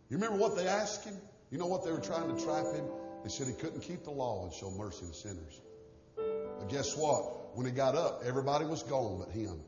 You 0.09 0.19
remember 0.19 0.39
what 0.39 0.57
they 0.57 0.69
asked 0.69 1.05
him? 1.05 1.17
You 1.51 1.59
know 1.59 1.67
what 1.67 1.85
they 1.85 1.91
were 1.91 2.01
trying 2.01 2.35
to 2.35 2.45
trap 2.45 2.67
him? 2.75 2.85
They 3.25 3.29
said 3.29 3.47
he 3.47 3.55
couldn't 3.55 3.81
keep 3.81 4.05
the 4.05 4.11
law 4.11 4.45
and 4.45 4.53
show 4.53 4.71
mercy 4.71 5.07
to 5.07 5.15
sinners. 5.15 5.61
But 6.17 6.69
guess 6.69 6.97
what? 6.97 7.57
When 7.57 7.67
he 7.67 7.73
got 7.73 7.97
up, 7.97 8.23
everybody 8.25 8.65
was 8.65 8.83
gone 8.83 9.19
but 9.19 9.31
him. 9.31 9.61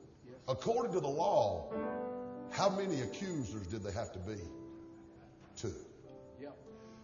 According 0.46 0.92
to 0.92 1.00
the 1.00 1.08
law, 1.08 1.72
how 2.50 2.68
many 2.68 3.00
accusers 3.00 3.66
did 3.66 3.82
they 3.82 3.92
have 3.92 4.12
to 4.12 4.18
be? 4.18 4.38
Two. 5.56 5.74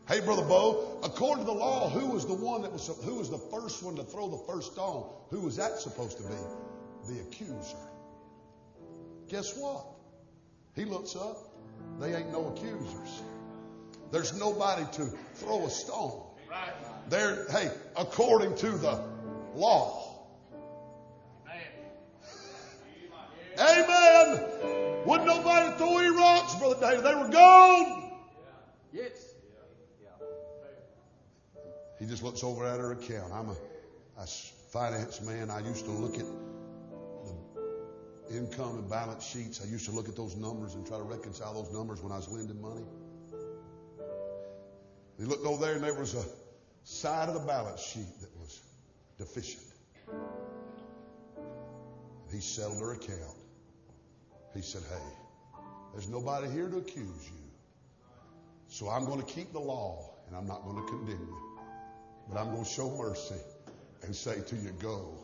Hey, 0.07 0.21
Brother 0.21 0.43
Bo, 0.43 1.01
according 1.03 1.47
to 1.47 1.51
the 1.51 1.57
law, 1.57 1.89
who 1.89 2.07
was 2.09 2.27
the 2.27 2.35
one 2.35 2.61
that 2.61 2.71
was, 2.71 2.89
who 3.05 3.15
was 3.15 3.31
the 3.31 3.39
first 3.39 3.83
one 3.83 3.97
to 3.97 4.03
throw 4.03 4.29
the 4.29 4.53
first 4.53 4.73
stone? 4.73 5.09
Who 5.31 5.41
was 5.41 5.57
that 5.57 5.79
supposed 5.79 6.19
to 6.19 6.25
be? 6.25 6.35
The 7.09 7.21
accuser. 7.23 7.79
Guess 9.29 9.57
what? 9.57 9.87
He 10.77 10.85
looks 10.85 11.17
up. 11.17 11.39
They 12.01 12.15
ain't 12.15 12.31
no 12.31 12.49
accusers. 12.49 13.23
There's 14.13 14.39
nobody 14.39 14.85
to 14.93 15.07
throw 15.37 15.65
a 15.65 15.71
stone. 15.71 16.23
There, 17.09 17.47
hey, 17.51 17.71
according 17.97 18.57
to 18.57 18.71
the 18.73 19.03
law. 19.55 20.27
Amen. 23.59 25.05
Wouldn't 25.07 25.27
nobody 25.27 25.79
throw 25.79 25.99
any 25.99 26.15
rocks, 26.15 26.55
Brother 26.57 26.77
David. 26.81 27.05
They 27.05 27.15
were 27.15 27.29
gone. 27.29 28.13
Yes. 28.93 29.24
He 32.05 32.11
just 32.11 32.23
looks 32.23 32.45
over 32.45 32.67
at 32.67 32.81
her 32.81 32.93
account. 32.93 33.33
I'm 33.33 33.49
a, 33.49 33.57
a 34.19 34.27
finance 34.27 35.23
man. 35.23 35.49
I 35.49 35.61
used 35.61 35.87
to 35.87 35.91
look 35.91 36.19
at 36.19 36.27
the 38.29 38.37
income 38.37 38.77
and 38.77 38.91
balance 38.91 39.27
sheets. 39.27 39.65
I 39.65 39.71
used 39.71 39.87
to 39.87 39.93
look 39.93 40.11
at 40.11 40.15
those 40.15 40.37
numbers 40.37 40.75
and 40.75 40.87
try 40.87 40.99
to 40.99 41.03
reconcile 41.03 41.55
those 41.55 41.73
numbers 41.73 42.03
when 42.03 42.13
I 42.13 42.17
was 42.17 42.29
lending 42.29 42.61
money. 42.61 42.85
He 45.19 45.25
looked 45.25 45.47
over 45.47 45.65
there 45.65 45.77
and 45.77 45.83
there 45.83 45.95
was 45.95 46.15
a 46.15 46.25
side 46.83 47.31
of 47.31 47.35
the 47.37 47.41
balance 47.41 47.81
sheet 47.81 48.21
that 48.21 48.37
was 48.39 48.61
deficient. 49.17 49.65
He 52.31 52.41
settled 52.41 52.81
her 52.81 52.93
account. 52.93 53.39
He 54.53 54.61
said, 54.61 54.83
Hey, 54.91 55.63
there's 55.95 56.11
nobody 56.11 56.51
here 56.51 56.69
to 56.69 56.77
accuse 56.77 57.31
you. 57.31 57.51
So 58.69 58.91
I'm 58.91 59.07
going 59.07 59.23
to 59.23 59.27
keep 59.27 59.55
the 59.55 59.61
law 59.61 60.11
and 60.27 60.37
I'm 60.37 60.47
not 60.47 60.65
going 60.65 60.85
to 60.85 60.87
condemn 60.91 61.29
you. 61.31 61.54
But 62.29 62.41
I'm 62.41 62.53
going 62.53 62.65
to 62.65 62.71
show 62.71 62.91
mercy 62.97 63.41
and 64.03 64.15
say 64.15 64.41
to 64.41 64.57
you, 64.57 64.71
Go 64.81 65.15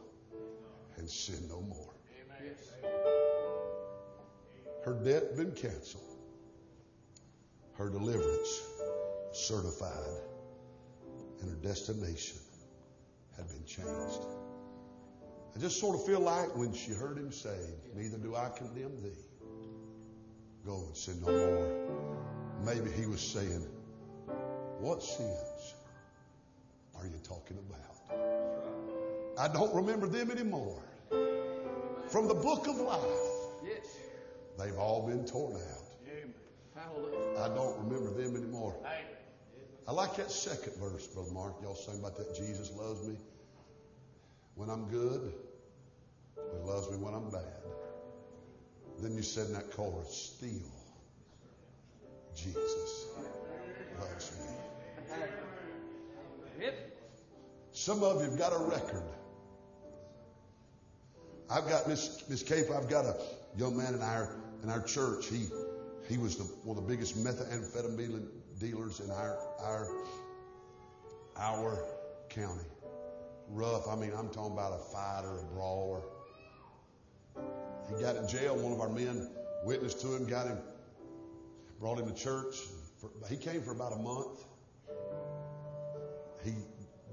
and 0.97 1.09
sin 1.09 1.49
no 1.49 1.61
more. 1.61 1.95
Her 4.85 4.95
debt 5.05 5.37
been 5.37 5.53
canceled. 5.53 6.05
Her 7.75 7.91
deliverance 7.91 8.63
certified. 9.33 10.23
And 11.41 11.51
her 11.51 11.57
destination 11.57 12.39
had 13.37 13.49
been 13.49 13.65
changed. 13.65 14.27
I 15.55 15.59
just 15.59 15.81
sort 15.81 15.97
of 15.97 16.05
feel 16.05 16.21
like 16.21 16.55
when 16.57 16.73
she 16.73 16.93
heard 16.93 17.17
him 17.17 17.33
say, 17.33 17.57
Neither 17.95 18.19
do 18.19 18.37
I 18.37 18.51
condemn 18.57 19.03
thee. 19.03 19.25
Go 20.65 20.85
and 20.87 20.97
sin 20.97 21.21
no 21.25 21.33
more. 21.33 22.65
Maybe 22.65 22.91
he 22.91 23.07
was 23.07 23.21
saying, 23.21 23.67
What 24.79 25.03
sins 25.03 25.75
are 27.01 27.07
you 27.07 27.21
talking 27.23 27.59
about? 27.59 27.81
I 29.39 29.53
don't 29.53 29.75
remember 29.75 30.07
them 30.07 30.31
anymore. 30.31 30.83
From 32.09 32.29
the 32.29 32.35
book 32.35 32.67
of 32.67 32.77
life, 32.77 33.01
they've 34.59 34.79
all 34.79 35.07
been 35.07 35.25
torn 35.25 35.55
out. 35.55 35.91
I 37.39 37.49
don't 37.55 37.79
remember 37.85 38.11
them 38.11 38.37
anymore. 38.37 38.77
I 39.89 39.93
like 39.93 40.17
that 40.17 40.31
second 40.31 40.75
verse, 40.77 41.07
Brother 41.07 41.33
Mark. 41.33 41.55
Y'all 41.63 41.75
sing 41.75 41.99
about 41.99 42.17
that 42.17 42.35
Jesus 42.37 42.71
loves 42.77 43.07
me 43.07 43.17
when 44.61 44.69
I'm 44.69 44.89
good, 44.89 45.33
He 46.37 46.69
loves 46.69 46.91
me 46.91 46.99
when 46.99 47.15
I'm 47.15 47.31
bad. 47.31 47.45
Then 48.99 49.17
you 49.17 49.23
said 49.23 49.47
in 49.47 49.55
that 49.55 49.71
chorus, 49.71 50.35
still, 50.37 50.51
Jesus 52.35 53.07
loves 53.99 54.33
me. 54.39 55.50
Some 57.73 58.03
of 58.03 58.23
you've 58.23 58.39
got 58.39 58.53
a 58.53 58.59
record. 58.59 59.05
I've 61.49 61.69
got 61.69 61.89
Miss 61.89 62.29
Miss 62.29 62.43
Cate. 62.43 62.67
I've 62.71 62.89
got 62.89 63.05
a 63.05 63.17
young 63.57 63.77
man 63.77 63.95
in 63.95 64.03
our 64.03 64.37
in 64.63 64.71
our 64.71 64.83
church. 64.83 65.27
He 65.27 65.49
he 66.09 66.19
was 66.19 66.37
the, 66.37 66.45
one 66.65 66.77
of 66.77 66.85
the 66.85 66.89
biggest 66.89 67.17
methamphetamine 67.17 68.27
dealers 68.59 69.01
in 69.01 69.11
our 69.11 69.39
our 69.61 69.89
our 71.37 71.85
county. 72.29 72.65
Rough. 73.49 73.89
I 73.89 73.97
mean, 73.97 74.13
I'm 74.17 74.29
talking 74.29 74.53
about 74.53 74.73
a 74.73 74.79
fighter, 74.93 75.39
a 75.41 75.45
brawler. 75.55 76.03
He 77.89 78.01
got 78.01 78.17
in 78.17 78.29
jail. 78.29 78.57
One 78.57 78.73
of 78.73 78.81
our 78.81 78.89
men 78.89 79.31
witnessed 79.65 80.01
to 80.03 80.15
him, 80.15 80.27
got 80.27 80.47
him, 80.47 80.59
brought 81.81 81.99
him 81.99 82.07
to 82.07 82.15
church. 82.15 82.57
He 83.29 83.37
came 83.37 83.63
for 83.63 83.73
about 83.73 83.93
a 83.93 83.97
month. 83.97 84.45
He 86.45 86.53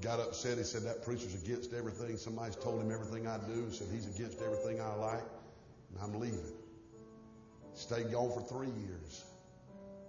got 0.02 0.20
upset. 0.20 0.58
He 0.58 0.64
said, 0.64 0.84
That 0.84 1.04
preacher's 1.04 1.36
against 1.36 1.74
everything. 1.74 2.18
Somebody's 2.18 2.56
told 2.56 2.82
him 2.82 2.92
everything 2.92 3.28
I 3.28 3.38
do. 3.38 3.66
He 3.70 3.76
said, 3.76 3.88
He's 3.92 4.08
against 4.08 4.42
everything 4.42 4.82
I 4.82 4.94
like. 4.96 5.24
And 5.94 6.02
I'm 6.02 6.20
leaving. 6.20 6.54
Stayed 7.74 8.12
gone 8.12 8.32
for 8.32 8.42
three 8.42 8.72
years. 8.82 9.26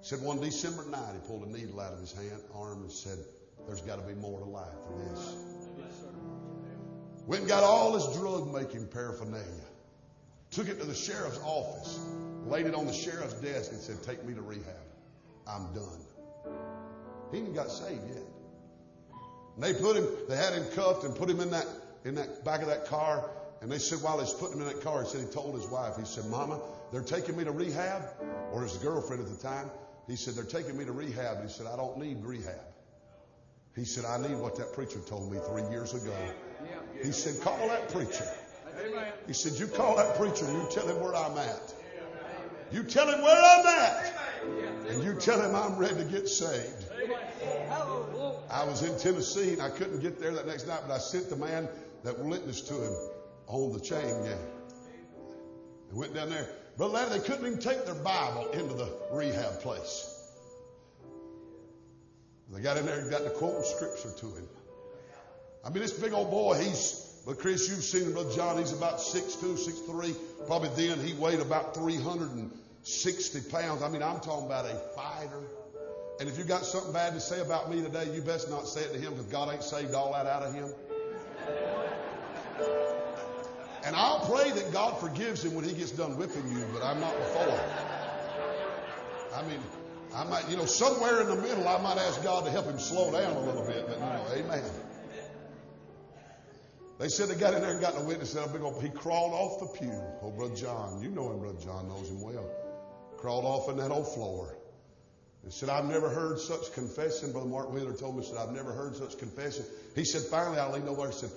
Said 0.01 0.23
one 0.23 0.41
December 0.41 0.85
night, 0.89 1.15
he 1.15 1.27
pulled 1.27 1.47
a 1.47 1.51
needle 1.51 1.81
out 1.81 1.93
of 1.93 2.01
his 2.01 2.13
hand, 2.13 2.41
arm, 2.55 2.83
and 2.83 2.91
said, 2.93 3.19
There's 3.67 3.83
got 3.83 3.97
to 3.97 4.07
be 4.07 4.15
more 4.15 4.39
to 4.39 4.47
life 4.47 4.73
than 4.89 5.09
this. 5.09 5.37
Went 7.27 7.43
and 7.43 7.49
got 7.49 7.63
all 7.63 7.93
his 7.95 8.17
drug 8.17 8.53
making 8.55 8.87
paraphernalia. 8.87 9.45
Took 10.51 10.69
it 10.69 10.81
to 10.81 10.87
the 10.87 10.95
sheriff's 10.95 11.39
office, 11.45 12.01
laid 12.47 12.65
it 12.65 12.75
on 12.75 12.87
the 12.87 12.93
sheriff's 12.93 13.35
desk, 13.35 13.71
and 13.71 13.81
said, 13.81 14.03
Take 14.03 14.25
me 14.25 14.33
to 14.33 14.41
rehab. 14.41 14.65
I'm 15.47 15.75
done. 15.75 16.01
He 17.31 17.39
ain't 17.39 17.55
got 17.55 17.71
saved 17.71 18.09
yet. 18.09 18.23
And 19.59 19.65
they 19.65 19.75
put 19.75 19.97
him, 19.97 20.07
they 20.29 20.37
had 20.37 20.53
him 20.53 20.65
cuffed 20.73 21.03
and 21.03 21.17
put 21.17 21.29
him 21.29 21.41
in 21.41 21.51
that 21.51 21.67
in 22.05 22.15
that 22.15 22.45
back 22.45 22.63
of 22.63 22.69
that 22.69 22.87
car. 22.87 23.29
And 23.61 23.69
they 23.73 23.79
said 23.79 23.99
while 24.03 24.21
he's 24.21 24.33
putting 24.33 24.61
him 24.61 24.69
in 24.69 24.73
that 24.73 24.85
car, 24.85 25.03
he 25.03 25.09
said 25.09 25.21
he 25.21 25.27
told 25.27 25.57
his 25.57 25.67
wife, 25.67 25.97
he 25.99 26.05
said, 26.05 26.27
Mama, 26.27 26.61
they're 26.93 27.03
taking 27.03 27.37
me 27.37 27.43
to 27.43 27.51
rehab, 27.51 28.03
or 28.53 28.63
his 28.63 28.77
girlfriend 28.77 29.21
at 29.21 29.29
the 29.29 29.43
time. 29.43 29.69
He 30.07 30.15
said, 30.15 30.35
They're 30.35 30.45
taking 30.45 30.79
me 30.79 30.85
to 30.85 30.93
rehab. 30.93 31.39
And 31.39 31.49
He 31.49 31.53
said, 31.53 31.67
I 31.67 31.77
don't 31.77 31.99
need 31.99 32.19
rehab. 32.23 32.61
He 33.75 33.85
said, 33.85 34.05
I 34.05 34.19
need 34.19 34.37
what 34.37 34.57
that 34.59 34.73
preacher 34.75 35.01
told 35.01 35.33
me 35.33 35.39
three 35.49 35.69
years 35.71 35.93
ago. 35.93 36.15
He 37.03 37.11
said, 37.11 37.43
Call 37.43 37.59
that 37.67 37.89
preacher. 37.89 38.27
He 39.27 39.33
said, 39.33 39.55
You 39.55 39.67
call 39.67 39.97
that 39.97 40.17
preacher 40.17 40.47
and 40.47 40.55
you 40.55 40.69
tell 40.71 40.87
him 40.87 41.01
where 41.01 41.17
I'm 41.17 41.37
at. 41.37 41.75
You 42.71 42.85
tell 42.85 43.09
him 43.09 43.23
where 43.23 43.43
I'm 43.43 43.67
at. 43.67 44.15
And 44.89 45.03
you 45.03 45.15
tell 45.15 45.41
him 45.41 45.55
I'm 45.57 45.77
ready 45.77 45.97
to 45.97 46.05
get 46.05 46.29
saved. 46.29 46.87
I 48.51 48.65
was 48.65 48.83
in 48.83 48.99
Tennessee 48.99 49.53
and 49.53 49.63
I 49.63 49.71
couldn't 49.71 50.01
get 50.01 50.19
there 50.19 50.33
that 50.33 50.47
next 50.47 50.67
night, 50.67 50.81
but 50.87 50.95
I 50.95 50.99
sent 50.99 51.29
the 51.29 51.37
man 51.37 51.69
that 52.05 52.19
witnessed 52.19 52.69
to 52.69 52.75
him 52.75 52.93
on 53.47 53.73
the 53.73 53.81
chain 53.81 54.25
gang. 54.25 54.39
And 55.91 55.99
went 55.99 56.15
down 56.15 56.31
there. 56.31 56.49
Brother 56.77 56.95
Larry, 56.95 57.19
they 57.19 57.27
couldn't 57.27 57.47
even 57.47 57.59
take 57.59 57.85
their 57.85 57.95
Bible 57.95 58.51
into 58.51 58.75
the 58.75 58.91
rehab 59.13 59.61
place. 59.61 60.15
They 62.51 62.61
got 62.63 62.79
in 62.79 62.87
there 62.87 63.01
and 63.01 63.11
got 63.11 63.25
to 63.25 63.31
quoting 63.31 63.65
scripture 63.65 64.13
to 64.19 64.27
him. 64.27 64.49
I 65.65 65.71
mean, 65.71 65.83
this 65.83 65.93
big 65.93 66.13
old 66.13 66.31
boy, 66.31 66.55
he's, 66.55 67.21
but 67.27 67.41
Chris, 67.41 67.69
you've 67.69 67.85
seen 67.85 68.05
him, 68.05 68.13
Brother 68.13 68.35
John, 68.35 68.59
he's 68.59 68.73
about 68.73 68.99
6'2, 68.99 69.59
6'3. 69.89 70.15
Probably 70.47 70.71
then 70.87 71.05
he 71.05 71.13
weighed 71.15 71.41
about 71.41 71.75
360 71.75 73.51
pounds. 73.51 73.83
I 73.83 73.89
mean, 73.91 74.03
I'm 74.03 74.21
talking 74.21 74.47
about 74.47 74.65
a 74.65 74.75
fighter. 74.95 75.43
And 76.21 76.29
if 76.29 76.37
you 76.37 76.45
got 76.45 76.65
something 76.65 76.93
bad 76.93 77.15
to 77.15 77.21
say 77.21 77.41
about 77.41 77.71
me 77.71 77.81
today, 77.81 78.13
you 78.13 78.21
best 78.23 78.51
not 78.51 78.67
say 78.67 78.81
it 78.81 78.93
to 78.93 78.99
him 78.99 79.13
because 79.13 79.27
God 79.27 79.53
ain't 79.53 79.63
saved 79.63 79.95
all 79.95 80.13
that 80.13 80.27
out 80.27 80.43
of 80.43 80.53
him. 80.53 80.73
And 83.85 83.95
I'll 83.95 84.27
pray 84.27 84.51
that 84.51 84.73
God 84.73 84.99
forgives 84.99 85.45
him 85.45 85.55
when 85.55 85.65
he 85.65 85.73
gets 85.73 85.93
done 85.93 86.19
whipping 86.19 86.47
you, 86.49 86.67
but 86.73 86.83
I'm 86.83 87.01
not 87.01 87.17
before. 87.17 87.61
I 89.35 89.43
mean, 89.43 89.61
I 90.15 90.25
might, 90.25 90.51
you 90.51 90.57
know, 90.57 90.65
somewhere 90.65 91.21
in 91.21 91.29
the 91.29 91.37
middle, 91.37 91.69
I 91.69 91.81
might 91.81 91.99
ask 91.99 92.23
God 92.25 92.45
to 92.45 92.51
help 92.51 92.67
him 92.67 92.81
slow 92.81 93.13
down 93.13 93.37
a 93.37 93.41
little 93.41 93.65
bit, 93.65 93.87
but 93.87 93.99
you 93.99 94.05
know, 94.05 94.27
amen. 94.35 94.65
They 96.99 97.09
said 97.09 97.29
they 97.29 97.37
got 97.37 97.55
in 97.55 97.63
there 97.63 97.71
and 97.71 97.81
got 97.81 97.97
a 97.97 98.05
witness 98.05 98.35
old, 98.37 98.83
he 98.83 98.89
crawled 98.89 99.33
off 99.33 99.61
the 99.61 99.79
pew. 99.79 100.03
Oh, 100.21 100.33
Brother 100.33 100.57
John, 100.57 101.01
you 101.01 101.11
know 101.11 101.31
him, 101.31 101.39
Brother 101.39 101.61
John 101.63 101.89
knows 101.89 102.11
him 102.11 102.21
well. 102.21 102.51
Crawled 103.19 103.45
off 103.45 103.69
in 103.69 103.77
that 103.77 103.93
old 103.93 104.13
floor. 104.13 104.59
And 105.49 105.55
said, 105.55 105.71
I've 105.71 105.87
never 105.87 106.11
heard 106.11 106.39
such 106.39 106.75
confession. 106.75 107.33
Brother 107.33 107.49
Mark 107.49 107.73
Wheeler 107.73 107.95
told 107.95 108.19
me, 108.19 108.23
said, 108.23 108.37
I've 108.37 108.53
never 108.53 108.71
heard 108.71 108.95
such 108.97 109.17
confession. 109.17 109.65
He 109.95 110.05
said, 110.05 110.21
finally, 110.31 110.59
I 110.59 110.71
leaned 110.71 110.91
over 110.91 111.07
and 111.07 111.15
said, 111.15 111.31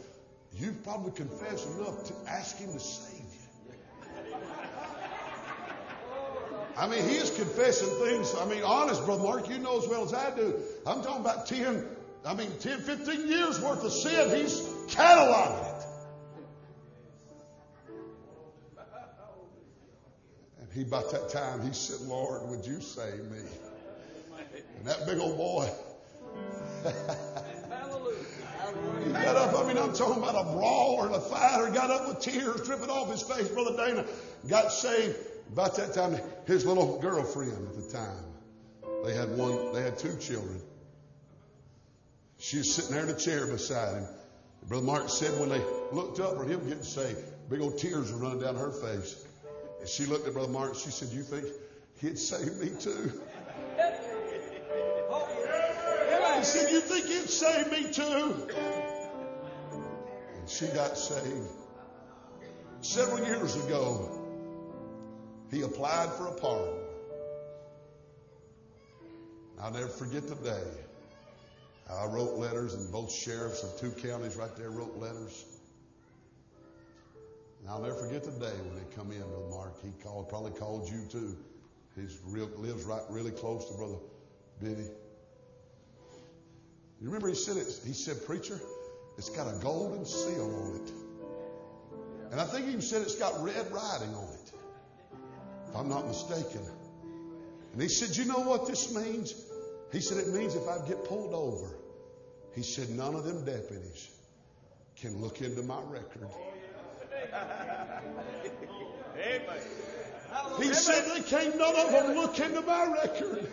You've 0.53 0.84
probably 0.84 1.14
confessed 1.14 1.66
enough 1.70 2.03
to 2.07 2.14
ask 2.30 2.57
him 2.57 2.74
to 2.74 2.80
save 2.82 3.20
you. 3.22 4.36
I 6.76 6.89
mean, 6.89 7.07
he 7.07 7.16
is 7.16 7.30
confessing 7.30 7.88
things. 8.05 8.36
I 8.36 8.43
mean, 8.47 8.64
honest, 8.64 9.05
Brother 9.05 9.24
Mark, 9.24 9.47
you 9.47 9.59
know 9.59 9.82
as 9.82 9.88
well 9.88 10.03
as 10.03 10.14
I 10.14 10.36
do. 10.36 10.59
I'm 10.86 11.01
talking 11.03 11.22
about 11.22 11.47
10, 11.47 11.88
I 12.26 12.34
mean, 12.34 12.51
10, 12.59 12.82
15 12.82 13.30
years 13.30 13.62
worth 13.62 13.86
of 13.86 13.93
sin. 13.93 14.36
He's 14.36 14.59
cataloging 14.93 15.78
it. 15.78 15.86
And 20.59 20.70
he, 20.74 20.82
about 20.82 21.12
that 21.12 21.30
time, 21.30 21.62
he 21.66 21.72
said, 21.72 22.05
Lord, 22.09 22.49
would 22.49 22.66
you 22.66 22.82
save 22.82 23.24
me? 23.32 23.39
And 24.82 24.89
that 24.89 25.05
big 25.05 25.19
old 25.19 25.38
boy, 25.38 25.69
he 29.05 29.11
got 29.11 29.36
up. 29.36 29.63
I 29.63 29.67
mean, 29.67 29.77
I'm 29.77 29.93
talking 29.93 30.23
about 30.23 30.34
a 30.34 30.53
brawler 30.55 31.05
and 31.05 31.15
a 31.15 31.19
fighter. 31.19 31.69
Got 31.69 31.91
up 31.91 32.07
with 32.07 32.19
tears 32.21 32.65
dripping 32.65 32.89
off 32.89 33.11
his 33.11 33.21
face. 33.21 33.47
Brother 33.49 33.77
Dana 33.77 34.05
got 34.49 34.71
saved. 34.71 35.15
About 35.51 35.75
that 35.75 35.93
time, 35.93 36.19
his 36.47 36.65
little 36.65 36.97
girlfriend 36.99 37.51
at 37.51 37.75
the 37.75 37.91
time, 37.91 38.23
they 39.05 39.13
had 39.13 39.38
one, 39.38 39.71
they 39.71 39.84
had 39.84 39.99
two 39.99 40.17
children. 40.17 40.59
She 42.39 42.57
was 42.57 42.73
sitting 42.73 42.95
there 42.95 43.03
in 43.03 43.09
a 43.09 43.19
chair 43.19 43.45
beside 43.45 43.97
him. 43.97 44.07
Brother 44.67 44.84
Mark 44.84 45.09
said 45.09 45.39
when 45.39 45.49
they 45.49 45.61
looked 45.91 46.19
up 46.19 46.38
for 46.38 46.43
him 46.43 46.67
getting 46.67 46.82
saved, 46.82 47.19
big 47.51 47.61
old 47.61 47.77
tears 47.77 48.11
were 48.11 48.17
running 48.17 48.39
down 48.39 48.55
her 48.55 48.71
face. 48.71 49.27
And 49.79 49.88
she 49.88 50.07
looked 50.07 50.27
at 50.27 50.34
Brother 50.34 50.51
Mark 50.51 50.73
she 50.73 50.89
said, 50.89 51.09
You 51.09 51.21
think 51.21 51.45
he'd 51.99 52.17
save 52.17 52.55
me 52.55 52.71
too? 52.79 53.21
You 56.72 56.80
think 56.80 57.05
he'd 57.07 57.30
save 57.30 57.69
me 57.69 57.91
too? 57.91 58.47
And 60.39 60.49
she 60.49 60.67
got 60.67 60.97
saved. 60.97 61.49
Several 62.80 63.26
years 63.26 63.57
ago, 63.57 64.17
He 65.51 65.63
applied 65.63 66.09
for 66.13 66.28
a 66.28 66.32
pardon. 66.32 66.74
I'll 69.61 69.72
never 69.72 69.89
forget 69.89 70.30
the 70.30 70.36
day. 70.36 70.63
I 71.89 72.05
wrote 72.05 72.38
letters, 72.38 72.74
and 72.74 72.89
both 72.89 73.11
sheriffs 73.11 73.63
of 73.63 73.78
two 73.78 73.91
counties 74.07 74.38
right 74.38 74.55
there 74.55 74.72
wrote 74.72 74.95
letters. 74.95 75.43
And 77.59 77.69
I'll 77.69 77.82
never 77.82 77.95
forget 77.95 78.24
the 78.24 78.32
day 78.32 78.55
when 78.65 78.76
they 78.76 78.95
come 78.95 79.11
in, 79.11 79.19
Brother 79.19 79.49
Mark. 79.49 79.84
He 79.84 79.91
called, 80.01 80.30
probably 80.30 80.51
called 80.51 80.89
you 80.89 81.05
too. 81.11 81.38
He 81.97 82.03
lives 82.57 82.86
right 82.86 83.01
really 83.09 83.32
close 83.32 83.69
to 83.69 83.74
Brother 83.76 83.97
Biddy. 84.61 84.88
You 87.01 87.07
remember 87.07 87.29
he 87.29 87.35
said 87.35 87.57
it, 87.57 87.67
he 87.83 87.93
said, 87.93 88.25
Preacher, 88.25 88.59
it's 89.17 89.29
got 89.29 89.47
a 89.47 89.57
golden 89.59 90.05
seal 90.05 90.55
on 90.55 90.75
it. 90.75 90.91
And 92.31 92.39
I 92.39 92.45
think 92.45 92.65
he 92.65 92.69
even 92.69 92.81
said 92.81 93.01
it's 93.01 93.15
got 93.15 93.43
red 93.43 93.71
writing 93.71 94.13
on 94.13 94.29
it. 94.33 94.51
If 95.67 95.75
I'm 95.75 95.89
not 95.89 96.07
mistaken. 96.07 96.61
And 97.73 97.81
he 97.81 97.89
said, 97.89 98.15
You 98.15 98.25
know 98.25 98.39
what 98.39 98.67
this 98.67 98.93
means? 98.93 99.33
He 99.91 99.99
said, 99.99 100.19
It 100.19 100.27
means 100.29 100.55
if 100.55 100.67
I 100.67 100.77
get 100.87 101.03
pulled 101.05 101.33
over, 101.33 101.75
he 102.53 102.63
said, 102.63 102.89
none 102.89 103.15
of 103.15 103.23
them 103.23 103.45
deputies 103.45 104.09
can 104.97 105.21
look 105.21 105.41
into 105.41 105.63
my 105.63 105.81
record. 105.83 106.27
He 110.59 110.73
said 110.73 111.05
they 111.15 111.21
can't 111.21 111.57
none 111.57 111.75
of 111.75 111.91
them 111.91 112.15
look 112.15 112.39
into 112.39 112.61
my 112.61 112.91
record. 112.91 113.51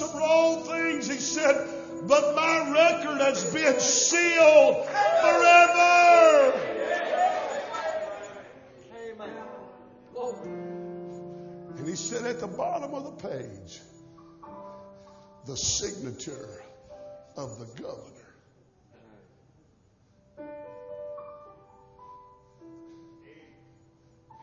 Some 0.00 0.16
wrong 0.16 0.62
things. 0.64 1.08
He 1.08 1.18
said, 1.18 1.54
but 2.08 2.34
my 2.34 2.70
record 2.72 3.20
has 3.20 3.52
been 3.52 3.78
sealed 3.78 4.86
forever. 4.86 6.56
And 11.76 11.88
he 11.88 11.96
said 11.96 12.24
at 12.24 12.40
the 12.40 12.46
bottom 12.46 12.94
of 12.94 13.04
the 13.04 13.28
page, 13.28 13.80
the 15.46 15.56
signature 15.56 16.62
of 17.36 17.58
the 17.58 17.66
governor. 17.82 18.16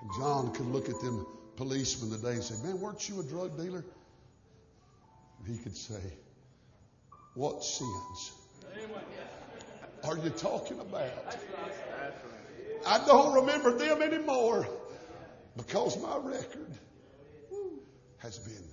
And 0.01 0.11
John 0.19 0.53
could 0.53 0.67
look 0.67 0.89
at 0.89 0.99
them 1.01 1.25
policemen 1.55 2.11
today 2.11 2.33
and 2.33 2.43
say, 2.43 2.63
Man, 2.63 2.79
weren't 2.79 3.09
you 3.09 3.19
a 3.19 3.23
drug 3.23 3.57
dealer? 3.57 3.83
He 5.47 5.57
could 5.57 5.77
say, 5.77 6.01
What 7.33 7.63
sins 7.63 8.33
are 10.03 10.17
you 10.17 10.29
talking 10.31 10.79
about? 10.81 11.09
I 12.85 13.05
don't 13.05 13.33
remember 13.33 13.77
them 13.77 14.01
anymore 14.01 14.67
because 15.55 16.01
my 16.01 16.17
record 16.17 16.71
has 18.17 18.37
been. 18.39 18.63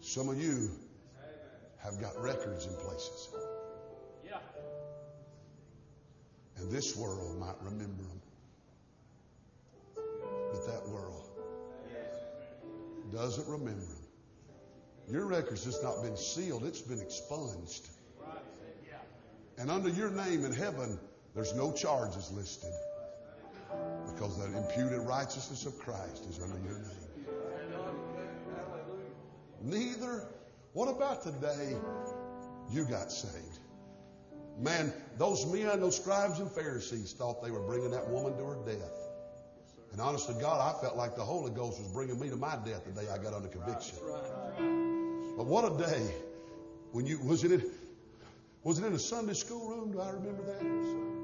Some 0.00 0.28
of 0.28 0.42
you 0.42 0.70
have 1.78 2.00
got 2.00 2.20
records 2.20 2.66
in 2.66 2.74
places. 2.74 3.28
And 6.56 6.70
this 6.70 6.96
world 6.96 7.38
might 7.38 7.56
remember 7.62 8.02
them. 8.02 8.20
But 9.94 10.66
that 10.66 10.88
world 10.88 11.19
doesn't 13.12 13.48
remember 13.48 13.80
them. 13.80 14.06
Your 15.10 15.26
record's 15.26 15.64
just 15.64 15.82
not 15.82 16.02
been 16.02 16.16
sealed, 16.16 16.64
it's 16.64 16.82
been 16.82 17.00
expunged. 17.00 17.88
And 19.58 19.70
under 19.70 19.90
your 19.90 20.10
name 20.10 20.44
in 20.44 20.52
heaven, 20.52 20.98
there's 21.34 21.54
no 21.54 21.72
charges 21.72 22.30
listed. 22.32 22.72
Because 24.06 24.38
the 24.38 24.56
imputed 24.56 25.00
righteousness 25.06 25.66
of 25.66 25.78
Christ 25.78 26.24
is 26.28 26.40
under 26.42 26.58
your 26.66 26.78
name. 26.78 27.10
Neither. 29.62 30.26
What 30.72 30.88
about 30.88 31.24
the 31.24 31.32
day 31.32 31.76
you 32.70 32.84
got 32.84 33.10
saved? 33.10 33.58
Man, 34.58 34.92
those 35.18 35.44
men, 35.46 35.80
those 35.80 35.96
scribes 35.96 36.38
and 36.38 36.50
Pharisees 36.50 37.12
thought 37.12 37.42
they 37.42 37.50
were 37.50 37.62
bringing 37.62 37.90
that 37.90 38.08
woman 38.08 38.36
to 38.38 38.44
her 38.44 38.58
death. 38.64 38.99
And 39.92 40.00
honest 40.00 40.28
to 40.28 40.34
God, 40.34 40.60
I 40.60 40.80
felt 40.80 40.96
like 40.96 41.16
the 41.16 41.24
Holy 41.24 41.50
Ghost 41.50 41.78
was 41.80 41.88
bringing 41.88 42.18
me 42.20 42.28
to 42.30 42.36
my 42.36 42.56
death 42.64 42.84
the 42.84 42.92
day 43.00 43.08
I 43.10 43.18
got 43.18 43.34
under 43.34 43.48
conviction. 43.48 43.96
But 45.36 45.46
what 45.46 45.64
a 45.72 45.76
day 45.84 46.14
when 46.92 47.06
you 47.06 47.18
was 47.20 47.44
it 47.44 47.52
in, 47.52 47.70
was 48.62 48.78
it 48.78 48.84
in 48.86 48.92
a 48.92 48.98
Sunday 48.98 49.32
school 49.34 49.68
room? 49.70 49.92
Do 49.92 50.00
I 50.00 50.10
remember 50.10 50.42
that? 50.44 50.60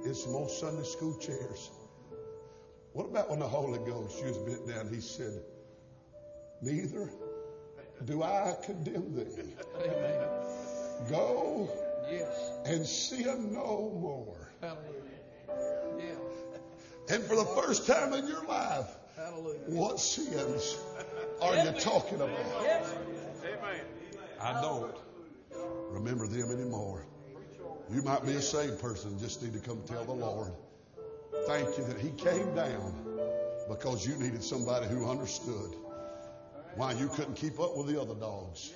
In 0.07 0.14
some 0.14 0.35
old 0.35 0.51
Sunday 0.51 0.85
school 0.85 1.17
chairs. 1.19 1.71
What 2.93 3.05
about 3.07 3.29
when 3.31 3.41
the 3.41 3.49
Holy 3.49 3.79
Ghost, 3.81 4.25
was 4.25 4.39
bent 4.39 4.67
down, 4.67 4.89
he 4.93 5.01
said, 5.01 5.43
Neither 6.62 7.11
do 8.05 8.23
I 8.23 8.55
condemn 8.64 9.14
thee. 9.14 9.55
Amen. 9.81 10.29
Go 11.11 11.69
Yes. 12.11 12.53
and 12.64 12.87
sin 12.87 13.53
no 13.53 13.91
more. 14.01 14.49
Hallelujah. 14.62 15.99
Yeah. 15.99 16.14
And 17.09 17.23
for 17.25 17.37
the 17.37 17.45
first 17.45 17.87
time 17.87 18.13
in 18.13 18.27
your 18.27 18.45
life, 18.45 18.89
Hallelujah. 19.17 19.59
what 19.67 20.01
sins 20.01 20.77
are 21.41 21.55
you 21.65 21.73
talking 21.81 22.17
about? 22.17 22.31
Amen. 22.61 23.81
I 24.41 24.61
don't 24.61 24.95
remember 25.91 26.27
them 26.27 26.51
anymore. 26.51 27.07
You 27.93 28.03
might 28.03 28.27
be 28.27 28.33
a 28.33 28.43
saved 28.43 28.81
person 28.81 29.19
just 29.19 29.43
need 29.43 29.53
to 29.53 29.61
come 29.61 29.83
tell 29.87 30.05
the 30.05 30.13
Lord, 30.13 30.53
thank 31.47 31.79
you 31.79 31.85
that 31.85 31.99
He 31.99 32.11
came 32.11 32.55
down 32.55 33.05
because 33.69 34.07
you 34.07 34.17
needed 34.17 34.43
somebody 34.43 34.87
who 34.87 35.09
understood 35.09 35.75
why 36.75 36.93
you 36.93 37.09
couldn't 37.09 37.35
keep 37.35 37.61
up 37.61 37.77
with 37.77 37.87
the 37.87 38.01
other 38.01 38.15
dogs, 38.15 38.73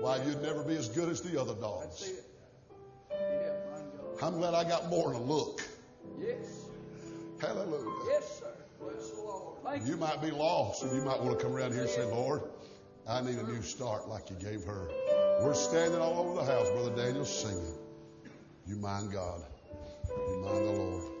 why 0.00 0.22
you'd 0.24 0.42
never 0.42 0.62
be 0.62 0.76
as 0.76 0.88
good 0.88 1.08
as 1.08 1.22
the 1.22 1.40
other 1.40 1.54
dogs. 1.54 2.08
it. 2.08 2.24
Yeah, 3.10 3.52
my 3.70 3.80
God. 3.80 4.22
I'm 4.22 4.38
glad 4.38 4.54
I 4.54 4.64
got 4.68 4.88
more 4.90 5.12
than 5.12 5.22
a 5.22 5.24
look. 5.24 5.62
Yes. 6.20 6.61
Hallelujah. 7.42 8.04
Yes, 8.06 8.38
sir. 8.38 8.54
Bless 8.80 9.10
the 9.10 9.16
Lord. 9.20 9.64
Thank 9.64 9.82
you. 9.82 9.90
You 9.90 9.96
might 9.96 10.22
be 10.22 10.30
lost 10.30 10.84
and 10.84 10.94
you 10.94 11.02
might 11.02 11.20
want 11.20 11.36
to 11.36 11.44
come 11.44 11.52
around 11.52 11.72
here 11.72 11.82
and 11.82 11.90
say, 11.90 12.04
Lord, 12.04 12.42
I 13.08 13.20
need 13.20 13.36
a 13.36 13.42
new 13.42 13.62
start 13.62 14.08
like 14.08 14.30
you 14.30 14.36
gave 14.36 14.62
her. 14.64 14.88
We're 15.42 15.54
standing 15.54 16.00
all 16.00 16.20
over 16.20 16.40
the 16.40 16.46
house, 16.46 16.70
Brother 16.70 16.94
Daniel, 16.94 17.24
singing. 17.24 17.74
You 18.64 18.76
mind 18.76 19.12
God. 19.12 19.42
You 20.08 20.42
mind 20.44 20.66
the 20.68 20.72
Lord. 20.72 21.11